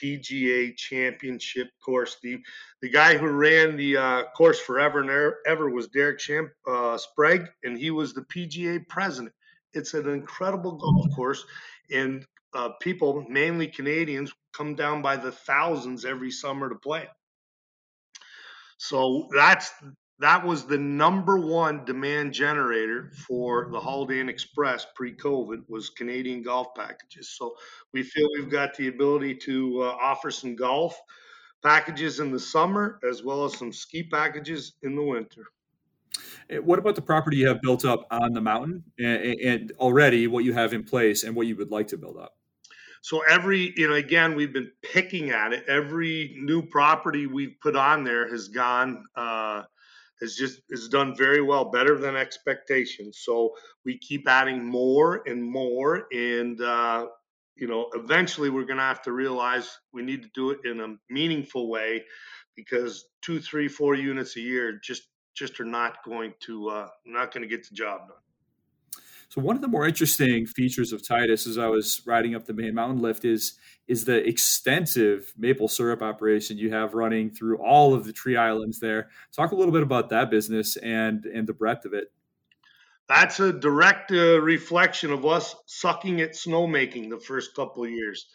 PGA 0.00 0.76
championship 0.76 1.70
course. 1.84 2.18
The, 2.22 2.38
the 2.82 2.88
guy 2.88 3.16
who 3.16 3.26
ran 3.26 3.74
the 3.74 3.96
uh, 3.96 4.22
course 4.36 4.60
forever 4.60 5.00
and 5.00 5.34
ever 5.44 5.68
was 5.68 5.88
Derek 5.88 6.20
Champ, 6.20 6.50
uh, 6.68 6.96
Sprague, 6.98 7.48
and 7.64 7.76
he 7.76 7.90
was 7.90 8.14
the 8.14 8.22
PGA 8.32 8.86
president. 8.86 9.34
It's 9.74 9.94
an 9.94 10.08
incredible 10.08 10.76
golf 10.76 11.12
course. 11.16 11.44
And 11.92 12.24
uh, 12.54 12.70
people, 12.80 13.24
mainly 13.28 13.68
Canadians, 13.68 14.32
come 14.52 14.74
down 14.74 15.02
by 15.02 15.16
the 15.16 15.32
thousands 15.32 16.04
every 16.04 16.30
summer 16.30 16.68
to 16.68 16.74
play. 16.74 17.06
So 18.78 19.28
that's 19.34 19.70
that 20.20 20.44
was 20.44 20.66
the 20.66 20.78
number 20.78 21.38
one 21.38 21.84
demand 21.86 22.34
generator 22.34 23.10
for 23.26 23.70
the 23.72 23.80
Holiday 23.80 24.20
Inn 24.20 24.28
Express 24.28 24.86
pre-COVID 24.94 25.62
was 25.68 25.88
Canadian 25.88 26.42
golf 26.42 26.68
packages. 26.76 27.30
So 27.30 27.54
we 27.94 28.02
feel 28.02 28.28
we've 28.34 28.50
got 28.50 28.74
the 28.76 28.88
ability 28.88 29.36
to 29.36 29.82
uh, 29.82 29.96
offer 30.00 30.30
some 30.30 30.56
golf 30.56 30.98
packages 31.62 32.20
in 32.20 32.30
the 32.32 32.38
summer 32.38 33.00
as 33.08 33.22
well 33.22 33.44
as 33.44 33.56
some 33.56 33.72
ski 33.72 34.02
packages 34.02 34.74
in 34.82 34.94
the 34.94 35.02
winter. 35.02 35.46
Eh, 36.50 36.58
what 36.58 36.78
about 36.78 36.96
the 36.96 37.02
property 37.02 37.38
you 37.38 37.48
have 37.48 37.62
built 37.62 37.84
up 37.86 38.06
on 38.10 38.32
the 38.32 38.40
mountain 38.40 38.84
and, 38.98 39.40
and 39.40 39.72
already 39.78 40.26
what 40.26 40.44
you 40.44 40.52
have 40.52 40.74
in 40.74 40.84
place 40.84 41.24
and 41.24 41.34
what 41.34 41.46
you 41.46 41.56
would 41.56 41.70
like 41.70 41.88
to 41.88 41.96
build 41.96 42.18
up? 42.18 42.36
So 43.02 43.22
every, 43.28 43.72
you 43.76 43.88
know, 43.88 43.94
again, 43.94 44.34
we've 44.36 44.52
been 44.52 44.70
picking 44.82 45.30
at 45.30 45.52
it. 45.52 45.64
Every 45.68 46.36
new 46.38 46.62
property 46.62 47.26
we've 47.26 47.56
put 47.62 47.74
on 47.74 48.04
there 48.04 48.28
has 48.30 48.48
gone, 48.48 49.04
uh, 49.16 49.62
has 50.20 50.36
just 50.36 50.60
has 50.70 50.88
done 50.88 51.16
very 51.16 51.40
well, 51.40 51.70
better 51.70 51.96
than 51.96 52.14
expectations. 52.14 53.20
So 53.22 53.54
we 53.86 53.96
keep 53.96 54.28
adding 54.28 54.62
more 54.64 55.22
and 55.26 55.42
more, 55.42 56.06
and 56.12 56.60
uh, 56.60 57.06
you 57.56 57.66
know, 57.66 57.88
eventually 57.94 58.50
we're 58.50 58.66
going 58.66 58.76
to 58.76 58.82
have 58.82 59.02
to 59.02 59.12
realize 59.12 59.78
we 59.94 60.02
need 60.02 60.22
to 60.22 60.28
do 60.34 60.50
it 60.50 60.58
in 60.64 60.80
a 60.80 60.94
meaningful 61.08 61.70
way, 61.70 62.04
because 62.54 63.06
two, 63.22 63.40
three, 63.40 63.68
four 63.68 63.94
units 63.94 64.36
a 64.36 64.40
year 64.40 64.78
just 64.84 65.04
just 65.34 65.58
are 65.58 65.64
not 65.64 66.04
going 66.04 66.34
to 66.40 66.68
uh, 66.68 66.88
not 67.06 67.32
going 67.32 67.42
to 67.42 67.48
get 67.48 67.66
the 67.66 67.74
job 67.74 68.00
done. 68.08 68.16
So 69.30 69.40
one 69.40 69.54
of 69.54 69.62
the 69.62 69.68
more 69.68 69.86
interesting 69.86 70.44
features 70.44 70.92
of 70.92 71.06
Titus 71.06 71.46
as 71.46 71.56
I 71.56 71.68
was 71.68 72.02
riding 72.04 72.34
up 72.34 72.46
the 72.46 72.52
main 72.52 72.74
mountain 72.74 73.00
lift 73.00 73.24
is 73.24 73.54
is 73.86 74.04
the 74.04 74.26
extensive 74.28 75.32
maple 75.38 75.68
syrup 75.68 76.02
operation 76.02 76.58
you 76.58 76.72
have 76.72 76.94
running 76.94 77.30
through 77.30 77.58
all 77.58 77.94
of 77.94 78.04
the 78.04 78.12
tree 78.12 78.36
islands 78.36 78.80
there. 78.80 79.08
Talk 79.32 79.52
a 79.52 79.54
little 79.54 79.72
bit 79.72 79.84
about 79.84 80.08
that 80.08 80.32
business 80.32 80.76
and 80.76 81.26
and 81.26 81.46
the 81.46 81.52
breadth 81.52 81.84
of 81.84 81.94
it. 81.94 82.12
That's 83.08 83.38
a 83.38 83.52
direct 83.52 84.10
uh, 84.10 84.40
reflection 84.40 85.12
of 85.12 85.24
us 85.24 85.54
sucking 85.66 86.20
at 86.20 86.32
snowmaking 86.32 87.08
the 87.08 87.20
first 87.20 87.54
couple 87.54 87.84
of 87.84 87.90
years 87.90 88.26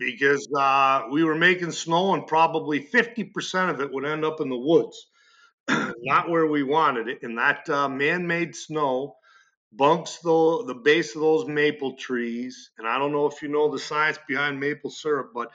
because 0.00 0.48
uh, 0.58 1.02
we 1.12 1.22
were 1.22 1.36
making 1.36 1.70
snow 1.70 2.14
and 2.14 2.26
probably 2.26 2.80
50% 2.80 3.70
of 3.70 3.80
it 3.80 3.92
would 3.92 4.06
end 4.06 4.24
up 4.24 4.40
in 4.40 4.48
the 4.48 4.58
woods, 4.58 5.06
not 5.68 6.28
where 6.28 6.46
we 6.46 6.62
wanted 6.62 7.06
it. 7.06 7.18
And 7.22 7.38
that 7.38 7.68
uh, 7.68 7.88
man 7.88 8.26
made 8.26 8.56
snow 8.56 9.16
bunks 9.72 10.18
the 10.18 10.64
the 10.66 10.74
base 10.74 11.14
of 11.14 11.22
those 11.22 11.46
maple 11.46 11.94
trees. 11.94 12.70
And 12.78 12.86
I 12.88 12.98
don't 12.98 13.12
know 13.12 13.26
if 13.26 13.42
you 13.42 13.48
know 13.48 13.70
the 13.70 13.78
science 13.78 14.18
behind 14.26 14.58
maple 14.58 14.90
syrup, 14.90 15.30
but 15.34 15.50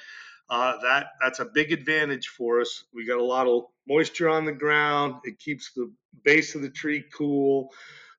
uh, 0.50 0.74
that 0.82 1.08
that's 1.22 1.40
a 1.40 1.46
big 1.46 1.72
advantage 1.72 2.28
for 2.30 2.62
us. 2.62 2.84
We 2.94 3.06
got 3.06 3.20
a 3.20 3.24
lot 3.24 3.48
of 3.48 3.64
moisture 3.88 4.30
on 4.30 4.46
the 4.46 4.52
ground. 4.52 5.16
It 5.24 5.40
keeps 5.40 5.72
the 5.74 5.92
base 6.24 6.56
of 6.56 6.62
the 6.62 6.70
tree 6.70 7.04
cool. 7.14 7.70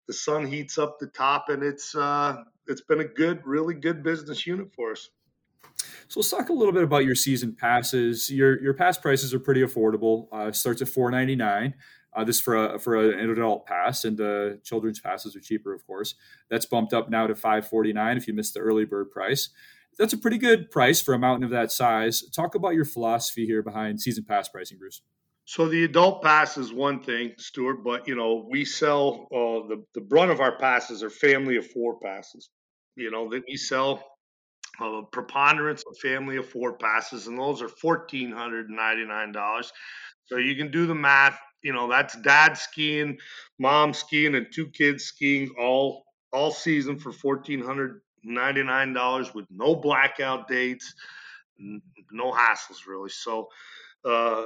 The 0.07 0.13
sun 0.13 0.47
heats 0.47 0.79
up 0.79 0.99
the 0.99 1.09
top, 1.09 1.49
and 1.49 1.63
it's 1.63 1.95
uh, 1.95 2.43
it's 2.67 2.83
been 2.83 3.01
a 3.01 3.05
good, 3.05 3.43
really 3.45 3.75
good 3.75 4.03
business 4.03 4.47
unit 4.47 4.73
for 4.75 4.93
us. 4.93 5.09
So 6.09 6.21
let's 6.21 6.31
talk 6.31 6.49
a 6.49 6.53
little 6.53 6.73
bit 6.73 6.85
about 6.85 7.05
your 7.05 7.15
season 7.15 7.55
passes. 7.55 8.31
Your 8.31 8.61
your 8.63 8.75
pass 8.75 8.99
prices 8.99 9.35
are 9.35 9.41
pretty 9.41 9.63
affordable. 9.63 10.29
Uh, 10.33 10.53
starts 10.53 10.83
at 10.83 10.89
four 10.89 11.11
ninety 11.11 11.37
nine. 11.37 11.75
Uh, 12.17 12.25
this 12.25 12.41
for 12.41 12.57
a, 12.57 12.79
for 12.79 12.97
an 12.97 13.29
adult 13.29 13.67
pass, 13.67 14.07
and 14.07 14.17
the 14.17 14.59
children's 14.65 14.99
passes 14.99 15.37
are 15.37 15.41
cheaper, 15.41 15.75
of 15.75 15.87
course. 15.87 16.15
That's 16.49 16.65
bumped 16.65 16.95
up 16.95 17.11
now 17.11 17.27
to 17.27 17.35
five 17.35 17.69
forty 17.69 17.93
nine 17.93 18.17
if 18.17 18.27
you 18.27 18.33
missed 18.33 18.55
the 18.55 18.61
early 18.61 18.87
bird 18.87 19.11
price. 19.11 19.51
That's 19.99 20.15
a 20.15 20.19
pretty 20.19 20.39
good 20.39 20.71
price 20.71 21.03
for 21.03 21.13
a 21.13 21.19
mountain 21.19 21.45
of 21.45 21.51
that 21.51 21.71
size. 21.71 22.23
Talk 22.31 22.55
about 22.55 22.75
your 22.75 22.87
philosophy 22.87 23.45
here 23.45 23.63
behind 23.63 24.01
season 24.01 24.25
pass 24.25 24.49
pricing, 24.49 24.79
Bruce. 24.79 25.03
So 25.45 25.69
the 25.69 25.85
adult 25.85 26.23
pass 26.23 26.57
is 26.57 26.73
one 26.73 27.03
thing, 27.03 27.35
Stuart, 27.39 27.85
but 27.85 28.09
you 28.09 28.17
know 28.17 28.49
we 28.51 28.65
sell 28.65 29.29
uh, 29.31 29.69
the 29.69 29.85
the 29.95 30.01
brunt 30.01 30.31
of 30.31 30.41
our 30.41 30.59
passes 30.59 31.03
are 31.03 31.11
family 31.11 31.57
of 31.57 31.67
four 31.67 32.01
passes. 32.01 32.49
You 32.97 33.11
know 33.11 33.29
that 33.29 33.43
we 33.47 33.57
sell 33.57 34.03
a 34.81 35.03
preponderance 35.13 35.85
of 35.89 35.99
family 35.99 36.39
of 36.39 36.49
four 36.49 36.79
passes, 36.79 37.27
and 37.27 37.39
those 37.39 37.61
are 37.61 37.69
fourteen 37.69 38.33
hundred 38.33 38.71
ninety 38.71 39.05
nine 39.05 39.33
dollars. 39.33 39.71
So 40.25 40.39
you 40.39 40.57
can 40.57 40.71
do 40.71 40.87
the 40.87 40.95
math. 40.95 41.39
You 41.67 41.73
know 41.73 41.87
that's 41.89 42.15
dad 42.23 42.53
skiing, 42.55 43.19
mom 43.59 43.93
skiing, 43.93 44.35
and 44.37 44.47
two 44.53 44.69
kids 44.69 45.05
skiing 45.05 45.51
all 45.59 46.05
all 46.33 46.53
season 46.53 46.99
for 46.99 47.13
fourteen 47.13 47.63
hundred 47.63 48.01
ninety 48.23 48.63
nine 48.63 48.93
dollars 48.93 49.35
with 49.35 49.47
no 49.51 49.75
blackout 49.75 50.47
dates, 50.49 50.95
no 51.59 52.33
hassles 52.33 52.87
really. 52.87 53.11
So. 53.11 53.49
Uh, 54.05 54.45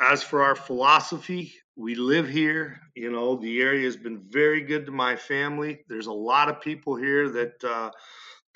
as 0.00 0.22
for 0.22 0.42
our 0.42 0.54
philosophy, 0.54 1.52
we 1.76 1.94
live 1.94 2.28
here. 2.28 2.80
You 2.94 3.10
know, 3.10 3.36
the 3.36 3.60
area 3.60 3.84
has 3.84 3.96
been 3.96 4.22
very 4.30 4.62
good 4.62 4.86
to 4.86 4.92
my 4.92 5.16
family. 5.16 5.84
There's 5.88 6.06
a 6.06 6.12
lot 6.30 6.48
of 6.48 6.60
people 6.60 6.96
here 6.96 7.28
that 7.30 7.64
uh, 7.64 7.90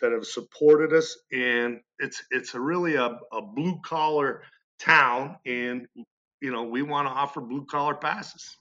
that 0.00 0.12
have 0.12 0.26
supported 0.26 0.92
us, 0.92 1.16
and 1.32 1.80
it's 1.98 2.22
it's 2.30 2.54
a 2.54 2.60
really 2.60 2.94
a, 2.94 3.18
a 3.32 3.42
blue 3.42 3.78
collar 3.84 4.42
town, 4.78 5.36
and 5.44 5.86
you 6.44 6.52
know 6.52 6.62
we 6.62 6.82
want 6.82 7.08
to 7.08 7.12
offer 7.12 7.40
blue 7.40 7.64
collar 7.64 7.94
passes. 7.94 8.58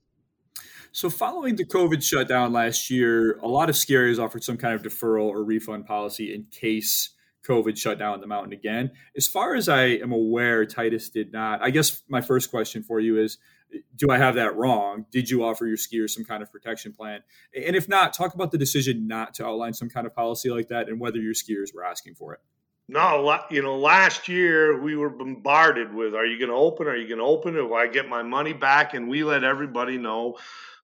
So, 0.94 1.10
following 1.10 1.58
the 1.58 1.66
COVID 1.66 2.02
shutdown 2.02 2.54
last 2.54 2.90
year, 2.90 3.38
a 3.40 3.48
lot 3.48 3.70
of 3.70 3.76
ski 3.76 3.96
areas 3.96 4.20
offered 4.20 4.44
some 4.44 4.58
kind 4.58 4.74
of 4.74 4.84
deferral 4.84 5.26
or 5.26 5.44
refund 5.44 5.86
policy 5.86 6.34
in 6.34 6.46
case 6.50 7.10
COVID 7.46 7.78
shut 7.78 8.00
down 8.00 8.22
the 8.22 8.28
mountain 8.28 8.54
again. 8.54 8.92
As 9.18 9.28
far 9.28 9.56
as 9.56 9.68
I 9.68 9.84
am 9.86 10.14
aware, 10.14 10.66
Titus 10.66 11.10
did 11.10 11.34
not. 11.34 11.62
I 11.62 11.72
guess 11.72 12.04
my 12.08 12.22
first 12.22 12.50
question 12.52 12.84
for 12.84 13.02
you 13.02 13.20
is 13.20 13.38
do 13.96 14.12
I 14.12 14.18
have 14.18 14.36
that 14.36 14.56
wrong? 14.56 15.08
Did 15.12 15.30
you 15.30 15.44
offer 15.44 15.66
your 15.66 15.78
skiers 15.78 16.12
some 16.12 16.24
kind 16.24 16.42
of 16.42 16.52
protection 16.52 16.94
plan? 16.94 17.22
And 17.54 17.76
if 17.76 17.90
not, 17.90 18.14
talk 18.14 18.34
about 18.34 18.52
the 18.52 18.58
decision 18.58 19.08
not 19.08 19.34
to 19.36 19.46
outline 19.46 19.74
some 19.74 19.90
kind 19.90 20.08
of 20.08 20.16
policy 20.16 20.52
like 20.52 20.70
that 20.70 20.88
and 20.88 21.02
whether 21.02 21.18
your 21.18 21.34
skiers 21.34 21.74
were 21.74 21.84
asking 21.84 22.16
for 22.16 22.34
it. 22.34 22.40
No, 22.90 23.40
you 23.50 23.62
know, 23.62 23.78
last 23.78 24.28
year 24.28 24.80
we 24.82 24.96
were 24.98 25.10
bombarded 25.10 25.94
with, 25.94 26.14
"Are 26.14 26.26
you 26.26 26.38
going 26.38 26.50
to 26.50 26.56
open? 26.56 26.88
Are 26.88 26.96
you 26.98 27.08
going 27.08 27.20
to 27.20 27.24
open? 27.26 27.56
Will 27.56 27.74
I 27.76 27.88
get 27.88 28.10
my 28.10 28.22
money 28.24 28.54
back?" 28.54 28.94
And 28.94 29.08
we 29.08 29.24
let 29.24 29.44
everybody 29.44 29.98
know, 29.98 30.38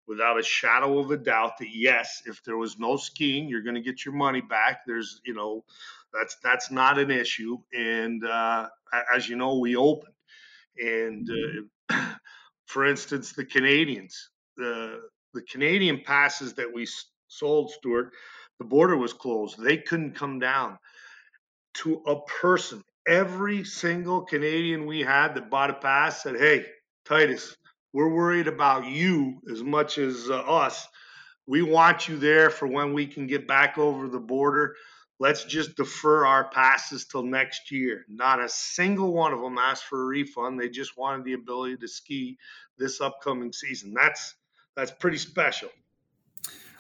without 0.08 0.40
a 0.40 0.44
shadow 0.44 1.00
of 1.00 1.12
a 1.12 1.18
doubt, 1.18 1.58
that 1.58 1.70
yes, 1.76 2.24
if 2.26 2.42
there 2.44 2.58
was 2.58 2.80
no 2.80 2.96
skiing, 2.96 3.50
you're 3.50 3.62
going 3.62 3.76
to 3.76 3.82
get 3.82 4.06
your 4.06 4.14
money 4.16 4.42
back. 4.42 4.82
There's, 4.88 5.20
you 5.26 5.34
know, 5.34 5.66
that's 6.14 6.38
that's 6.42 6.72
not 6.72 6.98
an 6.98 7.12
issue. 7.12 7.58
And 7.74 8.26
uh, 8.26 8.70
as 9.14 9.28
you 9.28 9.36
know, 9.36 9.58
we 9.58 9.76
opened. 9.76 10.14
And 10.78 11.30
uh, 11.92 12.16
for 12.66 12.86
instance, 12.86 13.34
the 13.34 13.46
Canadians, 13.46 14.30
the 14.58 15.02
the 15.34 15.42
Canadian 15.44 16.02
passes 16.02 16.54
that 16.56 16.74
we 16.74 16.88
sold, 17.28 17.72
Stuart, 17.72 18.14
the 18.58 18.66
border 18.66 18.98
was 18.98 19.14
closed. 19.14 19.62
They 19.62 19.78
couldn't 19.78 20.16
come 20.16 20.40
down. 20.40 20.80
To 21.76 22.02
a 22.06 22.22
person, 22.22 22.84
every 23.08 23.64
single 23.64 24.22
Canadian 24.26 24.86
we 24.86 25.02
had 25.02 25.36
that 25.36 25.50
bought 25.50 25.70
a 25.70 25.76
pass 25.76 26.24
said, 26.24 26.38
"Hey, 26.38 26.66
Titus, 27.06 27.56
we're 27.94 28.10
worried 28.14 28.48
about 28.48 28.86
you 28.86 29.42
as 29.52 29.64
much 29.64 29.98
as 29.98 30.30
uh, 30.30 30.40
us. 30.40 30.88
We 31.48 31.62
want 31.62 32.08
you 32.08 32.18
there 32.18 32.50
for 32.50 32.68
when 32.68 32.94
we 32.94 33.08
can 33.08 33.28
get 33.28 33.48
back 33.48 33.78
over 33.78 34.08
the 34.08 34.20
border." 34.20 34.76
let's 35.20 35.44
just 35.44 35.76
defer 35.76 36.26
our 36.26 36.50
passes 36.50 37.06
till 37.06 37.24
next 37.24 37.72
year. 37.72 38.06
Not 38.08 38.42
a 38.42 38.50
single 38.50 39.14
one 39.14 39.34
of 39.34 39.42
them 39.42 39.58
asked 39.58 39.84
for 39.86 40.02
a 40.02 40.06
refund. 40.06 40.60
They 40.60 40.70
just 40.70 40.98
wanted 40.98 41.26
the 41.26 41.34
ability 41.34 41.78
to 41.78 41.88
ski 41.88 42.38
this 42.78 43.02
upcoming 43.02 43.54
season. 43.54 43.94
That's 43.94 44.36
that's 44.76 44.92
pretty 44.92 45.18
special. 45.18 45.70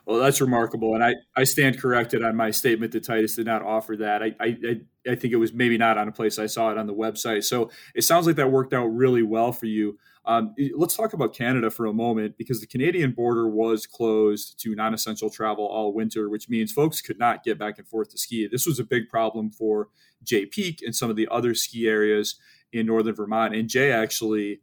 Well, 0.09 0.17
that's 0.17 0.41
remarkable, 0.41 0.95
and 0.95 1.03
I, 1.03 1.13
I 1.35 1.43
stand 1.43 1.79
corrected 1.79 2.23
on 2.23 2.35
my 2.35 2.49
statement 2.49 2.93
that 2.93 3.03
Titus 3.03 3.35
did 3.35 3.45
not 3.45 3.61
offer 3.61 3.95
that. 3.97 4.23
I, 4.23 4.33
I 4.39 4.81
I 5.07 5.13
think 5.13 5.33
it 5.33 5.35
was 5.35 5.53
maybe 5.53 5.77
not 5.77 5.99
on 5.99 6.07
a 6.07 6.11
place 6.11 6.39
I 6.39 6.47
saw 6.47 6.71
it 6.71 6.79
on 6.79 6.87
the 6.87 6.95
website. 6.95 7.43
So 7.43 7.69
it 7.93 8.01
sounds 8.01 8.25
like 8.25 8.35
that 8.37 8.49
worked 8.49 8.73
out 8.73 8.87
really 8.87 9.21
well 9.21 9.51
for 9.51 9.67
you. 9.67 9.99
Um, 10.25 10.55
let's 10.75 10.95
talk 10.95 11.13
about 11.13 11.35
Canada 11.35 11.69
for 11.69 11.85
a 11.85 11.93
moment 11.93 12.39
because 12.39 12.59
the 12.59 12.65
Canadian 12.65 13.11
border 13.11 13.47
was 13.47 13.85
closed 13.85 14.59
to 14.61 14.73
non 14.73 14.95
essential 14.95 15.29
travel 15.29 15.67
all 15.67 15.93
winter, 15.93 16.27
which 16.27 16.49
means 16.49 16.71
folks 16.71 17.01
could 17.01 17.19
not 17.19 17.43
get 17.43 17.59
back 17.59 17.77
and 17.77 17.87
forth 17.87 18.09
to 18.09 18.17
ski. 18.17 18.47
This 18.47 18.65
was 18.65 18.79
a 18.79 18.83
big 18.83 19.09
problem 19.09 19.51
for 19.51 19.89
Jay 20.23 20.47
Peak 20.47 20.81
and 20.83 20.95
some 20.95 21.11
of 21.11 21.17
the 21.17 21.27
other 21.29 21.53
ski 21.53 21.87
areas 21.87 22.39
in 22.73 22.87
northern 22.87 23.13
Vermont. 23.13 23.53
And 23.53 23.69
Jay 23.69 23.91
actually 23.91 24.61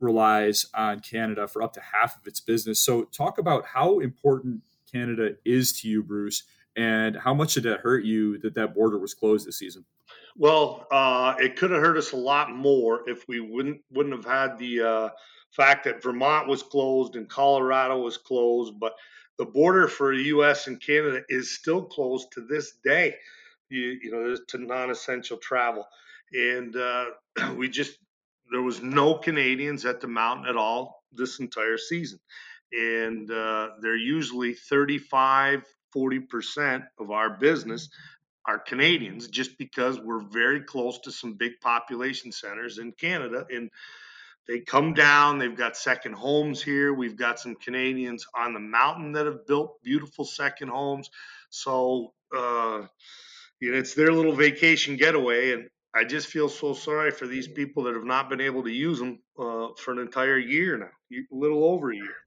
relies 0.00 0.66
on 0.74 0.98
Canada 0.98 1.46
for 1.46 1.62
up 1.62 1.72
to 1.74 1.80
half 1.80 2.16
of 2.20 2.26
its 2.26 2.40
business. 2.40 2.80
So, 2.80 3.04
talk 3.04 3.38
about 3.38 3.66
how 3.66 4.00
important 4.00 4.62
Canada 4.92 5.36
is 5.44 5.80
to 5.80 5.88
you, 5.88 6.02
Bruce, 6.02 6.44
and 6.76 7.16
how 7.16 7.34
much 7.34 7.54
did 7.54 7.64
that 7.64 7.80
hurt 7.80 8.04
you 8.04 8.38
that 8.38 8.54
that 8.54 8.74
border 8.74 8.98
was 8.98 9.14
closed 9.14 9.46
this 9.46 9.58
season? 9.58 9.84
Well, 10.36 10.86
uh, 10.90 11.34
it 11.38 11.56
could 11.56 11.70
have 11.70 11.82
hurt 11.82 11.98
us 11.98 12.12
a 12.12 12.16
lot 12.16 12.54
more 12.54 13.08
if 13.08 13.28
we 13.28 13.40
wouldn't 13.40 13.80
wouldn't 13.90 14.14
have 14.14 14.24
had 14.24 14.58
the 14.58 14.80
uh, 14.80 15.08
fact 15.50 15.84
that 15.84 16.02
Vermont 16.02 16.48
was 16.48 16.62
closed 16.62 17.16
and 17.16 17.28
Colorado 17.28 18.00
was 18.00 18.16
closed, 18.16 18.78
but 18.80 18.94
the 19.38 19.44
border 19.44 19.88
for 19.88 20.14
the 20.14 20.22
U.S. 20.24 20.66
and 20.66 20.80
Canada 20.80 21.22
is 21.28 21.54
still 21.54 21.82
closed 21.82 22.32
to 22.32 22.40
this 22.40 22.74
day. 22.84 23.16
You, 23.68 23.98
you 24.02 24.10
know, 24.10 24.36
to 24.48 24.58
non-essential 24.58 25.38
travel, 25.38 25.86
and 26.32 26.76
uh, 26.76 27.06
we 27.56 27.68
just 27.68 27.98
there 28.50 28.62
was 28.62 28.82
no 28.82 29.14
Canadians 29.14 29.84
at 29.86 30.00
the 30.00 30.08
mountain 30.08 30.46
at 30.46 30.56
all 30.56 31.04
this 31.12 31.40
entire 31.40 31.78
season, 31.78 32.20
and 32.72 33.30
uh, 33.30 33.70
they're 33.80 33.96
usually 33.96 34.54
35, 34.54 35.64
40 35.92 36.20
percent 36.20 36.84
of 36.98 37.10
our 37.10 37.30
business 37.30 37.88
are 38.46 38.58
Canadians 38.58 39.28
just 39.28 39.56
because 39.58 40.00
we're 40.00 40.22
very 40.22 40.60
close 40.60 40.98
to 41.00 41.12
some 41.12 41.34
big 41.34 41.60
population 41.60 42.32
centers 42.32 42.78
in 42.78 42.92
Canada. 42.92 43.46
And 43.50 43.70
they 44.48 44.60
come 44.60 44.94
down, 44.94 45.38
they've 45.38 45.56
got 45.56 45.76
second 45.76 46.14
homes 46.14 46.62
here. 46.62 46.92
We've 46.92 47.16
got 47.16 47.38
some 47.38 47.54
Canadians 47.54 48.26
on 48.34 48.52
the 48.52 48.60
mountain 48.60 49.12
that 49.12 49.26
have 49.26 49.46
built 49.46 49.82
beautiful 49.82 50.24
second 50.24 50.68
homes. 50.68 51.08
So, 51.50 52.12
uh, 52.36 52.82
you 53.60 53.72
know, 53.72 53.78
it's 53.78 53.94
their 53.94 54.12
little 54.12 54.34
vacation 54.34 54.96
getaway. 54.96 55.52
And 55.52 55.68
I 55.94 56.04
just 56.04 56.26
feel 56.26 56.48
so 56.48 56.74
sorry 56.74 57.12
for 57.12 57.28
these 57.28 57.46
people 57.46 57.84
that 57.84 57.94
have 57.94 58.04
not 58.04 58.28
been 58.28 58.40
able 58.40 58.64
to 58.64 58.72
use 58.72 58.98
them 58.98 59.20
uh, 59.38 59.68
for 59.78 59.92
an 59.92 60.00
entire 60.00 60.38
year 60.38 60.76
now, 60.76 60.90
a 61.12 61.22
little 61.30 61.64
over 61.64 61.92
a 61.92 61.96
year 61.96 62.21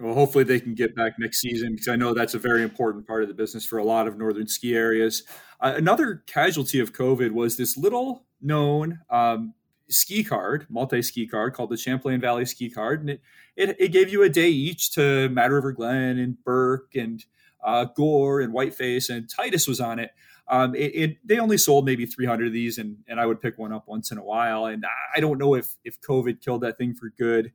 well, 0.00 0.14
hopefully 0.14 0.44
they 0.44 0.60
can 0.60 0.74
get 0.74 0.94
back 0.94 1.14
next 1.18 1.40
season 1.40 1.72
because 1.72 1.88
I 1.88 1.96
know 1.96 2.14
that's 2.14 2.34
a 2.34 2.38
very 2.38 2.62
important 2.62 3.06
part 3.06 3.22
of 3.22 3.28
the 3.28 3.34
business 3.34 3.64
for 3.64 3.78
a 3.78 3.84
lot 3.84 4.06
of 4.06 4.18
northern 4.18 4.48
ski 4.48 4.74
areas. 4.74 5.22
Uh, 5.60 5.74
another 5.76 6.22
casualty 6.26 6.80
of 6.80 6.92
COVID 6.92 7.32
was 7.32 7.56
this 7.56 7.76
little 7.76 8.24
known 8.40 9.00
um, 9.10 9.54
ski 9.88 10.24
card, 10.24 10.66
multi 10.68 11.02
ski 11.02 11.26
card 11.26 11.54
called 11.54 11.70
the 11.70 11.76
Champlain 11.76 12.20
Valley 12.20 12.44
Ski 12.44 12.70
Card, 12.70 13.00
and 13.00 13.10
it, 13.10 13.20
it, 13.56 13.76
it 13.78 13.88
gave 13.88 14.10
you 14.10 14.22
a 14.22 14.28
day 14.28 14.48
each 14.48 14.92
to 14.92 15.28
Mad 15.28 15.52
River 15.52 15.72
Glen 15.72 16.18
and 16.18 16.42
Burke 16.44 16.94
and 16.94 17.24
uh, 17.64 17.84
Gore 17.84 18.40
and 18.40 18.52
Whiteface, 18.52 19.08
and 19.08 19.28
Titus 19.28 19.66
was 19.66 19.80
on 19.80 19.98
it. 19.98 20.10
Um, 20.46 20.74
it, 20.74 20.94
it, 20.94 21.16
they 21.24 21.38
only 21.38 21.56
sold 21.56 21.86
maybe 21.86 22.04
300 22.04 22.48
of 22.48 22.52
these, 22.52 22.76
and, 22.76 22.98
and 23.08 23.18
I 23.18 23.24
would 23.24 23.40
pick 23.40 23.56
one 23.56 23.72
up 23.72 23.88
once 23.88 24.12
in 24.12 24.18
a 24.18 24.24
while. 24.24 24.66
And 24.66 24.84
I 25.16 25.20
don't 25.20 25.38
know 25.38 25.54
if 25.54 25.76
if 25.84 26.00
COVID 26.02 26.42
killed 26.42 26.60
that 26.62 26.76
thing 26.76 26.94
for 26.94 27.10
good 27.16 27.52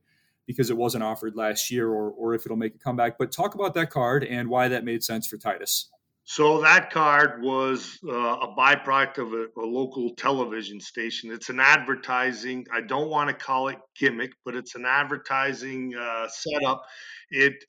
because 0.50 0.72
it 0.72 0.78
wasn't 0.78 1.04
offered 1.04 1.36
last 1.36 1.70
year 1.70 1.88
or, 1.90 2.10
or 2.10 2.34
if 2.34 2.44
it'll 2.44 2.58
make 2.58 2.74
a 2.74 2.80
comeback. 2.80 3.20
But 3.20 3.32
talk 3.32 3.54
about 3.54 3.76
that 3.76 3.92
card 3.92 4.24
and 4.24 4.50
why 4.50 4.68
that 4.68 4.84
made 4.84 5.04
sense 5.04 5.28
for 5.28 5.38
Titus. 5.38 5.92
So 6.24 6.60
that 6.62 6.90
card 6.90 7.44
was 7.44 8.00
uh, 8.04 8.12
a 8.12 8.56
byproduct 8.58 9.20
of 9.20 9.34
a, 9.34 9.46
a, 9.62 9.64
local 9.64 10.16
television 10.16 10.80
station. 10.80 11.32
It's 11.32 11.50
an 11.50 11.60
advertising. 11.60 12.66
I 12.74 12.82
don't 12.82 13.12
want 13.12 13.30
to 13.30 13.36
call 13.36 13.68
it 13.68 13.78
gimmick, 13.96 14.32
but 14.44 14.56
it's 14.56 14.74
an 14.74 14.86
advertising 14.88 15.94
uh, 15.96 16.28
setup. 16.28 16.84
It 17.30 17.64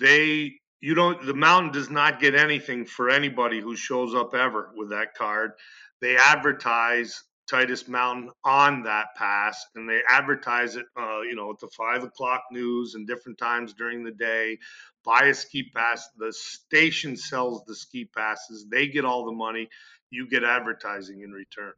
they 0.00 0.54
you 0.80 0.96
don't 0.96 1.24
the 1.24 1.34
mountain 1.34 1.70
does 1.70 1.88
not 1.88 2.18
get 2.18 2.34
anything 2.34 2.84
for 2.84 3.10
anybody 3.10 3.60
who 3.60 3.76
shows 3.76 4.12
up 4.12 4.34
ever 4.34 4.72
with 4.74 4.90
that 4.90 5.14
card. 5.14 5.52
They 6.00 6.16
advertise 6.16 7.22
Titus 7.48 7.88
Mountain 7.88 8.30
on 8.44 8.82
that 8.84 9.14
pass, 9.16 9.66
and 9.74 9.88
they 9.88 10.00
advertise 10.08 10.76
it, 10.76 10.86
uh, 10.96 11.20
you 11.20 11.34
know, 11.34 11.50
at 11.50 11.58
the 11.58 11.68
five 11.68 12.02
o'clock 12.02 12.44
news 12.50 12.94
and 12.94 13.06
different 13.06 13.38
times 13.38 13.74
during 13.74 14.04
the 14.04 14.10
day. 14.10 14.58
Buy 15.04 15.26
a 15.26 15.34
ski 15.34 15.70
pass. 15.74 16.08
The 16.16 16.32
station 16.32 17.16
sells 17.16 17.64
the 17.66 17.74
ski 17.74 18.06
passes. 18.06 18.66
They 18.70 18.86
get 18.86 19.04
all 19.04 19.26
the 19.26 19.32
money. 19.32 19.68
You 20.10 20.28
get 20.28 20.44
advertising 20.44 21.20
in 21.22 21.32
return. 21.32 21.72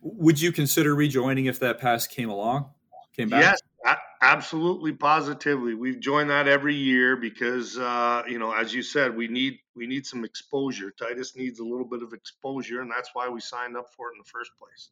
Would 0.00 0.40
you 0.40 0.52
consider 0.52 0.94
rejoining 0.94 1.46
if 1.46 1.58
that 1.60 1.78
pass 1.78 2.06
came 2.06 2.30
along? 2.30 2.70
Came 3.14 3.28
back? 3.28 3.42
Yes, 3.42 3.60
absolutely 4.22 4.92
positively 4.92 5.74
we've 5.74 6.00
joined 6.00 6.30
that 6.30 6.48
every 6.48 6.74
year 6.74 7.16
because 7.16 7.78
uh, 7.78 8.22
you 8.26 8.38
know 8.38 8.52
as 8.52 8.72
you 8.72 8.82
said 8.82 9.14
we 9.14 9.28
need 9.28 9.58
we 9.76 9.86
need 9.86 10.06
some 10.06 10.24
exposure 10.24 10.90
titus 10.90 11.36
needs 11.36 11.58
a 11.58 11.64
little 11.64 11.84
bit 11.84 12.02
of 12.02 12.12
exposure 12.12 12.80
and 12.80 12.90
that's 12.90 13.10
why 13.12 13.28
we 13.28 13.40
signed 13.40 13.76
up 13.76 13.86
for 13.94 14.08
it 14.08 14.12
in 14.14 14.18
the 14.18 14.30
first 14.30 14.50
place 14.58 14.90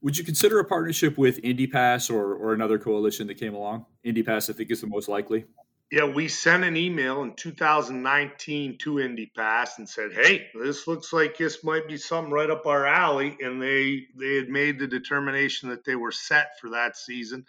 Would 0.00 0.16
you 0.16 0.24
consider 0.24 0.58
a 0.58 0.64
partnership 0.64 1.18
with 1.18 1.42
IndyPass 1.42 2.10
or, 2.10 2.34
or 2.34 2.54
another 2.54 2.78
coalition 2.78 3.26
that 3.26 3.38
came 3.38 3.54
along? 3.54 3.86
IndyPass, 4.04 4.50
I 4.50 4.52
think, 4.52 4.70
is 4.70 4.80
the 4.80 4.86
most 4.86 5.08
likely. 5.08 5.46
Yeah, 5.90 6.04
we 6.04 6.26
sent 6.26 6.64
an 6.64 6.76
email 6.76 7.22
in 7.22 7.34
2019 7.34 8.78
to 8.78 8.94
IndyPass 8.94 9.78
and 9.78 9.88
said, 9.88 10.12
"Hey, 10.12 10.48
this 10.52 10.88
looks 10.88 11.12
like 11.12 11.38
this 11.38 11.62
might 11.62 11.86
be 11.86 11.96
something 11.96 12.32
right 12.32 12.50
up 12.50 12.66
our 12.66 12.84
alley." 12.84 13.36
And 13.40 13.62
they 13.62 14.08
they 14.16 14.34
had 14.34 14.48
made 14.48 14.80
the 14.80 14.88
determination 14.88 15.68
that 15.68 15.84
they 15.84 15.94
were 15.94 16.10
set 16.10 16.58
for 16.60 16.70
that 16.70 16.96
season, 16.96 17.46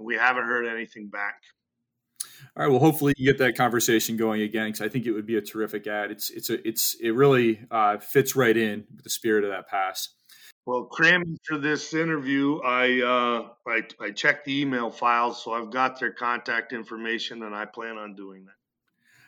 and 0.00 0.06
we 0.06 0.16
haven't 0.16 0.44
heard 0.44 0.66
anything 0.66 1.08
back. 1.08 1.42
All 2.56 2.64
right. 2.64 2.70
Well, 2.70 2.80
hopefully 2.80 3.12
you 3.16 3.30
get 3.30 3.38
that 3.38 3.54
conversation 3.54 4.16
going 4.16 4.40
again 4.40 4.68
because 4.68 4.80
I 4.80 4.88
think 4.88 5.06
it 5.06 5.12
would 5.12 5.26
be 5.26 5.36
a 5.36 5.42
terrific 5.42 5.86
ad. 5.86 6.10
It's 6.10 6.30
it's 6.30 6.50
a 6.50 6.66
it's 6.66 6.96
it 7.00 7.10
really 7.10 7.60
uh, 7.70 7.98
fits 7.98 8.34
right 8.34 8.56
in 8.56 8.84
with 8.94 9.04
the 9.04 9.10
spirit 9.10 9.44
of 9.44 9.50
that 9.50 9.68
pass. 9.68 10.08
Well, 10.66 10.84
cramming 10.84 11.38
for 11.44 11.58
this 11.58 11.94
interview, 11.94 12.60
I, 12.60 13.00
uh, 13.00 13.70
I 13.70 13.82
I 14.04 14.10
checked 14.10 14.46
the 14.46 14.60
email 14.60 14.90
files, 14.90 15.42
so 15.42 15.52
I've 15.52 15.70
got 15.70 16.00
their 16.00 16.12
contact 16.12 16.72
information, 16.72 17.42
and 17.42 17.54
I 17.54 17.66
plan 17.66 17.96
on 17.98 18.14
doing 18.14 18.44
that. 18.46 18.54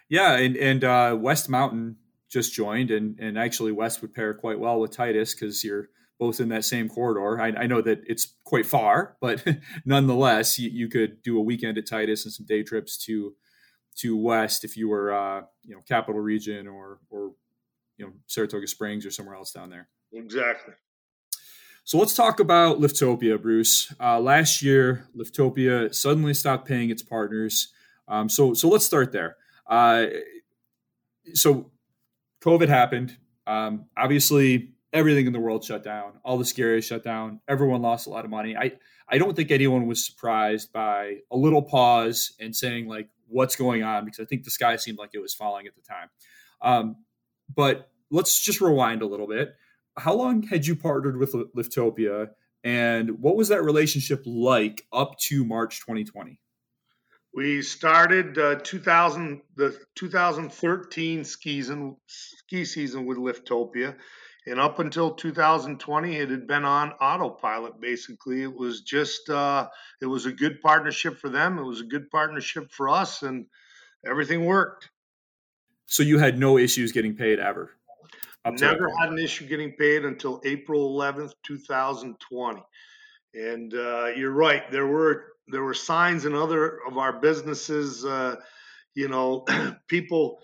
Yeah, 0.09 0.37
and 0.37 0.57
and 0.57 0.85
uh, 0.85 1.17
West 1.19 1.49
Mountain 1.49 1.97
just 2.31 2.55
joined, 2.55 2.91
and 2.91 3.19
and 3.19 3.39
actually 3.39 3.73
West 3.73 4.03
would 4.03 4.15
pair 4.15 4.35
quite 4.35 4.59
well 4.59 4.81
with 4.81 4.91
Titus 4.91 5.35
because 5.35 5.63
you're 5.63 5.89
both 6.23 6.39
in 6.39 6.51
that 6.51 6.65
same 6.65 6.89
corridor. 6.89 7.41
I, 7.41 7.49
I, 7.65 7.67
know 7.67 7.81
that 7.83 8.01
it's 8.07 8.35
quite 8.45 8.65
far, 8.65 9.17
but 9.21 9.45
nonetheless, 9.85 10.57
you, 10.57 10.71
you, 10.71 10.89
could 10.89 11.21
do 11.21 11.37
a 11.37 11.43
weekend 11.43 11.79
at 11.79 11.89
Titus 11.89 12.25
and 12.25 12.33
some 12.33 12.47
day 12.47 12.63
trips 12.63 12.97
to 13.07 13.35
to 13.97 14.17
West 14.17 14.63
if 14.63 14.77
you 14.77 14.89
were 14.89 15.13
uh, 15.13 15.43
you 15.65 15.75
know 15.75 15.81
Capital 15.89 16.21
Region 16.21 16.69
or 16.69 17.01
or 17.11 17.33
you 17.97 18.07
know 18.07 18.13
Saratoga 18.29 18.69
Springs 18.69 19.05
or 19.05 19.11
somewhere 19.11 19.35
else 19.35 19.51
down 19.51 19.69
there. 19.69 19.89
Exactly. 20.13 20.75
So 21.83 21.99
let's 21.99 22.15
talk 22.15 22.39
about 22.39 22.79
Liftopia, 22.79 23.43
Bruce. 23.43 23.93
Uh, 23.99 24.21
last 24.21 24.63
year, 24.63 25.09
Liftopia 25.17 25.93
suddenly 25.93 26.35
stopped 26.35 26.69
paying 26.69 26.91
its 26.91 27.03
partners. 27.03 27.73
Um, 28.07 28.29
so, 28.29 28.55
so 28.55 28.69
let's 28.69 28.87
start 28.87 29.11
there. 29.11 29.35
Uh, 29.67 30.07
so, 31.35 31.73
COVID 32.45 32.69
happened. 32.69 33.17
Um, 33.49 33.87
obviously, 33.97 34.72
everything 34.93 35.27
in 35.27 35.33
the 35.33 35.41
world 35.41 35.65
shut 35.65 35.83
down. 35.83 36.13
All 36.25 36.39
the 36.39 36.45
ski 36.45 36.63
areas 36.63 36.85
shut 36.85 37.03
down. 37.05 37.41
Everyone 37.49 37.83
lost 37.83 38.07
a 38.07 38.11
lot 38.11 38.25
of 38.25 38.31
money. 38.31 38.57
I, 38.57 38.73
I 39.09 39.19
don't 39.19 39.35
think 39.35 39.51
anyone 39.51 39.87
was 39.87 40.05
surprised 40.05 40.73
by 40.73 41.19
a 41.31 41.37
little 41.37 41.63
pause 41.63 42.33
and 42.41 42.55
saying 42.55 42.87
like, 42.89 43.09
"What's 43.29 43.57
going 43.57 43.83
on?" 43.83 44.05
Because 44.05 44.21
I 44.21 44.25
think 44.25 44.45
the 44.45 44.51
sky 44.51 44.77
seemed 44.77 44.99
like 44.99 45.11
it 45.15 45.21
was 45.21 45.35
falling 45.35 45.67
at 45.67 45.75
the 45.75 45.83
time. 45.83 46.09
Um, 46.61 46.97
but 47.55 47.91
let's 48.11 48.41
just 48.41 48.61
rewind 48.61 49.03
a 49.03 49.07
little 49.07 49.27
bit 49.27 49.55
how 49.97 50.15
long 50.15 50.43
had 50.43 50.67
you 50.67 50.77
partnered 50.77 51.17
with 51.17 51.33
Liftopia, 51.33 52.31
and 52.65 53.21
what 53.21 53.37
was 53.37 53.49
that 53.49 53.63
relationship 53.63 54.23
like 54.25 54.87
up 54.93 55.19
to 55.19 55.45
March 55.45 55.81
2020? 55.81 56.39
We 57.35 57.63
started 57.63 58.39
uh, 58.39 58.57
2000 58.57 59.41
the 59.57 59.79
2013 59.97 61.25
season 61.25 61.97
ski 62.07 62.65
season 62.65 63.07
with 63.07 63.19
Liftopia, 63.19 63.97
and 64.47 64.59
up 64.59 64.79
until 64.81 65.15
2020, 65.15 66.17
it 66.17 66.31
had 66.31 66.47
been 66.47 66.65
on 66.65 66.93
autopilot. 66.93 67.81
Basically, 67.81 68.43
it 68.43 68.53
was 68.53 68.81
just 68.81 69.29
uh, 69.31 69.69
it 70.01 70.07
was 70.07 70.27
a 70.27 70.33
good 70.33 70.61
partnership 70.61 71.19
for 71.19 71.29
them. 71.29 71.59
It 71.59 71.65
was 71.65 71.81
a 71.81 71.87
good 71.87 72.11
partnership 72.11 72.73
for 72.73 72.89
us, 72.89 73.23
and 73.23 73.47
everything 74.07 74.45
worked. 74.45 74.91
So 75.87 76.03
you 76.03 76.19
had 76.19 76.39
no 76.39 76.59
issues 76.59 76.91
getting 76.91 77.15
paid 77.15 77.39
ever. 77.39 77.71
Never 78.51 78.91
had 78.99 79.11
an 79.11 79.19
issue 79.19 79.47
getting 79.47 79.73
paid 79.73 80.05
until 80.05 80.41
April 80.45 80.99
11th, 80.99 81.33
2020. 81.45 82.63
And 83.35 83.75
uh, 83.75 84.07
you're 84.17 84.33
right. 84.33 84.69
There 84.73 84.87
were 84.87 85.27
there 85.47 85.63
were 85.63 85.75
signs 85.75 86.25
in 86.25 86.35
other 86.35 86.81
of 86.87 86.99
our 86.99 87.21
businesses. 87.21 88.05
Uh, 88.05 88.37
you 88.95 89.09
know, 89.09 89.45
people 89.87 90.41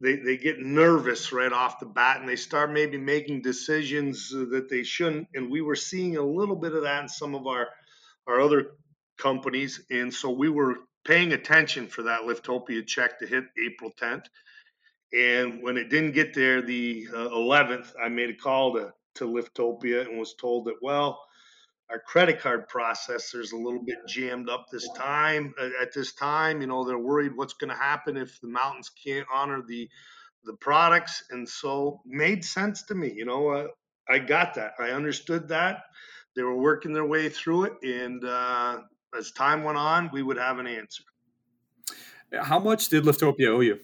they 0.00 0.16
they 0.16 0.36
get 0.36 0.58
nervous 0.60 1.32
right 1.32 1.52
off 1.52 1.80
the 1.80 1.86
bat, 1.86 2.20
and 2.20 2.28
they 2.28 2.36
start 2.36 2.72
maybe 2.72 2.98
making 2.98 3.42
decisions 3.42 4.30
that 4.30 4.68
they 4.68 4.82
shouldn't. 4.82 5.28
And 5.34 5.50
we 5.50 5.60
were 5.62 5.76
seeing 5.76 6.16
a 6.16 6.22
little 6.22 6.56
bit 6.56 6.74
of 6.74 6.82
that 6.82 7.02
in 7.02 7.08
some 7.08 7.34
of 7.34 7.46
our 7.46 7.68
our 8.26 8.40
other 8.40 8.72
companies, 9.18 9.82
and 9.90 10.12
so 10.12 10.30
we 10.30 10.48
were 10.48 10.76
paying 11.06 11.32
attention 11.32 11.86
for 11.86 12.02
that 12.02 12.22
Liftopia 12.22 12.84
check 12.86 13.18
to 13.20 13.26
hit 13.26 13.44
April 13.64 13.92
10th. 14.00 14.24
And 15.12 15.62
when 15.62 15.76
it 15.76 15.88
didn't 15.88 16.12
get 16.12 16.34
there, 16.34 16.60
the 16.60 17.06
uh, 17.14 17.28
11th, 17.28 17.92
I 18.02 18.08
made 18.08 18.30
a 18.30 18.34
call 18.34 18.74
to, 18.74 18.92
to 19.14 19.24
Liftopia 19.24 20.06
and 20.06 20.18
was 20.18 20.34
told 20.34 20.66
that, 20.66 20.82
well, 20.82 21.22
our 21.90 22.00
credit 22.00 22.40
card 22.40 22.68
processor's 22.68 23.52
a 23.52 23.56
little 23.56 23.82
bit 23.84 23.98
jammed 24.08 24.48
up 24.48 24.66
this 24.70 24.88
time. 24.96 25.54
Uh, 25.60 25.68
at 25.80 25.92
this 25.92 26.14
time, 26.14 26.60
you 26.60 26.66
know, 26.66 26.84
they're 26.84 26.98
worried 26.98 27.36
what's 27.36 27.54
going 27.54 27.70
to 27.70 27.76
happen 27.76 28.16
if 28.16 28.40
the 28.40 28.48
mountains 28.48 28.90
can't 28.90 29.26
honor 29.32 29.62
the 29.66 29.88
the 30.44 30.54
products, 30.54 31.24
and 31.30 31.48
so 31.48 32.00
made 32.06 32.44
sense 32.44 32.84
to 32.84 32.94
me. 32.94 33.12
You 33.12 33.24
know, 33.24 33.48
uh, 33.48 33.66
I 34.08 34.18
got 34.20 34.54
that. 34.54 34.74
I 34.78 34.90
understood 34.90 35.48
that. 35.48 35.78
They 36.36 36.42
were 36.42 36.56
working 36.56 36.92
their 36.92 37.04
way 37.04 37.28
through 37.28 37.64
it, 37.64 37.72
and 37.82 38.24
uh, 38.24 38.82
as 39.18 39.32
time 39.32 39.64
went 39.64 39.78
on, 39.78 40.10
we 40.12 40.22
would 40.22 40.36
have 40.36 40.60
an 40.60 40.68
answer. 40.68 41.02
How 42.32 42.60
much 42.60 42.88
did 42.88 43.04
Liftopia 43.04 43.48
owe 43.48 43.60
you? 43.60 43.80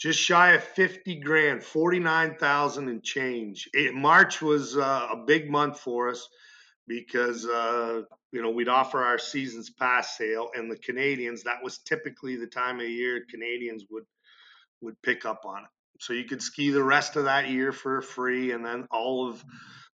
just 0.00 0.18
shy 0.18 0.52
of 0.52 0.64
50 0.64 1.16
grand, 1.16 1.62
49,000 1.62 2.88
and 2.88 3.02
change. 3.02 3.68
It, 3.74 3.94
March 3.94 4.40
was 4.40 4.78
uh, 4.78 5.08
a 5.12 5.24
big 5.26 5.50
month 5.50 5.78
for 5.78 6.08
us 6.08 6.26
because, 6.90 7.46
uh, 7.46 8.02
you 8.32 8.42
know, 8.42 8.50
we'd 8.50 8.68
offer 8.68 9.00
our 9.04 9.16
season's 9.16 9.70
pass 9.70 10.18
sale 10.18 10.50
and 10.56 10.68
the 10.68 10.76
Canadians, 10.76 11.44
that 11.44 11.62
was 11.62 11.78
typically 11.78 12.34
the 12.34 12.48
time 12.48 12.80
of 12.80 12.88
year 12.88 13.24
Canadians 13.30 13.84
would, 13.92 14.02
would 14.80 15.00
pick 15.02 15.24
up 15.24 15.42
on 15.44 15.60
it. 15.60 15.70
So 16.00 16.14
you 16.14 16.24
could 16.24 16.42
ski 16.42 16.70
the 16.70 16.82
rest 16.82 17.14
of 17.14 17.24
that 17.24 17.48
year 17.48 17.70
for 17.70 18.02
free 18.02 18.50
and 18.50 18.66
then 18.66 18.88
all 18.90 19.28
of 19.28 19.44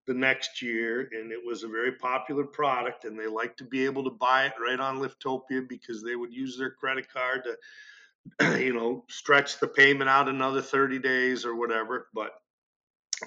the 0.06 0.14
next 0.14 0.62
year. 0.62 1.10
And 1.12 1.30
it 1.32 1.40
was 1.44 1.64
a 1.64 1.68
very 1.68 1.92
popular 1.92 2.44
product 2.44 3.04
and 3.04 3.18
they 3.18 3.26
like 3.26 3.58
to 3.58 3.64
be 3.64 3.84
able 3.84 4.04
to 4.04 4.16
buy 4.18 4.46
it 4.46 4.54
right 4.58 4.80
on 4.80 4.98
Liftopia 4.98 5.68
because 5.68 6.02
they 6.02 6.16
would 6.16 6.32
use 6.32 6.56
their 6.56 6.70
credit 6.70 7.12
card 7.12 7.42
to 7.44 8.58
you 8.58 8.72
know, 8.72 9.04
stretch 9.10 9.60
the 9.60 9.68
payment 9.68 10.08
out 10.08 10.30
another 10.30 10.62
30 10.62 10.98
days 11.00 11.44
or 11.44 11.54
whatever. 11.54 12.08
But 12.14 12.30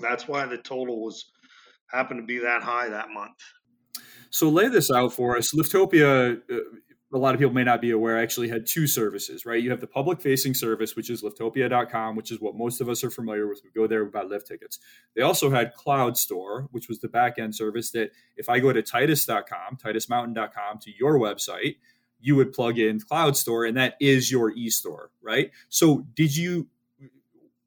that's 0.01 0.27
why 0.27 0.47
the 0.47 0.57
total 0.57 1.03
was 1.03 1.25
happened 1.91 2.21
to 2.21 2.25
be 2.25 2.39
that 2.39 2.63
high 2.63 2.89
that 2.89 3.09
month. 3.11 3.37
So 4.29 4.49
lay 4.49 4.67
this 4.67 4.91
out 4.91 5.13
for 5.13 5.37
us. 5.37 5.53
Liftopia, 5.53 6.41
uh, 6.51 6.57
a 7.11 7.17
lot 7.17 7.33
of 7.33 7.39
people 7.39 7.53
may 7.53 7.63
not 7.63 7.81
be 7.81 7.91
aware, 7.91 8.19
actually 8.19 8.49
had 8.49 8.67
two 8.67 8.85
services, 8.85 9.45
right? 9.45 9.61
You 9.61 9.71
have 9.71 9.81
the 9.81 9.87
public 9.87 10.21
facing 10.21 10.53
service, 10.53 10.95
which 10.95 11.09
is 11.09 11.23
liftopia.com, 11.23 12.15
which 12.15 12.31
is 12.31 12.39
what 12.39 12.55
most 12.55 12.81
of 12.81 12.89
us 12.89 13.03
are 13.03 13.09
familiar 13.09 13.47
with. 13.47 13.61
We 13.63 13.71
go 13.71 13.87
there 13.87 14.03
about 14.03 14.29
lift 14.29 14.47
tickets. 14.47 14.79
They 15.15 15.23
also 15.23 15.49
had 15.49 15.73
Cloud 15.73 16.17
Store, 16.17 16.67
which 16.71 16.87
was 16.87 16.99
the 16.99 17.07
back 17.07 17.39
end 17.39 17.55
service 17.55 17.91
that 17.91 18.11
if 18.37 18.47
I 18.47 18.59
go 18.59 18.71
to 18.71 18.83
titus.com, 18.83 19.77
titusmountain.com 19.83 20.79
to 20.81 20.91
your 20.99 21.19
website, 21.19 21.77
you 22.21 22.35
would 22.35 22.53
plug 22.53 22.77
in 22.77 22.99
Cloud 22.99 23.37
Store, 23.37 23.65
and 23.65 23.77
that 23.77 23.95
is 23.99 24.31
your 24.31 24.51
e-store, 24.51 25.09
right? 25.21 25.51
So, 25.69 26.05
did 26.15 26.35
you? 26.35 26.67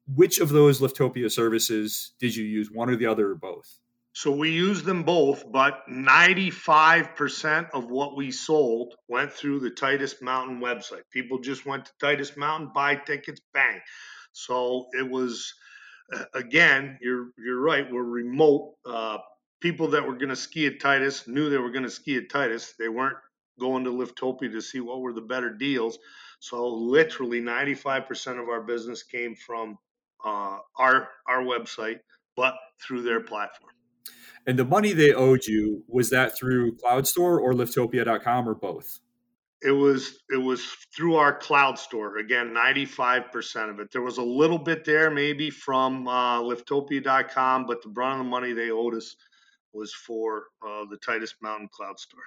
Which 0.05 0.37
of 0.39 0.49
those 0.49 0.79
Liftopia 0.79 1.31
services 1.31 2.11
did 2.19 2.35
you 2.35 2.43
use? 2.43 2.69
One 2.69 2.89
or 2.89 2.95
the 2.95 3.07
other, 3.07 3.31
or 3.31 3.35
both? 3.35 3.79
So 4.13 4.31
we 4.31 4.51
used 4.51 4.85
them 4.85 5.03
both, 5.03 5.51
but 5.51 5.81
95% 5.89 7.69
of 7.73 7.89
what 7.89 8.15
we 8.15 8.31
sold 8.31 8.95
went 9.07 9.33
through 9.33 9.61
the 9.61 9.71
Titus 9.71 10.21
Mountain 10.21 10.59
website. 10.59 11.01
People 11.11 11.39
just 11.39 11.65
went 11.65 11.85
to 11.85 11.91
Titus 11.99 12.37
Mountain, 12.37 12.71
buy 12.75 12.95
tickets, 12.95 13.41
bang. 13.53 13.81
So 14.33 14.87
it 14.93 15.09
was, 15.09 15.53
again, 16.33 16.99
you're 17.01 17.29
you're 17.37 17.61
right. 17.61 17.91
We're 17.91 18.03
remote. 18.03 18.75
Uh, 18.85 19.17
people 19.61 19.89
that 19.89 20.05
were 20.07 20.15
going 20.15 20.29
to 20.29 20.35
ski 20.35 20.67
at 20.67 20.79
Titus 20.79 21.27
knew 21.27 21.49
they 21.49 21.57
were 21.57 21.71
going 21.71 21.83
to 21.83 21.89
ski 21.89 22.17
at 22.17 22.29
Titus. 22.29 22.73
They 22.79 22.89
weren't 22.89 23.17
going 23.59 23.83
to 23.85 23.91
Liftopia 23.91 24.51
to 24.51 24.61
see 24.61 24.79
what 24.79 25.01
were 25.01 25.13
the 25.13 25.21
better 25.21 25.51
deals. 25.51 25.97
So 26.39 26.67
literally 26.67 27.41
95% 27.41 28.41
of 28.41 28.49
our 28.49 28.61
business 28.61 29.03
came 29.03 29.35
from 29.35 29.77
uh, 30.25 30.59
our 30.77 31.09
our 31.27 31.43
website, 31.43 31.99
but 32.35 32.55
through 32.81 33.03
their 33.03 33.21
platform. 33.21 33.71
And 34.45 34.59
the 34.59 34.65
money 34.65 34.93
they 34.93 35.13
owed 35.13 35.45
you 35.45 35.83
was 35.87 36.09
that 36.09 36.37
through 36.37 36.75
Cloud 36.75 37.07
Store 37.07 37.39
or 37.39 37.53
Liftopia.com 37.53 38.47
or 38.47 38.55
both? 38.55 38.99
It 39.61 39.71
was 39.71 40.19
it 40.29 40.41
was 40.41 40.61
through 40.93 41.15
our 41.15 41.33
cloud 41.33 41.79
store. 41.79 42.17
Again, 42.17 42.53
95% 42.53 43.69
of 43.69 43.79
it. 43.79 43.91
There 43.91 44.01
was 44.01 44.17
a 44.17 44.23
little 44.23 44.57
bit 44.57 44.83
there 44.83 45.09
maybe 45.09 45.49
from 45.49 46.05
uh, 46.05 46.41
Liftopia.com, 46.41 47.65
but 47.65 47.81
the 47.81 47.87
brunt 47.87 48.19
of 48.19 48.25
the 48.25 48.29
money 48.29 48.51
they 48.51 48.71
owed 48.71 48.93
us 48.93 49.15
was 49.71 49.93
for 49.93 50.47
uh, 50.61 50.83
the 50.89 50.97
Titus 50.97 51.33
Mountain 51.41 51.69
Cloud 51.71 51.97
Store. 51.97 52.23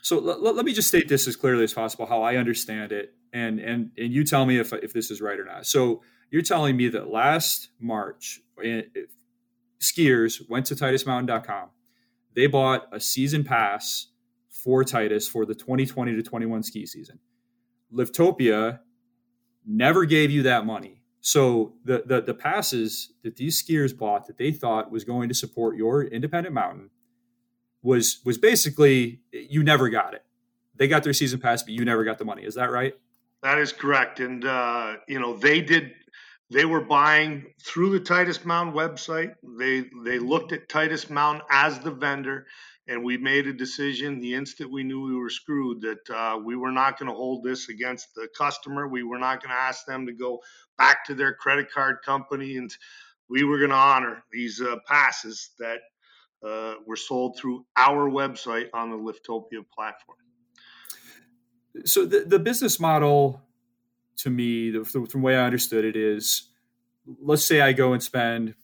So 0.00 0.16
l- 0.16 0.54
let 0.54 0.64
me 0.64 0.72
just 0.72 0.88
state 0.88 1.08
this 1.08 1.28
as 1.28 1.36
clearly 1.36 1.64
as 1.64 1.74
possible, 1.74 2.06
how 2.06 2.22
I 2.22 2.36
understand 2.36 2.92
it, 2.92 3.14
and 3.32 3.58
and 3.58 3.90
and 3.98 4.12
you 4.12 4.24
tell 4.24 4.46
me 4.46 4.58
if 4.58 4.72
if 4.72 4.94
this 4.94 5.10
is 5.10 5.20
right 5.20 5.38
or 5.38 5.44
not. 5.44 5.66
So 5.66 6.02
you're 6.30 6.42
telling 6.42 6.76
me 6.76 6.88
that 6.88 7.08
last 7.10 7.68
March, 7.80 8.40
eh, 8.62 8.82
skiers 9.80 10.42
went 10.48 10.66
to 10.66 10.74
TitusMountain.com. 10.74 11.70
they 12.34 12.46
bought 12.46 12.86
a 12.92 13.00
season 13.00 13.44
pass 13.44 14.08
for 14.48 14.84
Titus 14.84 15.28
for 15.28 15.46
the 15.46 15.54
2020 15.54 16.14
to 16.16 16.22
21 16.22 16.62
ski 16.62 16.86
season. 16.86 17.18
Liftopia 17.92 18.80
never 19.66 20.04
gave 20.04 20.30
you 20.30 20.42
that 20.42 20.66
money. 20.66 21.02
So 21.20 21.74
the, 21.84 22.04
the 22.06 22.20
the 22.20 22.34
passes 22.34 23.12
that 23.24 23.36
these 23.36 23.62
skiers 23.62 23.96
bought 23.96 24.26
that 24.28 24.38
they 24.38 24.52
thought 24.52 24.92
was 24.92 25.04
going 25.04 25.28
to 25.28 25.34
support 25.34 25.76
your 25.76 26.04
independent 26.04 26.54
mountain 26.54 26.90
was 27.82 28.20
was 28.24 28.38
basically 28.38 29.20
you 29.32 29.62
never 29.62 29.88
got 29.88 30.14
it. 30.14 30.24
They 30.76 30.88
got 30.88 31.02
their 31.02 31.12
season 31.12 31.40
pass, 31.40 31.62
but 31.62 31.72
you 31.72 31.84
never 31.84 32.04
got 32.04 32.18
the 32.18 32.24
money. 32.24 32.44
Is 32.44 32.54
that 32.54 32.70
right? 32.70 32.94
That 33.42 33.58
is 33.58 33.72
correct. 33.72 34.20
And 34.20 34.44
uh, 34.44 34.96
you 35.08 35.18
know 35.18 35.36
they 35.36 35.60
did. 35.60 35.94
They 36.50 36.64
were 36.64 36.80
buying 36.80 37.46
through 37.64 37.90
the 37.90 38.04
Titus 38.04 38.44
Mountain 38.44 38.74
website. 38.74 39.34
They 39.58 39.84
they 40.04 40.18
looked 40.18 40.52
at 40.52 40.68
Titus 40.68 41.10
Mountain 41.10 41.42
as 41.50 41.80
the 41.80 41.90
vendor, 41.90 42.46
and 42.86 43.02
we 43.02 43.16
made 43.16 43.48
a 43.48 43.52
decision 43.52 44.20
the 44.20 44.34
instant 44.34 44.70
we 44.70 44.84
knew 44.84 45.02
we 45.02 45.16
were 45.16 45.30
screwed 45.30 45.80
that 45.82 46.10
uh, 46.14 46.38
we 46.38 46.54
were 46.56 46.70
not 46.70 46.98
going 46.98 47.10
to 47.10 47.16
hold 47.16 47.42
this 47.42 47.68
against 47.68 48.14
the 48.14 48.28
customer. 48.38 48.86
We 48.86 49.02
were 49.02 49.18
not 49.18 49.42
going 49.42 49.54
to 49.54 49.60
ask 49.60 49.86
them 49.86 50.06
to 50.06 50.12
go 50.12 50.40
back 50.78 51.04
to 51.06 51.14
their 51.14 51.34
credit 51.34 51.70
card 51.72 51.96
company, 52.04 52.56
and 52.56 52.70
we 53.28 53.42
were 53.42 53.58
going 53.58 53.70
to 53.70 53.76
honor 53.76 54.22
these 54.30 54.60
uh, 54.60 54.76
passes 54.86 55.50
that 55.58 55.80
uh, 56.46 56.74
were 56.86 56.96
sold 56.96 57.36
through 57.38 57.66
our 57.76 58.08
website 58.08 58.68
on 58.72 58.90
the 58.90 58.96
Liftopia 58.96 59.64
platform. 59.74 60.18
So 61.84 62.06
the, 62.06 62.20
the 62.20 62.38
business 62.38 62.78
model, 62.78 63.42
to 64.18 64.30
me, 64.30 64.70
the, 64.70 65.08
the 65.10 65.18
way 65.18 65.36
I 65.36 65.44
understood 65.44 65.84
it 65.84 65.96
is, 65.96 66.50
let's 67.20 67.44
say 67.44 67.60
I 67.60 67.72
go 67.72 67.92
and 67.92 68.02
spend 68.02 68.54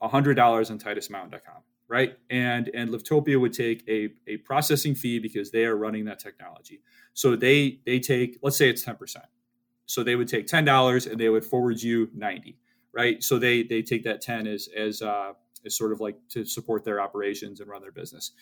hundred 0.00 0.34
dollars 0.34 0.70
on 0.70 0.78
TitusMountain.com, 0.78 1.62
right? 1.88 2.16
And 2.30 2.68
and 2.74 2.90
Liftopia 2.90 3.40
would 3.40 3.52
take 3.52 3.84
a, 3.88 4.10
a 4.26 4.38
processing 4.38 4.94
fee 4.94 5.18
because 5.18 5.50
they 5.50 5.64
are 5.64 5.76
running 5.76 6.04
that 6.06 6.18
technology. 6.18 6.82
So 7.14 7.36
they 7.36 7.80
they 7.86 8.00
take, 8.00 8.38
let's 8.42 8.56
say 8.56 8.68
it's 8.68 8.82
ten 8.82 8.96
percent. 8.96 9.26
So 9.86 10.02
they 10.02 10.16
would 10.16 10.28
take 10.28 10.46
ten 10.46 10.64
dollars 10.64 11.06
and 11.06 11.20
they 11.20 11.28
would 11.28 11.44
forward 11.44 11.80
you 11.80 12.08
ninety, 12.14 12.58
right? 12.92 13.22
So 13.22 13.38
they 13.38 13.62
they 13.62 13.82
take 13.82 14.04
that 14.04 14.20
ten 14.20 14.46
as 14.46 14.68
as 14.76 15.02
uh, 15.02 15.34
is 15.64 15.76
sort 15.76 15.92
of 15.92 16.00
like 16.00 16.16
to 16.30 16.44
support 16.44 16.84
their 16.84 17.00
operations 17.00 17.60
and 17.60 17.68
run 17.68 17.82
their 17.82 17.92
business. 17.92 18.32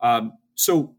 Um, 0.00 0.32
so, 0.54 0.96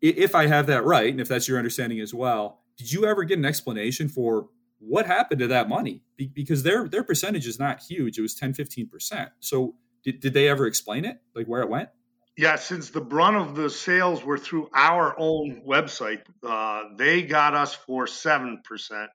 if 0.00 0.34
I 0.34 0.46
have 0.46 0.66
that 0.68 0.84
right, 0.84 1.10
and 1.10 1.20
if 1.20 1.28
that's 1.28 1.46
your 1.46 1.58
understanding 1.58 2.00
as 2.00 2.14
well, 2.14 2.59
did 2.80 2.90
you 2.90 3.04
ever 3.04 3.24
get 3.24 3.36
an 3.36 3.44
explanation 3.44 4.08
for 4.08 4.48
what 4.78 5.04
happened 5.04 5.40
to 5.40 5.48
that 5.48 5.68
money? 5.68 6.00
Be- 6.16 6.28
because 6.28 6.62
their 6.62 6.88
their 6.88 7.04
percentage 7.04 7.46
is 7.46 7.58
not 7.58 7.82
huge; 7.82 8.18
it 8.18 8.22
was 8.22 8.34
10, 8.34 8.54
15 8.54 8.88
percent. 8.88 9.30
So, 9.38 9.74
did, 10.02 10.20
did 10.20 10.32
they 10.32 10.48
ever 10.48 10.66
explain 10.66 11.04
it, 11.04 11.20
like 11.34 11.46
where 11.46 11.60
it 11.60 11.68
went? 11.68 11.90
Yeah, 12.38 12.56
since 12.56 12.88
the 12.88 13.02
brunt 13.02 13.36
of 13.36 13.54
the 13.54 13.68
sales 13.68 14.24
were 14.24 14.38
through 14.38 14.70
our 14.74 15.14
own 15.18 15.62
website, 15.68 16.22
uh, 16.42 16.84
they 16.96 17.22
got 17.22 17.52
us 17.52 17.74
for 17.74 18.06
seven 18.06 18.62
percent. 18.64 19.10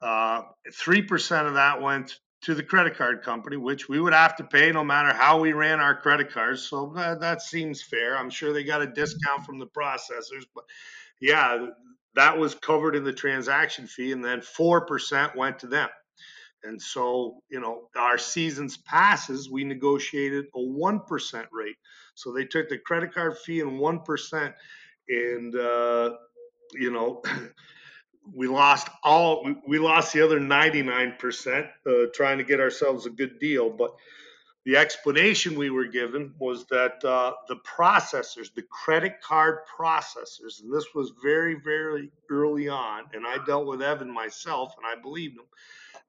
Uh, 0.00 0.44
three 0.72 1.02
percent 1.02 1.46
of 1.46 1.54
that 1.54 1.82
went 1.82 2.18
to 2.44 2.54
the 2.54 2.62
credit 2.62 2.96
card 2.96 3.22
company, 3.22 3.58
which 3.58 3.86
we 3.86 4.00
would 4.00 4.14
have 4.14 4.36
to 4.36 4.44
pay 4.44 4.72
no 4.72 4.82
matter 4.82 5.12
how 5.12 5.40
we 5.40 5.52
ran 5.52 5.78
our 5.78 5.94
credit 5.94 6.32
cards. 6.32 6.62
So 6.62 6.94
that, 6.96 7.20
that 7.20 7.42
seems 7.42 7.82
fair. 7.82 8.16
I'm 8.16 8.30
sure 8.30 8.54
they 8.54 8.64
got 8.64 8.80
a 8.80 8.86
discount 8.86 9.44
from 9.44 9.58
the 9.58 9.66
processors, 9.66 10.46
but 10.54 10.64
yeah, 11.20 11.68
that 12.16 12.38
was 12.38 12.54
covered 12.54 12.96
in 12.96 13.04
the 13.04 13.12
transaction 13.12 13.86
fee, 13.86 14.12
and 14.12 14.24
then 14.24 14.40
four 14.40 14.86
percent 14.86 15.36
went 15.36 15.60
to 15.60 15.66
them. 15.66 15.88
And 16.62 16.80
so, 16.80 17.42
you 17.50 17.60
know, 17.60 17.88
our 17.96 18.16
seasons 18.16 18.78
passes, 18.78 19.50
we 19.50 19.64
negotiated 19.64 20.46
a 20.54 20.60
one 20.60 21.00
percent 21.00 21.48
rate. 21.52 21.76
So 22.14 22.32
they 22.32 22.44
took 22.44 22.68
the 22.68 22.78
credit 22.78 23.12
card 23.12 23.36
fee 23.38 23.60
and 23.60 23.78
one 23.78 24.00
percent, 24.00 24.54
and 25.08 25.54
uh, 25.54 26.14
you 26.74 26.90
know. 26.90 27.22
we 28.34 28.48
lost 28.48 28.88
all 29.02 29.46
we 29.66 29.78
lost 29.78 30.12
the 30.14 30.22
other 30.22 30.40
99% 30.40 31.68
uh, 31.86 31.92
trying 32.14 32.38
to 32.38 32.44
get 32.44 32.60
ourselves 32.60 33.06
a 33.06 33.10
good 33.10 33.38
deal 33.38 33.70
but 33.70 33.90
the 34.64 34.76
explanation 34.76 35.58
we 35.58 35.70
were 35.70 35.86
given 35.86 36.32
was 36.38 36.64
that 36.66 37.04
uh, 37.04 37.32
the 37.48 37.56
processors 37.56 38.52
the 38.54 38.64
credit 38.70 39.20
card 39.22 39.58
processors 39.78 40.62
and 40.62 40.72
this 40.72 40.86
was 40.94 41.12
very 41.22 41.56
very 41.64 42.10
early 42.30 42.68
on 42.68 43.04
and 43.12 43.26
i 43.26 43.36
dealt 43.44 43.66
with 43.66 43.82
evan 43.82 44.12
myself 44.12 44.74
and 44.76 44.86
i 44.86 45.00
believed 45.00 45.36
him 45.36 45.44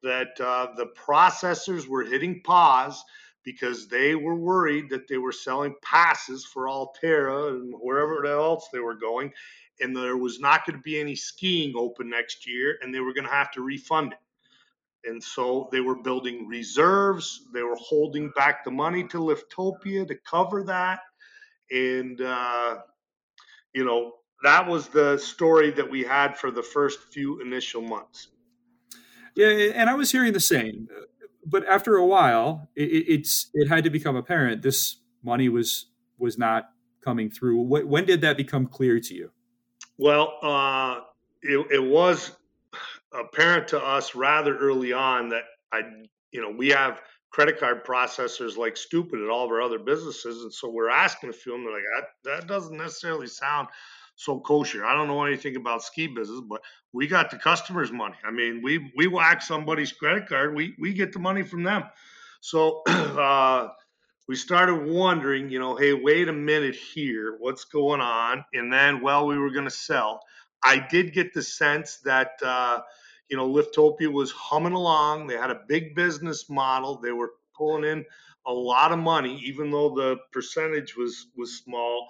that 0.04 0.40
uh, 0.40 0.68
the 0.78 0.88
processors 1.08 1.88
were 1.88 2.04
hitting 2.04 2.42
pause 2.44 3.04
because 3.44 3.88
they 3.88 4.16
were 4.16 4.36
worried 4.36 4.90
that 4.90 5.08
they 5.08 5.18
were 5.18 5.32
selling 5.32 5.76
passes 5.82 6.44
for 6.46 6.66
Alterra 6.66 7.50
and 7.50 7.74
wherever 7.80 8.26
else 8.26 8.68
they 8.74 8.80
were 8.80 8.96
going, 8.96 9.32
and 9.80 9.96
there 9.96 10.18
was 10.18 10.40
not 10.40 10.66
going 10.66 10.78
to 10.78 10.82
be 10.84 11.00
any 11.00 11.16
skiing 11.16 11.74
open 11.78 12.10
next 12.10 12.48
year, 12.48 12.78
and 12.82 12.94
they 12.94 13.00
were 13.00 13.14
going 13.14 13.26
to 13.26 13.32
have 13.32 13.52
to 13.52 13.62
refund 13.62 14.14
it. 14.14 14.20
And 15.08 15.24
so 15.24 15.70
they 15.72 15.82
were 15.82 15.96
building 15.96 16.48
reserves. 16.48 17.48
They 17.54 17.62
were 17.62 17.78
holding 17.80 18.32
back 18.36 18.64
the 18.64 18.72
money 18.72 19.04
to 19.10 19.18
Liftopia 19.18 20.08
to 20.08 20.16
cover 20.30 20.64
that. 20.64 21.00
And, 21.72 22.20
uh, 22.22 22.78
you 23.74 23.86
know, 23.86 24.14
that 24.44 24.68
was 24.68 24.88
the 24.88 25.18
story 25.18 25.72
that 25.72 25.90
we 25.90 26.04
had 26.04 26.38
for 26.38 26.52
the 26.52 26.64
first 26.64 27.00
few 27.12 27.42
initial 27.42 27.82
months. 27.82 28.30
Yeah, 29.36 29.48
and 29.48 29.90
I 29.90 29.96
was 29.96 30.12
hearing 30.12 30.34
the 30.34 30.40
same. 30.40 30.88
But 31.46 31.68
after 31.68 31.96
a 31.96 32.06
while, 32.06 32.70
it, 32.76 32.84
it's 32.84 33.50
it 33.54 33.68
had 33.68 33.84
to 33.84 33.90
become 33.90 34.16
apparent 34.16 34.62
this 34.62 34.98
money 35.24 35.50
was 35.50 35.88
was 36.18 36.38
not 36.38 36.70
coming 37.04 37.30
through. 37.30 37.62
When 37.62 38.06
did 38.06 38.22
that 38.22 38.38
become 38.38 38.66
clear 38.66 39.00
to 39.00 39.14
you? 39.14 39.32
Well, 39.98 40.38
uh, 40.42 41.02
it, 41.42 41.68
it 41.72 41.84
was 41.84 42.32
apparent 43.20 43.70
to 43.70 43.84
us 43.84 44.16
rather 44.16 44.58
early 44.58 44.94
on 44.94 45.30
that 45.30 45.44
I, 45.72 45.82
you 46.32 46.42
know, 46.42 46.52
we 46.52 46.70
have 46.70 47.02
credit 47.32 47.60
card 47.60 47.84
processors 47.86 48.58
like 48.58 48.78
stupid 48.78 49.22
at 49.22 49.30
all 49.30 49.46
of 49.46 49.52
our 49.52 49.62
other 49.62 49.80
businesses, 49.80 50.44
and 50.44 50.54
so 50.54 50.70
we're 50.70 50.90
asking 50.90 51.30
a 51.30 51.34
few 51.34 51.54
of 51.54 51.60
them. 51.60 51.66
They're 51.66 51.74
like, 51.74 51.84
that, 52.24 52.40
that 52.40 52.48
doesn't 52.48 52.78
necessarily 52.78 53.28
sound 53.28 53.68
so 54.16 54.40
kosher. 54.40 54.86
I 54.86 54.94
don't 54.94 55.08
know 55.08 55.24
anything 55.26 55.56
about 55.56 55.84
ski 55.84 56.08
business, 56.08 56.42
but 56.48 56.62
we 56.94 57.08
got 57.08 57.32
the 57.32 57.38
customers' 57.38 57.92
money. 57.92 58.16
I 58.24 58.32
mean, 58.32 58.62
we 58.64 58.92
we 58.96 59.08
whack 59.08 59.42
somebody's 59.42 59.92
credit 59.92 60.28
card, 60.28 60.56
we 60.56 60.76
we 60.80 60.94
get 60.94 61.12
the 61.12 61.20
money 61.20 61.44
from 61.44 61.64
them. 61.64 61.84
So 62.42 62.84
uh, 62.88 63.70
we 64.28 64.36
started 64.36 64.88
wondering, 64.88 65.50
you 65.50 65.60
know, 65.60 65.76
hey, 65.76 65.94
wait 65.94 66.30
a 66.30 66.34
minute 66.34 66.76
here, 66.76 67.36
what's 67.40 67.66
going 67.66 68.02
on? 68.02 68.46
And 68.54 68.72
then, 68.72 69.02
well, 69.02 69.28
we 69.28 69.38
were 69.38 69.52
going 69.52 69.66
to 69.66 69.72
sell. 69.72 70.22
I 70.64 70.80
did 70.80 71.14
get 71.14 71.34
the 71.34 71.44
sense 71.44 71.98
that, 72.06 72.32
uh, 72.44 72.82
you 73.30 73.38
know, 73.38 73.50
Liftopia 73.50 74.12
was 74.12 74.32
humming 74.32 74.74
along. 74.74 75.28
They 75.28 75.36
had 75.36 75.50
a 75.50 75.62
big 75.68 75.96
business 75.96 76.50
model. 76.50 77.00
They 77.00 77.12
were 77.12 77.32
pulling 77.56 77.84
in 77.84 78.06
a 78.46 78.54
lot 78.54 78.92
of 78.92 79.00
money, 79.00 79.40
even 79.44 79.72
though 79.72 79.90
the 79.90 80.18
percentage 80.32 80.96
was 80.96 81.28
was 81.36 81.58
small. 81.58 82.08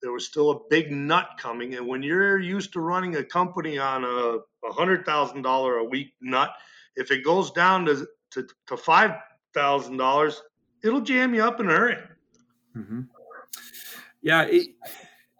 There 0.00 0.12
was 0.12 0.26
still 0.26 0.50
a 0.50 0.60
big 0.68 0.90
nut 0.90 1.28
coming, 1.38 1.74
and 1.74 1.86
when 1.86 2.02
you're 2.02 2.38
used 2.38 2.72
to 2.72 2.80
running 2.80 3.16
a 3.16 3.24
company 3.24 3.78
on 3.78 4.04
a 4.04 4.38
hundred 4.72 5.04
thousand 5.04 5.42
dollar 5.42 5.76
a 5.76 5.84
week 5.84 6.14
nut, 6.20 6.50
if 6.96 7.10
it 7.10 7.24
goes 7.24 7.50
down 7.50 7.86
to 7.86 8.06
to, 8.32 8.46
to 8.68 8.76
five 8.76 9.12
thousand 9.54 9.96
dollars, 9.96 10.42
it'll 10.82 11.00
jam 11.00 11.34
you 11.34 11.42
up 11.42 11.60
in 11.60 11.68
a 11.68 11.72
hurry. 11.72 11.96
Mm-hmm. 12.76 13.00
Yeah, 14.22 14.42
it, 14.42 14.68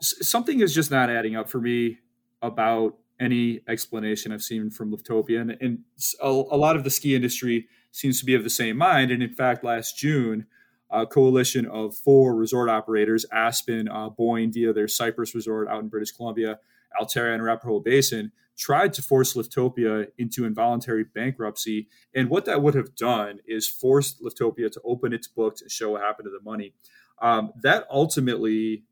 something 0.00 0.60
is 0.60 0.74
just 0.74 0.90
not 0.90 1.08
adding 1.08 1.36
up 1.36 1.48
for 1.48 1.60
me 1.60 1.98
about 2.40 2.98
any 3.22 3.60
explanation 3.68 4.32
I've 4.32 4.42
seen 4.42 4.70
from 4.70 4.90
Liftopia, 4.90 5.40
and, 5.40 5.56
and 5.60 5.78
a, 6.20 6.28
a, 6.28 6.58
lot 6.58 6.76
of 6.76 6.84
the 6.84 6.90
ski 6.90 7.14
industry 7.14 7.68
seems 7.92 8.18
to 8.20 8.26
be 8.26 8.34
of 8.34 8.42
the 8.42 8.50
same 8.50 8.76
mind. 8.76 9.10
And 9.10 9.22
in 9.22 9.32
fact, 9.32 9.62
last 9.64 9.96
June, 9.96 10.46
a 10.90 11.06
coalition 11.06 11.66
of 11.66 11.94
four 11.94 12.34
resort 12.34 12.68
operators, 12.68 13.24
Aspen, 13.32 13.88
uh, 13.88 14.10
Boyne 14.10 14.52
via 14.52 14.72
their 14.72 14.88
Cypress 14.88 15.34
Resort 15.34 15.68
out 15.68 15.80
in 15.80 15.88
British 15.88 16.10
Columbia, 16.10 16.58
Alterra, 17.00 17.32
and 17.32 17.42
Arapahoe 17.42 17.80
Basin, 17.80 18.32
tried 18.58 18.92
to 18.94 19.02
force 19.02 19.34
Liftopia 19.34 20.08
into 20.18 20.44
involuntary 20.44 21.04
bankruptcy. 21.04 21.88
And 22.14 22.28
what 22.28 22.44
that 22.44 22.62
would 22.62 22.74
have 22.74 22.94
done 22.94 23.38
is 23.46 23.66
forced 23.66 24.22
Liftopia 24.22 24.70
to 24.72 24.80
open 24.84 25.12
its 25.12 25.26
books 25.26 25.62
and 25.62 25.70
show 25.70 25.92
what 25.92 26.02
happened 26.02 26.26
to 26.26 26.30
the 26.30 26.44
money. 26.44 26.74
Um, 27.20 27.52
that 27.62 27.86
ultimately 27.90 28.84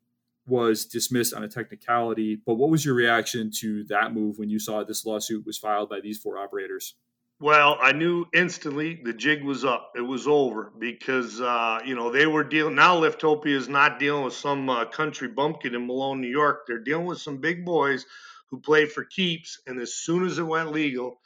was 0.51 0.85
dismissed 0.85 1.33
on 1.33 1.45
a 1.45 1.49
technicality. 1.49 2.41
But 2.45 2.55
what 2.55 2.71
was 2.71 2.85
your 2.85 2.95
reaction 2.95 3.51
to 3.61 3.85
that 3.85 4.13
move 4.13 4.39
when 4.39 4.51
you 4.51 4.59
saw 4.59 4.85
this 4.85 5.07
lawsuit 5.07 5.47
was 5.47 5.57
filed 5.57 5.89
by 5.89 6.01
these 6.01 6.19
four 6.19 6.39
operators? 6.39 6.95
Well, 7.41 7.79
I 7.81 7.93
knew 7.93 8.27
instantly 8.35 9.01
the 9.03 9.15
jig 9.15 9.43
was 9.43 9.65
up. 9.65 9.93
It 9.97 10.03
was 10.03 10.27
over 10.27 10.73
because 10.79 11.41
uh, 11.41 11.81
you 11.87 11.95
know 11.95 12.11
they 12.11 12.27
were 12.27 12.45
dealing. 12.45 12.75
Now 12.75 13.01
Liftopia 13.01 13.55
is 13.55 13.69
not 13.69 13.99
dealing 13.99 14.25
with 14.25 14.35
some 14.35 14.69
uh, 14.69 14.85
country 14.85 15.29
bumpkin 15.29 15.75
in 15.75 15.87
Malone, 15.87 16.21
New 16.21 16.29
York. 16.29 16.67
They're 16.67 16.85
dealing 16.85 17.07
with 17.07 17.19
some 17.19 17.39
big 17.39 17.65
boys 17.65 18.05
who 18.51 18.61
play 18.61 18.85
for 18.85 19.05
keeps. 19.05 19.61
And 19.67 19.81
as 19.81 19.95
soon 19.95 20.27
as 20.27 20.39
it 20.39 20.43
went 20.43 20.73
legal, 20.73 21.21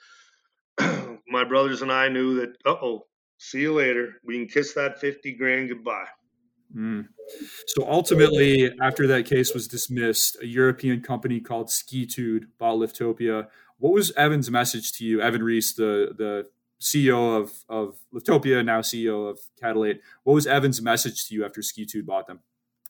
my 1.28 1.44
brothers 1.44 1.82
and 1.82 1.90
I 1.90 2.08
knew 2.08 2.36
that, 2.36 2.50
uh 2.64 2.76
oh, 2.80 3.06
see 3.38 3.62
you 3.62 3.74
later. 3.74 4.14
We 4.24 4.38
can 4.38 4.46
kiss 4.46 4.74
that 4.74 5.00
50 5.00 5.32
grand 5.32 5.68
goodbye. 5.68 6.06
Mm. 6.74 7.08
So 7.68 7.88
ultimately, 7.88 8.72
after 8.82 9.06
that 9.06 9.26
case 9.26 9.54
was 9.54 9.68
dismissed, 9.68 10.36
a 10.42 10.46
European 10.46 11.00
company 11.00 11.40
called 11.40 11.68
Skitude 11.68 12.46
bought 12.58 12.78
Liftopia. 12.78 13.48
What 13.78 13.92
was 13.92 14.12
Evan's 14.12 14.50
message 14.50 14.92
to 14.94 15.04
you, 15.04 15.20
Evan 15.20 15.42
Reece, 15.42 15.74
the 15.74 16.14
the 16.16 16.46
CEO 16.80 17.40
of 17.40 17.52
of 17.68 17.96
Liftopia, 18.12 18.64
now 18.64 18.80
CEO 18.80 19.30
of 19.30 19.38
Catalate? 19.60 20.00
What 20.24 20.34
was 20.34 20.46
Evan's 20.46 20.82
message 20.82 21.28
to 21.28 21.34
you 21.34 21.44
after 21.44 21.60
Skitude 21.60 22.06
bought 22.06 22.26
them? 22.26 22.40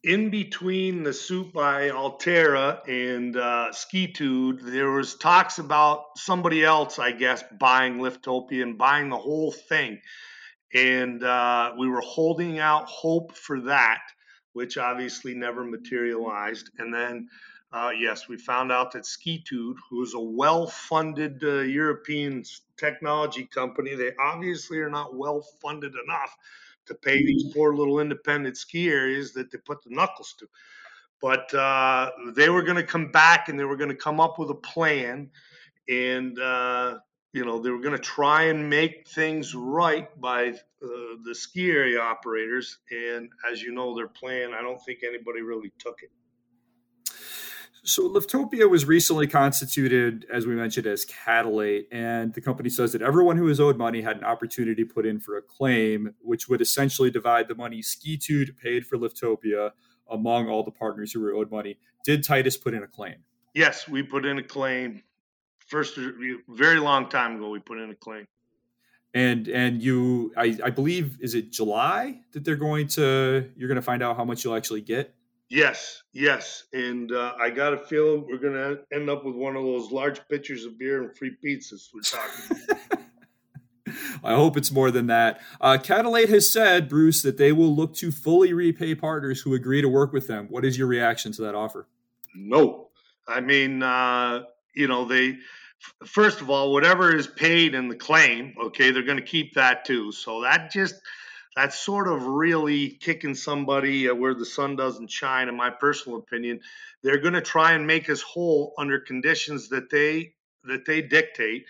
in 0.04 0.28
between 0.28 1.02
the 1.02 1.14
suit 1.14 1.52
by 1.52 1.88
Alterra 1.88 2.86
and 2.86 3.36
uh, 3.36 3.68
Skitude, 3.72 4.60
there 4.60 4.90
was 4.90 5.14
talks 5.14 5.58
about 5.58 6.18
somebody 6.18 6.62
else, 6.62 6.98
I 6.98 7.12
guess, 7.12 7.42
buying 7.58 7.96
Liftopia 7.96 8.62
and 8.62 8.76
buying 8.76 9.08
the 9.08 9.16
whole 9.16 9.50
thing. 9.50 10.02
And 10.74 11.22
uh, 11.22 11.72
we 11.78 11.88
were 11.88 12.00
holding 12.00 12.58
out 12.58 12.86
hope 12.88 13.36
for 13.36 13.60
that, 13.60 14.02
which 14.54 14.76
obviously 14.76 15.34
never 15.34 15.64
materialized. 15.64 16.70
And 16.78 16.92
then, 16.92 17.28
uh, 17.72 17.90
yes, 17.96 18.28
we 18.28 18.36
found 18.36 18.72
out 18.72 18.92
that 18.92 19.04
Skitude, 19.04 19.76
who 19.88 20.02
is 20.02 20.14
a 20.14 20.20
well-funded 20.20 21.42
uh, 21.44 21.60
European 21.60 22.42
technology 22.76 23.46
company, 23.46 23.94
they 23.94 24.12
obviously 24.20 24.78
are 24.78 24.90
not 24.90 25.14
well-funded 25.14 25.92
enough 26.04 26.36
to 26.86 26.94
pay 26.94 27.18
these 27.18 27.52
poor 27.54 27.74
little 27.74 28.00
independent 28.00 28.56
ski 28.56 28.88
areas 28.88 29.32
that 29.32 29.50
they 29.50 29.58
put 29.58 29.82
the 29.82 29.90
knuckles 29.90 30.34
to. 30.38 30.46
But 31.20 31.54
uh, 31.54 32.10
they 32.34 32.50
were 32.50 32.62
going 32.62 32.76
to 32.76 32.82
come 32.82 33.10
back 33.10 33.48
and 33.48 33.58
they 33.58 33.64
were 33.64 33.76
going 33.76 33.90
to 33.90 33.96
come 33.96 34.20
up 34.20 34.38
with 34.38 34.50
a 34.50 34.54
plan, 34.54 35.30
and 35.88 36.38
uh, 36.38 36.98
you 37.34 37.44
know 37.44 37.58
they 37.58 37.70
were 37.70 37.80
going 37.80 37.96
to 37.96 38.02
try 38.02 38.44
and 38.44 38.70
make 38.70 39.08
things 39.08 39.54
right 39.54 40.08
by 40.20 40.50
uh, 40.50 40.86
the 41.24 41.34
ski 41.34 41.70
area 41.70 42.00
operators. 42.00 42.78
And 42.90 43.28
as 43.50 43.60
you 43.60 43.72
know, 43.72 43.94
their 43.94 44.08
plan, 44.08 44.54
I 44.54 44.62
don't 44.62 44.80
think 44.82 45.00
anybody 45.06 45.42
really 45.42 45.72
took 45.78 45.98
it. 46.02 46.10
So 47.86 48.08
Liftopia 48.08 48.70
was 48.70 48.86
recently 48.86 49.26
constituted, 49.26 50.26
as 50.32 50.46
we 50.46 50.54
mentioned, 50.54 50.86
as 50.86 51.04
Catalate, 51.04 51.86
and 51.92 52.32
the 52.32 52.40
company 52.40 52.70
says 52.70 52.92
that 52.92 53.02
everyone 53.02 53.36
who 53.36 53.48
is 53.48 53.60
owed 53.60 53.76
money 53.76 54.00
had 54.00 54.16
an 54.16 54.24
opportunity 54.24 54.82
to 54.84 54.90
put 54.90 55.04
in 55.04 55.20
for 55.20 55.36
a 55.36 55.42
claim, 55.42 56.14
which 56.22 56.48
would 56.48 56.62
essentially 56.62 57.10
divide 57.10 57.46
the 57.46 57.54
money 57.54 57.82
Skitude 57.82 58.56
paid 58.56 58.86
for 58.86 58.96
Liftopia 58.96 59.72
among 60.10 60.48
all 60.48 60.62
the 60.62 60.70
partners 60.70 61.12
who 61.12 61.20
were 61.20 61.34
owed 61.34 61.50
money. 61.50 61.76
Did 62.06 62.24
Titus 62.24 62.56
put 62.56 62.72
in 62.72 62.82
a 62.82 62.86
claim? 62.86 63.16
Yes, 63.52 63.86
we 63.86 64.02
put 64.02 64.24
in 64.24 64.38
a 64.38 64.42
claim. 64.42 65.02
First, 65.66 65.98
very 66.48 66.78
long 66.78 67.08
time 67.08 67.36
ago, 67.36 67.50
we 67.50 67.58
put 67.58 67.78
in 67.78 67.90
a 67.90 67.94
claim. 67.94 68.26
And 69.14 69.48
and 69.48 69.80
you, 69.80 70.32
I, 70.36 70.58
I 70.64 70.70
believe, 70.70 71.18
is 71.20 71.34
it 71.34 71.52
July 71.52 72.20
that 72.32 72.44
they're 72.44 72.56
going 72.56 72.88
to? 72.88 73.48
You're 73.56 73.68
going 73.68 73.76
to 73.76 73.82
find 73.82 74.02
out 74.02 74.16
how 74.16 74.24
much 74.24 74.44
you'll 74.44 74.56
actually 74.56 74.80
get. 74.80 75.14
Yes, 75.48 76.02
yes, 76.12 76.64
and 76.72 77.12
uh, 77.12 77.34
I 77.38 77.50
got 77.50 77.74
a 77.74 77.78
feeling 77.78 78.26
we're 78.26 78.38
going 78.38 78.54
to 78.54 78.80
end 78.92 79.08
up 79.08 79.24
with 79.24 79.36
one 79.36 79.54
of 79.56 79.62
those 79.62 79.92
large 79.92 80.26
pitchers 80.28 80.64
of 80.64 80.78
beer 80.78 81.02
and 81.02 81.16
free 81.16 81.36
pizzas 81.44 81.90
we're 81.94 82.00
talking. 82.00 83.04
I 84.24 84.34
hope 84.34 84.56
it's 84.56 84.72
more 84.72 84.90
than 84.90 85.06
that. 85.08 85.40
Uh, 85.60 85.78
Catalate 85.80 86.30
has 86.30 86.50
said, 86.50 86.88
Bruce, 86.88 87.22
that 87.22 87.36
they 87.36 87.52
will 87.52 87.74
look 87.74 87.94
to 87.96 88.10
fully 88.10 88.52
repay 88.52 88.94
partners 88.94 89.42
who 89.42 89.54
agree 89.54 89.82
to 89.82 89.88
work 89.88 90.12
with 90.12 90.26
them. 90.26 90.46
What 90.48 90.64
is 90.64 90.78
your 90.78 90.86
reaction 90.86 91.30
to 91.32 91.42
that 91.42 91.54
offer? 91.54 91.86
No, 92.34 92.88
I 93.28 93.40
mean, 93.40 93.82
uh, 93.82 94.44
you 94.74 94.88
know, 94.88 95.04
they 95.04 95.38
first 96.06 96.40
of 96.40 96.50
all, 96.50 96.72
whatever 96.72 97.14
is 97.14 97.26
paid 97.26 97.74
in 97.74 97.88
the 97.88 97.96
claim, 97.96 98.54
okay, 98.66 98.90
they're 98.90 99.02
going 99.02 99.18
to 99.18 99.24
keep 99.24 99.54
that 99.54 99.84
too. 99.84 100.12
So 100.12 100.42
that 100.42 100.70
just 100.70 100.94
that's 101.56 101.78
sort 101.78 102.08
of 102.08 102.24
really 102.24 102.90
kicking 102.90 103.34
somebody 103.34 104.08
uh, 104.08 104.14
where 104.14 104.34
the 104.34 104.46
sun 104.46 104.76
doesn't 104.76 105.10
shine 105.10 105.48
in 105.48 105.56
my 105.56 105.70
personal 105.70 106.18
opinion 106.18 106.60
they're 107.04 107.20
going 107.20 107.34
to 107.34 107.42
try 107.42 107.72
and 107.72 107.86
make 107.86 108.10
us 108.10 108.22
whole 108.22 108.72
under 108.78 108.98
conditions 108.98 109.68
that 109.68 109.90
they 109.90 110.32
that 110.64 110.86
they 110.86 111.02
dictate 111.02 111.66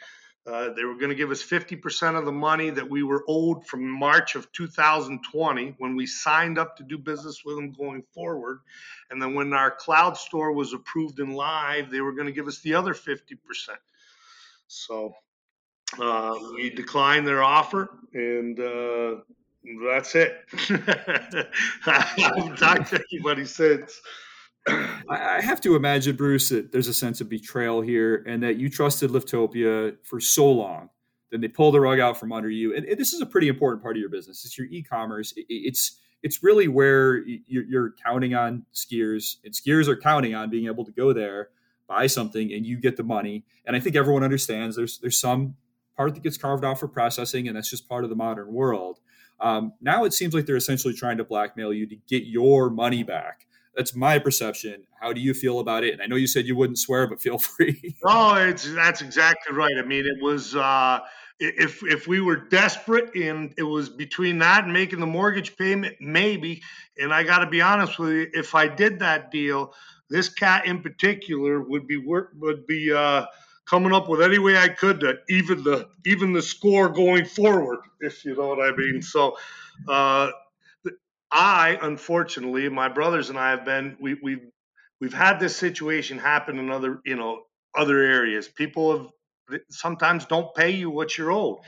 uh, 0.47 0.71
they 0.75 0.85
were 0.85 0.95
going 0.95 1.09
to 1.09 1.15
give 1.15 1.31
us 1.31 1.43
50% 1.43 2.19
of 2.19 2.27
the 2.27 2.33
money 2.33 2.69
that 2.69 2.89
we 2.89 3.03
were 3.03 3.25
owed 3.29 3.67
from 3.67 3.89
March 3.89 4.35
of 4.35 4.51
2020 4.53 5.75
when 5.79 5.97
we 5.97 6.07
signed 6.07 6.59
up 6.59 6.77
to 6.77 6.83
do 6.83 6.99
business 6.99 7.45
with 7.45 7.57
them 7.57 7.73
going 7.73 8.03
forward. 8.13 8.61
And 9.11 9.21
then 9.21 9.35
when 9.35 9.55
our 9.55 9.71
cloud 9.71 10.19
store 10.19 10.53
was 10.53 10.75
approved 10.75 11.19
and 11.21 11.35
live, 11.35 11.91
they 11.91 12.03
were 12.03 12.13
going 12.13 12.27
to 12.27 12.33
give 12.33 12.47
us 12.47 12.59
the 12.61 12.75
other 12.75 12.93
50%. 12.93 13.19
So 14.67 15.15
uh, 15.99 16.35
we 16.55 16.69
declined 16.69 17.27
their 17.27 17.43
offer 17.43 17.89
and 18.13 18.61
uh, 18.61 19.17
that's 19.89 20.15
it. 20.15 20.45
I 21.87 22.13
haven't 22.19 22.57
talked 22.57 22.91
to 22.91 23.03
anybody 23.13 23.47
since. 23.47 24.01
I 24.67 25.41
have 25.43 25.61
to 25.63 25.77
imagine, 25.77 26.17
Bruce, 26.17 26.49
that 26.49 26.73
there's 26.73 26.89
a 26.89 26.95
sense 26.95 27.21
of 27.21 27.29
betrayal 27.29 27.81
here, 27.83 28.25
and 28.27 28.43
that 28.43 28.57
you 28.57 28.69
trusted 28.71 29.11
Liftopia 29.11 29.97
for 30.05 30.21
so 30.21 30.51
long. 30.51 30.89
Then 31.31 31.41
they 31.41 31.49
pull 31.49 31.73
the 31.73 31.81
rug 31.81 32.01
out 32.01 32.19
from 32.19 32.33
under 32.33 32.49
you, 32.49 32.75
and, 32.75 32.87
this 32.99 33.13
is 33.13 33.21
a 33.21 33.27
pretty 33.27 33.49
important 33.49 33.83
part 33.83 33.97
of 33.97 34.01
your 34.01 34.09
business. 34.09 34.45
It's 34.45 34.57
your 34.57 34.67
e-commerce. 34.69 35.35
it's 35.37 36.01
it's 36.23 36.43
really 36.43 36.69
where 36.69 37.23
you're 37.47 37.93
counting 38.03 38.35
on 38.35 38.65
skiers, 38.73 39.37
and 39.45 39.53
skiers 39.53 39.89
are 39.89 39.97
counting 39.97 40.35
on 40.35 40.49
being 40.49 40.67
able 40.67 40.85
to 40.87 40.93
go 40.93 41.13
there, 41.13 41.51
buy 41.87 42.07
something, 42.07 42.51
and 42.51 42.65
you 42.65 42.79
get 42.79 42.97
the 42.97 43.03
money. 43.03 43.45
And 43.67 43.77
I 43.77 43.81
think 43.81 43.95
everyone 43.97 44.25
understands 44.25 44.77
there's 44.77 44.99
there's 44.99 45.21
some 45.21 45.57
part 45.97 46.15
that 46.15 46.23
gets 46.23 46.39
carved 46.39 46.65
off 46.65 46.81
for 46.81 46.89
processing, 46.89 47.47
and 47.49 47.57
that's 47.57 47.69
just 47.69 47.89
part 47.89 48.05
of 48.05 48.11
the 48.11 48.17
modern 48.17 48.53
world. 48.53 49.01
Um, 49.41 49.75
now 49.83 50.05
it 50.05 50.15
seems 50.15 50.33
like 50.33 50.47
they're 50.47 50.57
essentially 50.57 50.95
trying 50.95 51.19
to 51.19 51.25
blackmail 51.25 51.73
you 51.73 51.87
to 51.87 51.97
get 52.09 52.25
your 52.25 52.71
money 52.71 53.03
back. 53.03 53.47
That's 53.77 53.95
my 53.95 54.19
perception. 54.19 54.85
How 55.01 55.13
do 55.13 55.21
you 55.21 55.35
feel 55.35 55.61
about 55.61 55.85
it? 55.85 55.93
And 55.93 56.03
I 56.03 56.07
know 56.07 56.17
you 56.17 56.27
said 56.27 56.47
you 56.47 56.57
wouldn't 56.57 56.79
swear, 56.79 57.07
but 57.07 57.21
feel 57.21 57.39
free. 57.57 57.97
oh, 58.05 58.35
it's 58.35 58.73
that's 58.73 59.03
exactly 59.03 59.55
right. 59.55 59.75
I 59.77 59.83
mean, 59.83 60.05
it 60.07 60.23
was 60.23 60.55
uh, 60.55 61.01
if 61.41 61.83
if 61.85 62.07
we 62.07 62.21
were 62.21 62.37
desperate 62.37 63.15
and 63.15 63.55
it 63.59 63.63
was 63.63 63.89
between 63.89 64.39
that 64.39 64.65
and 64.65 64.73
making 64.73 65.01
the 65.01 65.07
mortgage 65.07 65.57
payment, 65.57 65.97
maybe. 66.01 66.63
And 66.99 67.13
I 67.13 67.23
got 67.23 67.39
to 67.39 67.47
be 67.47 67.61
honest 67.61 67.99
with 67.99 68.11
you, 68.11 68.31
if 68.33 68.55
I 68.55 68.69
did 68.69 69.01
that 69.01 69.31
deal, 69.31 69.75
this 70.09 70.29
cat 70.29 70.67
in 70.67 70.83
particular 70.83 71.61
would 71.61 71.87
be 71.87 71.97
work 71.97 72.33
would 72.39 72.67
be. 72.67 72.93
Uh, 72.93 73.27
coming 73.67 73.95
up 73.95 74.09
with 74.09 74.21
any 74.21 74.39
way 74.39 74.59
I 74.59 74.69
could 74.69 75.01
to 75.01 75.19
even 75.29 75.63
the 75.65 75.89
even 76.05 76.33
the 76.33 76.43
score 76.43 76.89
going 76.89 77.25
forward, 77.25 77.81
if 78.01 78.25
you 78.25 78.37
know 78.37 78.49
what 78.49 78.61
I 78.61 78.77
mean. 78.77 79.03
So, 79.03 79.37
uh, 79.89 80.31
I 81.35 81.79
unfortunately, 81.83 82.69
my 82.71 82.89
brothers 82.89 83.31
and 83.31 83.39
I 83.39 83.51
have 83.51 83.67
been 83.67 83.99
we 84.01 84.15
we've 84.23 84.47
we've 85.01 85.15
had 85.15 85.41
this 85.41 85.57
situation 85.57 86.19
happen 86.19 86.59
in 86.61 86.71
other 86.71 87.01
you 87.05 87.17
know 87.17 87.43
other 87.77 88.01
areas. 88.01 88.49
People 88.49 89.11
have 89.51 89.61
sometimes 89.71 90.27
don't 90.27 90.55
pay 90.55 90.71
you 90.71 90.91
what 90.91 91.19
you're 91.19 91.33
owed. 91.33 91.59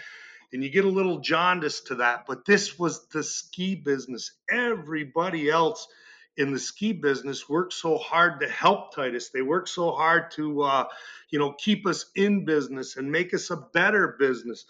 And 0.53 0.65
you 0.65 0.71
get 0.71 0.85
a 0.87 0.91
little 0.91 1.21
jaundice 1.21 1.83
to 1.83 1.97
that, 1.97 2.25
but 2.27 2.47
this 2.47 2.79
was 2.79 3.09
the 3.09 3.23
ski 3.23 3.75
business. 3.75 4.33
Everybody 4.51 5.51
else 5.51 5.89
in 6.37 6.53
the 6.53 6.59
ski 6.59 6.93
business 6.93 7.49
work 7.49 7.73
so 7.73 7.99
hard 7.99 8.41
to 8.41 8.49
help 8.49 8.95
Titus. 8.95 9.31
They 9.31 9.43
work 9.43 9.69
so 9.69 9.93
hard 9.93 10.31
to, 10.33 10.63
uh, 10.63 10.85
you 11.31 11.39
know, 11.39 11.53
keep 11.53 11.87
us 11.87 12.07
in 12.15 12.45
business 12.47 12.97
and 12.97 13.13
make 13.13 13.35
us 13.35 13.51
a 13.51 13.57
better 13.57 14.17
business. 14.19 14.67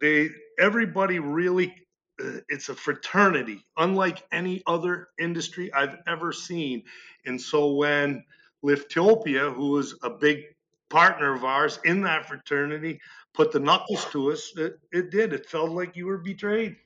They, 0.00 0.30
everybody 0.58 1.18
really, 1.18 1.74
it's 2.48 2.68
a 2.68 2.74
fraternity, 2.74 3.64
unlike 3.76 4.22
any 4.32 4.62
other 4.66 5.08
industry 5.18 5.72
I've 5.72 5.96
ever 6.06 6.32
seen. 6.32 6.82
And 7.26 7.40
so 7.40 7.72
when 7.72 8.24
Liftopia, 8.64 9.52
who 9.54 9.70
was 9.70 9.96
a 10.02 10.10
big 10.10 10.42
partner 10.90 11.34
of 11.34 11.44
ours 11.44 11.78
in 11.84 12.02
that 12.02 12.26
fraternity, 12.26 13.00
put 13.34 13.52
the 13.52 13.60
knuckles 13.60 14.04
to 14.06 14.32
us, 14.32 14.52
it, 14.56 14.78
it 14.92 15.10
did. 15.10 15.32
It 15.32 15.46
felt 15.46 15.70
like 15.70 15.96
you 15.96 16.06
were 16.06 16.18
betrayed. 16.18 16.76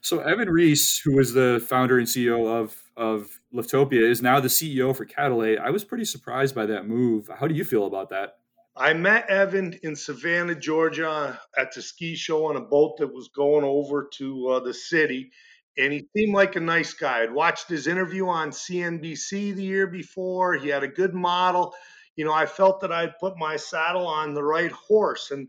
So 0.00 0.20
Evan 0.20 0.50
Reece, 0.50 1.00
who 1.02 1.16
was 1.16 1.32
the 1.32 1.64
founder 1.66 1.98
and 1.98 2.06
CEO 2.06 2.46
of 2.46 2.78
of 2.96 3.40
Liftopia, 3.52 4.02
is 4.02 4.22
now 4.22 4.38
the 4.38 4.48
CEO 4.48 4.94
for 4.94 5.04
Catalate. 5.04 5.58
I 5.58 5.70
was 5.70 5.82
pretty 5.82 6.04
surprised 6.04 6.54
by 6.54 6.66
that 6.66 6.86
move. 6.86 7.30
How 7.38 7.48
do 7.48 7.54
you 7.54 7.64
feel 7.64 7.86
about 7.86 8.10
that? 8.10 8.36
I 8.76 8.92
met 8.92 9.30
Evan 9.30 9.78
in 9.84 9.94
Savannah, 9.94 10.54
Georgia, 10.54 11.40
at 11.56 11.72
the 11.72 11.80
ski 11.82 12.16
show 12.16 12.46
on 12.46 12.56
a 12.56 12.60
boat 12.60 12.96
that 12.98 13.12
was 13.12 13.28
going 13.28 13.64
over 13.64 14.08
to 14.14 14.48
uh, 14.48 14.60
the 14.60 14.74
city, 14.74 15.30
and 15.78 15.92
he 15.92 16.08
seemed 16.16 16.34
like 16.34 16.56
a 16.56 16.60
nice 16.60 16.92
guy. 16.92 17.22
I'd 17.22 17.32
watched 17.32 17.68
his 17.68 17.86
interview 17.86 18.26
on 18.26 18.50
CNBC 18.50 19.54
the 19.54 19.62
year 19.62 19.86
before. 19.86 20.54
He 20.54 20.68
had 20.68 20.82
a 20.82 20.88
good 20.88 21.14
model. 21.14 21.72
You 22.16 22.24
know, 22.24 22.32
I 22.32 22.46
felt 22.46 22.80
that 22.80 22.92
I'd 22.92 23.18
put 23.18 23.36
my 23.38 23.56
saddle 23.56 24.06
on 24.08 24.34
the 24.34 24.42
right 24.42 24.72
horse, 24.72 25.30
and 25.30 25.48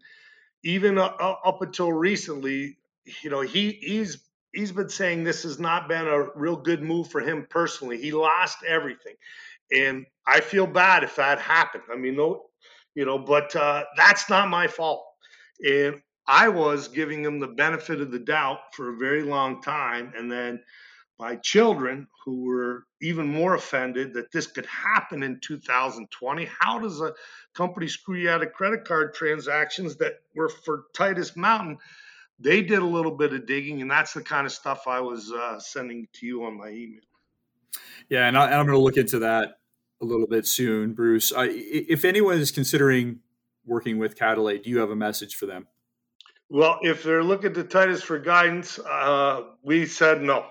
even 0.63 0.97
uh, 0.97 1.05
up 1.19 1.61
until 1.61 1.93
recently, 1.93 2.78
you 3.23 3.30
know, 3.30 3.41
he 3.41 3.73
he's 3.82 4.19
he's 4.53 4.71
been 4.71 4.89
saying 4.89 5.23
this 5.23 5.43
has 5.43 5.59
not 5.59 5.88
been 5.88 6.07
a 6.07 6.28
real 6.36 6.57
good 6.57 6.84
move 6.84 7.09
for 7.09 7.21
him 7.21 7.47
personally. 7.49 7.99
He 7.99 8.11
lost 8.11 8.59
everything, 8.67 9.15
and 9.71 10.05
I 10.28 10.41
feel 10.41 10.67
bad 10.67 11.03
if 11.03 11.15
that 11.17 11.39
happened. 11.39 11.84
I 11.91 11.97
mean, 11.97 12.15
no, 12.17 12.45
you 12.96 13.06
know, 13.06 13.20
but 13.20 13.56
uh, 13.56 13.84
that's 13.96 14.30
not 14.30 14.50
my 14.50 14.68
fault. 14.68 15.06
And 15.64 16.02
I 16.28 16.50
was 16.50 16.88
giving 16.88 17.22
them 17.22 17.39
the 17.39 17.48
benefit 17.48 18.02
of 18.02 18.12
the 18.12 18.20
doubt 18.20 18.74
for 18.74 18.89
a 18.89 18.98
very 18.98 19.22
long 19.22 19.62
time, 19.62 20.12
and 20.18 20.32
then 20.32 20.62
by 21.18 21.36
children 21.38 22.08
who 22.26 22.43
were 22.43 22.86
even 23.02 23.28
more 23.28 23.56
offended 23.56 24.14
that 24.14 24.32
this 24.32 24.48
could 24.48 24.66
happen 24.66 25.24
in 25.24 25.39
2020. 25.39 26.50
How 26.60 26.80
does 26.80 27.00
a 27.00 27.14
company 27.54 27.88
screw 27.88 28.18
you 28.18 28.30
out 28.30 28.43
of 28.43 28.52
credit 28.52 28.86
card 28.86 29.14
transactions 29.14 29.96
that 29.98 30.16
were 30.36 30.50
for 30.50 30.86
Titus 30.93 31.36
Mountain? 31.38 31.78
They 32.39 32.62
did 32.62 32.80
a 32.80 32.86
little 32.86 33.16
bit 33.16 33.34
of 33.34 33.46
digging, 33.46 33.82
and 33.82 33.89
that's 33.89 34.14
the 34.14 34.22
kind 34.22 34.46
of 34.46 34.52
stuff 34.52 34.88
I 34.88 35.00
was 35.00 35.32
uh, 35.32 35.60
sending 35.60 36.08
to 36.14 36.26
you 36.26 36.43
on 36.43 36.58
my 36.58 36.70
email. 36.70 37.00
Yeah, 38.10 38.28
and, 38.28 38.38
I, 38.38 38.52
am 38.52 38.66
going 38.66 38.78
to 38.78 38.84
look 38.84 38.98
into 38.98 39.20
that 39.20 39.56
a 40.02 40.06
little 40.06 40.28
bit 40.28 40.46
soon, 40.46 40.93
Bruce. 40.93 41.32
I, 41.36 41.48
if 41.50 42.06
anyone 42.06 42.38
is 42.38 42.52
considering 42.52 43.20
working 43.66 43.98
with 43.98 44.16
Catalate, 44.16 44.64
do 44.64 44.70
you 44.70 44.80
have 44.80 44.89
a 44.89 44.96
message 44.96 45.36
for 45.36 45.46
them? 45.46 45.68
Well, 46.50 46.80
if 46.82 47.04
they're 47.04 47.24
looking 47.24 47.54
to 47.56 47.64
Titus 47.64 48.04
for 48.04 48.20
guidance, 48.20 48.78
uh, 48.80 49.43
we 49.64 49.86
said 49.86 50.22
no. 50.22 50.46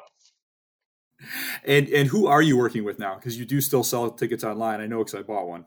And 1.64 1.88
and 1.88 2.08
who 2.08 2.26
are 2.26 2.42
you 2.42 2.56
working 2.58 2.84
with 2.84 2.98
now? 2.98 3.14
Because 3.14 3.38
you 3.38 3.46
do 3.46 3.60
still 3.60 3.84
sell 3.84 4.10
tickets 4.10 4.44
online. 4.44 4.80
I 4.80 4.86
know 4.86 4.98
because 4.98 5.14
I 5.14 5.22
bought 5.22 5.46
one. 5.46 5.64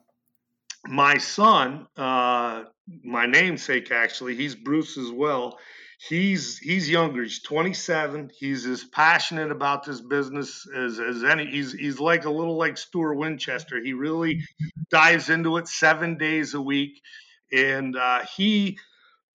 My 0.85 1.17
son, 1.17 1.87
uh, 1.97 2.65
my 3.03 3.25
namesake, 3.25 3.91
actually, 3.91 4.35
he's 4.35 4.55
Bruce 4.55 4.97
as 4.97 5.09
well. 5.09 5.57
He's 5.97 6.57
he's 6.59 6.89
younger. 6.89 7.23
He's 7.23 7.41
27. 7.41 8.31
He's 8.37 8.65
as 8.65 8.83
passionate 8.83 9.51
about 9.51 9.83
this 9.85 10.01
business 10.01 10.67
as 10.75 10.99
as 10.99 11.23
any. 11.23 11.47
He's 11.47 11.73
he's 11.73 11.99
like 11.99 12.25
a 12.25 12.29
little 12.29 12.57
like 12.57 12.77
Stuart 12.77 13.15
Winchester. 13.15 13.81
He 13.83 13.93
really 13.93 14.43
dives 14.91 15.29
into 15.29 15.57
it 15.57 15.67
seven 15.67 16.17
days 16.17 16.53
a 16.53 16.61
week, 16.61 17.01
and 17.51 17.95
uh, 17.95 18.21
he 18.35 18.77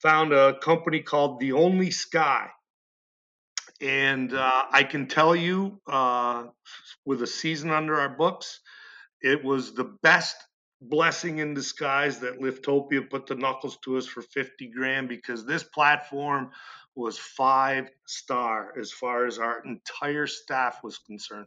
found 0.00 0.32
a 0.32 0.58
company 0.60 1.00
called 1.00 1.40
The 1.40 1.52
Only 1.52 1.90
Sky 1.90 2.48
and 3.82 4.32
uh, 4.32 4.64
I 4.70 4.84
can 4.84 5.08
tell 5.08 5.34
you, 5.34 5.80
uh, 5.88 6.44
with 7.04 7.22
a 7.22 7.26
season 7.26 7.70
under 7.70 7.98
our 7.98 8.08
books, 8.08 8.60
it 9.20 9.44
was 9.44 9.74
the 9.74 9.96
best 10.02 10.36
blessing 10.88 11.38
in 11.38 11.54
disguise 11.54 12.18
that 12.20 12.40
Liftopia 12.40 13.08
put 13.08 13.26
the 13.26 13.34
knuckles 13.34 13.78
to 13.84 13.96
us 13.96 14.06
for 14.06 14.22
50 14.22 14.68
grand 14.68 15.08
because 15.08 15.46
this 15.46 15.62
platform 15.62 16.50
was 16.94 17.18
five 17.18 17.90
star 18.06 18.74
as 18.78 18.92
far 18.92 19.26
as 19.26 19.38
our 19.38 19.62
entire 19.64 20.26
staff 20.26 20.80
was 20.82 20.98
concerned. 20.98 21.46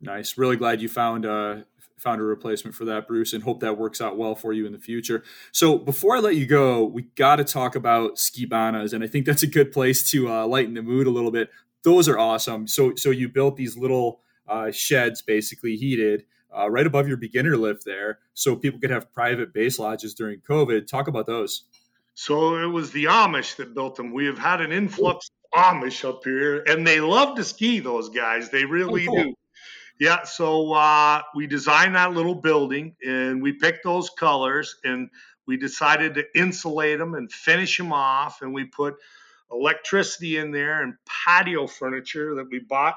Nice. 0.00 0.36
Really 0.36 0.56
glad 0.56 0.82
you 0.82 0.88
found 0.88 1.24
uh, 1.24 1.58
found 1.98 2.20
a 2.20 2.24
replacement 2.24 2.74
for 2.74 2.84
that, 2.84 3.06
Bruce, 3.06 3.32
and 3.32 3.42
hope 3.42 3.60
that 3.60 3.78
works 3.78 4.00
out 4.00 4.18
well 4.18 4.34
for 4.34 4.52
you 4.52 4.66
in 4.66 4.72
the 4.72 4.78
future. 4.78 5.22
So 5.52 5.78
before 5.78 6.16
I 6.16 6.20
let 6.20 6.36
you 6.36 6.46
go, 6.46 6.84
we 6.84 7.02
got 7.02 7.36
to 7.36 7.44
talk 7.44 7.76
about 7.76 8.16
skibanas, 8.16 8.92
and 8.92 9.02
I 9.02 9.06
think 9.06 9.24
that's 9.24 9.42
a 9.42 9.46
good 9.46 9.72
place 9.72 10.10
to 10.10 10.30
uh, 10.30 10.46
lighten 10.46 10.74
the 10.74 10.82
mood 10.82 11.06
a 11.06 11.10
little 11.10 11.30
bit. 11.30 11.50
Those 11.82 12.08
are 12.08 12.18
awesome. 12.18 12.66
So 12.66 12.94
so 12.96 13.10
you 13.10 13.28
built 13.28 13.56
these 13.56 13.76
little 13.76 14.20
uh, 14.46 14.70
sheds, 14.70 15.22
basically 15.22 15.76
heated. 15.76 16.24
Uh, 16.56 16.70
right 16.70 16.86
above 16.86 17.08
your 17.08 17.16
beginner 17.16 17.56
lift 17.56 17.84
there, 17.84 18.18
so 18.34 18.54
people 18.56 18.80
could 18.80 18.90
have 18.90 19.12
private 19.12 19.52
base 19.52 19.78
lodges 19.78 20.14
during 20.14 20.40
COVID. 20.40 20.86
Talk 20.86 21.08
about 21.08 21.26
those. 21.26 21.64
So 22.14 22.56
it 22.58 22.66
was 22.66 22.92
the 22.92 23.06
Amish 23.06 23.56
that 23.56 23.74
built 23.74 23.96
them. 23.96 24.12
We 24.12 24.26
have 24.26 24.38
had 24.38 24.60
an 24.60 24.70
influx 24.70 25.30
of 25.52 25.60
Amish 25.60 26.08
up 26.08 26.24
here, 26.24 26.62
and 26.66 26.86
they 26.86 27.00
love 27.00 27.36
to 27.36 27.44
ski. 27.44 27.80
Those 27.80 28.08
guys, 28.08 28.50
they 28.50 28.64
really 28.64 29.06
oh, 29.08 29.12
cool. 29.12 29.24
do. 29.24 29.34
Yeah, 30.00 30.24
so 30.24 30.72
uh, 30.72 31.22
we 31.34 31.46
designed 31.46 31.94
that 31.94 32.12
little 32.12 32.34
building 32.34 32.96
and 33.06 33.40
we 33.40 33.52
picked 33.52 33.84
those 33.84 34.10
colors 34.10 34.74
and 34.82 35.08
we 35.46 35.56
decided 35.56 36.14
to 36.14 36.24
insulate 36.34 36.98
them 36.98 37.14
and 37.14 37.30
finish 37.30 37.78
them 37.78 37.92
off. 37.92 38.42
And 38.42 38.52
we 38.52 38.64
put 38.64 38.94
electricity 39.52 40.36
in 40.36 40.50
there 40.50 40.82
and 40.82 40.94
patio 41.06 41.68
furniture 41.68 42.34
that 42.34 42.48
we 42.50 42.58
bought, 42.58 42.96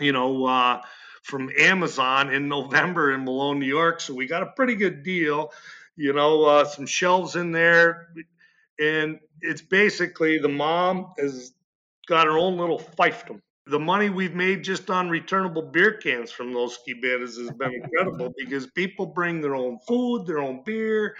you 0.00 0.12
know, 0.12 0.44
uh, 0.44 0.82
from 1.22 1.50
Amazon 1.58 2.32
in 2.32 2.48
November 2.48 3.12
in 3.12 3.24
Malone, 3.24 3.58
New 3.58 3.66
York. 3.66 4.00
So 4.00 4.14
we 4.14 4.26
got 4.26 4.42
a 4.42 4.46
pretty 4.46 4.74
good 4.74 5.02
deal, 5.02 5.52
you 5.96 6.12
know, 6.12 6.44
uh, 6.44 6.64
some 6.64 6.86
shelves 6.86 7.36
in 7.36 7.52
there. 7.52 8.08
And 8.80 9.20
it's 9.40 9.62
basically 9.62 10.38
the 10.38 10.48
mom 10.48 11.12
has 11.18 11.52
got 12.06 12.26
her 12.26 12.36
own 12.36 12.58
little 12.58 12.78
fiefdom 12.78 13.40
the 13.66 13.78
money 13.78 14.10
we've 14.10 14.34
made 14.34 14.64
just 14.64 14.90
on 14.90 15.08
returnable 15.08 15.62
beer 15.62 15.92
cans 15.92 16.30
from 16.30 16.52
those 16.52 16.78
skibanas 16.78 17.38
has 17.38 17.50
been 17.50 17.74
incredible 17.74 18.32
because 18.38 18.66
people 18.66 19.06
bring 19.06 19.40
their 19.40 19.54
own 19.54 19.78
food, 19.86 20.26
their 20.26 20.40
own 20.40 20.62
beer. 20.64 21.16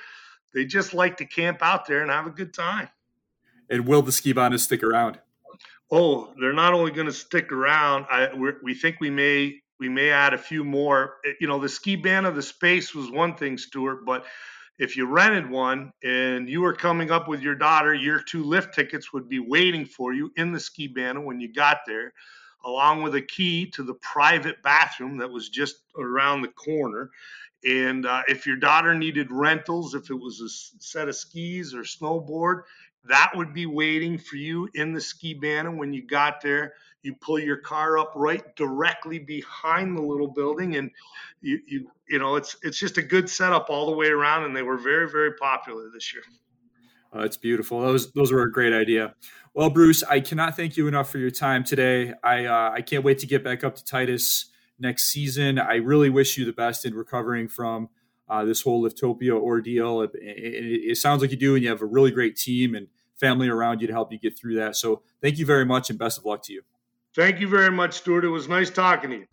They 0.53 0.65
just 0.65 0.93
like 0.93 1.19
to 1.19 1.25
camp 1.25 1.59
out 1.63 1.87
there 1.87 2.03
and 2.03 2.11
have 2.11 2.27
a 2.27 2.31
good 2.31 2.53
time. 2.53 2.89
And 3.71 3.87
will 3.87 4.03
the 4.03 4.11
skibanas 4.11 4.61
stick 4.61 4.83
around? 4.83 5.19
Oh, 5.91 6.33
they're 6.41 6.53
not 6.53 6.75
only 6.75 6.91
going 6.91 7.07
to 7.07 7.13
stick 7.13 7.53
around. 7.53 8.07
I, 8.11 8.31
we 8.63 8.75
think 8.75 8.97
we 8.99 9.11
may 9.11 9.62
we 9.83 9.89
may 9.89 10.11
add 10.11 10.33
a 10.33 10.39
few 10.39 10.63
more. 10.63 11.17
You 11.41 11.49
know, 11.49 11.59
the 11.59 11.69
ski 11.69 11.97
ban 11.97 12.25
of 12.25 12.37
the 12.37 12.43
space 12.43 12.95
was 12.95 13.11
one 13.11 13.35
thing, 13.35 13.59
Stuart, 13.59 14.05
but 14.07 14.25
if 14.79 14.97
you 14.97 15.07
rented 15.07 15.51
one 15.51 15.93
and 16.05 16.49
you 16.49 16.61
were 16.61 16.73
coming 16.73 17.11
up 17.11 17.27
with 17.27 17.43
your 17.43 17.57
daughter, 17.57 17.93
your 17.93 18.23
two 18.23 18.45
lift 18.45 18.73
tickets 18.75 19.13
would 19.13 19.29
be 19.29 19.41
waiting 19.41 19.85
for 19.85 20.13
you 20.13 20.33
in 20.37 20.53
the 20.53 20.61
skibana 20.61 21.23
when 21.23 21.41
you 21.41 21.53
got 21.53 21.79
there, 21.85 22.13
along 22.65 23.03
with 23.03 23.17
a 23.17 23.23
key 23.23 23.69
to 23.73 23.83
the 23.83 23.95
private 23.95 24.63
bathroom 24.63 25.17
that 25.19 25.33
was 25.33 25.49
just 25.49 25.79
around 25.99 26.43
the 26.43 26.49
corner. 26.49 27.11
And 27.65 28.07
uh, 28.07 28.23
if 28.29 28.47
your 28.47 28.57
daughter 28.57 28.95
needed 28.95 29.31
rentals, 29.31 29.95
if 29.95 30.11
it 30.11 30.15
was 30.15 30.41
a 30.41 30.49
set 30.83 31.09
of 31.09 31.15
skis 31.15 31.75
or 31.75 31.83
snowboard, 31.83 32.63
that 33.05 33.33
would 33.35 33.55
be 33.55 33.67
waiting 33.67 34.19
for 34.19 34.37
you 34.37 34.69
in 34.75 34.93
the 34.93 35.01
skibana 35.01 35.77
when 35.77 35.93
you 35.93 36.07
got 36.07 36.41
there 36.41 36.75
you 37.03 37.15
pull 37.15 37.39
your 37.39 37.57
car 37.57 37.99
up 37.99 38.13
right 38.15 38.55
directly 38.57 39.19
behind 39.19 39.97
the 39.97 40.03
little 40.03 40.29
building 40.29 40.77
and 40.77 40.91
you 41.41 41.61
you 41.67 41.91
you 42.09 42.19
know 42.19 42.37
it's 42.37 42.57
it's 42.63 42.79
just 42.79 42.99
a 42.99 43.03
good 43.03 43.29
setup 43.29 43.69
all 43.69 43.87
the 43.87 43.97
way 43.97 44.09
around 44.09 44.45
and 44.45 44.57
they 44.57 44.63
were 44.63 44.79
very 44.79 45.11
very 45.11 45.35
popular 45.35 45.91
this 45.93 46.13
year. 46.15 46.23
Oh, 47.13 47.21
that's 47.21 47.37
beautiful. 47.37 47.81
Those 47.81 48.13
those 48.13 48.33
were 48.33 48.43
a 48.43 48.51
great 48.51 48.73
idea. 48.73 49.15
Well 49.55 49.71
bruce 49.71 50.03
i 50.05 50.21
cannot 50.21 50.57
thank 50.57 50.77
you 50.77 50.89
enough 50.89 51.11
for 51.11 51.19
your 51.19 51.31
time 51.31 51.65
today. 51.65 52.15
I 52.23 52.47
uh, 52.47 52.71
i 52.73 52.81
can't 52.81 53.05
wait 53.05 53.19
to 53.19 53.27
get 53.27 53.45
back 53.45 53.65
up 53.65 53.75
to 53.77 53.85
titus 53.85 54.47
next 54.83 55.05
season 55.05 55.59
i 55.59 55.77
really 55.77 56.11
wish 56.11 56.37
you 56.37 56.45
the 56.45 56.53
best 56.53 56.85
in 56.85 56.95
recovering 56.95 57.49
from 57.49 57.89
uh, 58.29 58.45
this 58.45 58.63
whole 58.63 58.83
liftopia 58.83 59.33
ordeal 59.33 60.03
it, 60.03 60.11
it, 60.15 60.91
it 60.91 60.97
sounds 60.97 61.23
like 61.23 61.31
you 61.31 61.37
do 61.37 61.55
and 61.55 61.63
you 61.63 61.71
have 61.71 61.83
a 61.83 61.87
really 61.87 62.11
great 62.11 62.37
team 62.37 62.75
and 62.75 62.89
family 63.15 63.49
around 63.49 63.81
you 63.81 63.87
to 63.87 63.93
help 63.93 64.13
you 64.13 64.19
get 64.19 64.39
through 64.39 64.55
that 64.55 64.77
so 64.77 65.03
thank 65.21 65.39
you 65.39 65.47
very 65.47 65.65
much 65.65 65.89
and 65.89 65.99
best 65.99 66.19
of 66.19 66.25
luck 66.25 66.43
to 66.43 66.53
you 66.53 66.63
Thank 67.15 67.41
you 67.41 67.49
very 67.49 67.71
much, 67.71 67.93
Stuart. 67.99 68.25
It 68.25 68.29
was 68.29 68.49
nice 68.49 68.71
talking 68.71 69.11
to 69.11 69.17
you. 69.17 69.27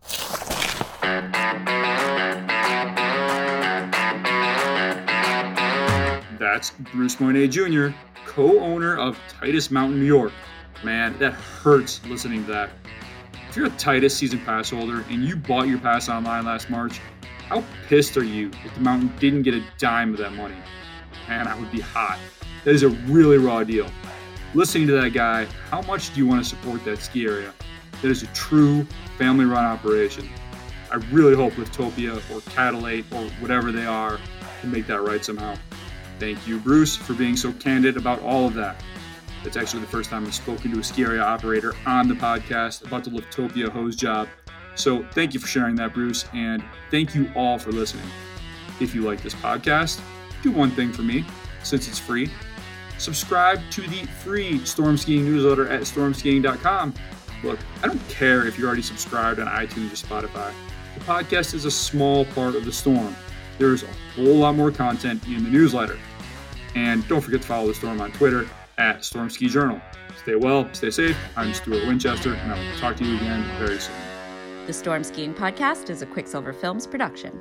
That's 6.38 6.72
Bruce 6.92 7.18
Monette 7.18 7.50
Jr., 7.50 7.88
co 8.26 8.60
owner 8.60 8.98
of 8.98 9.18
Titus 9.30 9.70
Mountain, 9.70 9.98
New 9.98 10.04
York. 10.04 10.32
Man, 10.84 11.18
that 11.18 11.32
hurts 11.32 12.04
listening 12.04 12.44
to 12.44 12.52
that. 12.52 12.70
If 13.50 13.56
you're 13.56 13.66
a 13.66 13.70
Titus 13.70 14.16
season 14.16 14.38
pass 14.44 14.70
holder 14.70 15.04
and 15.10 15.24
you 15.24 15.34
bought 15.34 15.66
your 15.66 15.80
pass 15.80 16.08
online 16.08 16.44
last 16.44 16.70
March, 16.70 17.00
how 17.48 17.64
pissed 17.88 18.16
are 18.16 18.22
you 18.22 18.48
if 18.64 18.72
the 18.74 18.80
mountain 18.80 19.12
didn't 19.18 19.42
get 19.42 19.54
a 19.54 19.64
dime 19.76 20.12
of 20.12 20.18
that 20.18 20.34
money? 20.34 20.54
Man, 21.28 21.48
I 21.48 21.58
would 21.58 21.72
be 21.72 21.80
hot. 21.80 22.20
That 22.62 22.76
is 22.76 22.84
a 22.84 22.90
really 22.90 23.38
raw 23.38 23.64
deal. 23.64 23.90
Listening 24.54 24.86
to 24.86 24.92
that 25.00 25.14
guy, 25.14 25.46
how 25.68 25.82
much 25.82 26.14
do 26.14 26.20
you 26.20 26.28
want 26.28 26.44
to 26.44 26.48
support 26.48 26.84
that 26.84 26.98
ski 26.98 27.26
area? 27.26 27.52
that 28.00 28.08
is 28.08 28.22
a 28.22 28.28
true 28.28 28.84
family 29.18 29.46
run 29.46 29.64
operation. 29.64 30.30
I 30.92 30.96
really 31.10 31.34
hope 31.34 31.54
Liftopia 31.54 32.18
or 32.32 32.40
Catalate 32.52 33.04
or 33.12 33.24
whatever 33.40 33.72
they 33.72 33.84
are 33.84 34.20
can 34.60 34.70
make 34.70 34.86
that 34.86 35.02
right 35.02 35.24
somehow. 35.24 35.56
Thank 36.20 36.46
you, 36.46 36.60
Bruce, 36.60 36.94
for 36.94 37.14
being 37.14 37.36
so 37.36 37.52
candid 37.54 37.96
about 37.96 38.20
all 38.22 38.46
of 38.46 38.54
that. 38.54 38.80
It's 39.44 39.56
actually 39.56 39.80
the 39.80 39.88
first 39.88 40.10
time 40.10 40.26
I've 40.26 40.34
spoken 40.34 40.72
to 40.72 40.80
a 40.80 40.84
ski 40.84 41.02
area 41.02 41.22
operator 41.22 41.74
on 41.86 42.08
the 42.08 42.14
podcast 42.14 42.86
about 42.86 43.04
the 43.04 43.10
Liftopia 43.10 43.68
hose 43.68 43.96
job. 43.96 44.28
So 44.74 45.04
thank 45.12 45.34
you 45.34 45.40
for 45.40 45.46
sharing 45.46 45.74
that, 45.76 45.94
Bruce, 45.94 46.26
and 46.32 46.62
thank 46.90 47.14
you 47.14 47.30
all 47.34 47.58
for 47.58 47.72
listening. 47.72 48.06
If 48.80 48.94
you 48.94 49.02
like 49.02 49.22
this 49.22 49.34
podcast, 49.34 50.00
do 50.42 50.50
one 50.50 50.70
thing 50.70 50.92
for 50.92 51.02
me, 51.02 51.24
since 51.62 51.88
it's 51.88 51.98
free. 51.98 52.30
Subscribe 52.98 53.60
to 53.70 53.82
the 53.82 54.04
free 54.22 54.64
storm 54.64 54.96
skiing 54.96 55.24
newsletter 55.24 55.68
at 55.68 55.82
stormskiing.com 55.82 56.94
Look, 57.42 57.58
I 57.82 57.86
don't 57.86 58.08
care 58.08 58.46
if 58.46 58.58
you're 58.58 58.66
already 58.66 58.82
subscribed 58.82 59.40
on 59.40 59.46
iTunes 59.46 59.92
or 59.92 60.06
Spotify. 60.06 60.52
The 60.94 61.04
podcast 61.04 61.54
is 61.54 61.64
a 61.64 61.70
small 61.70 62.24
part 62.26 62.54
of 62.54 62.64
the 62.64 62.72
storm. 62.72 63.14
There's 63.58 63.82
a 63.82 63.88
whole 64.14 64.36
lot 64.36 64.54
more 64.54 64.70
content 64.70 65.26
in 65.26 65.44
the 65.44 65.50
newsletter. 65.50 65.98
And 66.74 67.06
don't 67.08 67.20
forget 67.20 67.40
to 67.42 67.46
follow 67.46 67.68
the 67.68 67.74
storm 67.74 68.00
on 68.00 68.12
Twitter 68.12 68.48
at 68.80 69.04
Storm 69.04 69.28
Ski 69.28 69.48
Journal. 69.48 69.80
Stay 70.22 70.34
well, 70.34 70.68
stay 70.72 70.90
safe. 70.90 71.16
I'm 71.36 71.52
Stuart 71.52 71.86
Winchester, 71.86 72.34
and 72.34 72.52
I 72.52 72.58
will 72.58 72.78
talk 72.78 72.96
to 72.96 73.04
you 73.04 73.16
again 73.16 73.44
very 73.58 73.78
soon. 73.78 73.94
The 74.66 74.72
Storm 74.72 75.04
Skiing 75.04 75.34
Podcast 75.34 75.90
is 75.90 76.00
a 76.00 76.06
Quicksilver 76.06 76.52
Films 76.52 76.86
production. 76.86 77.40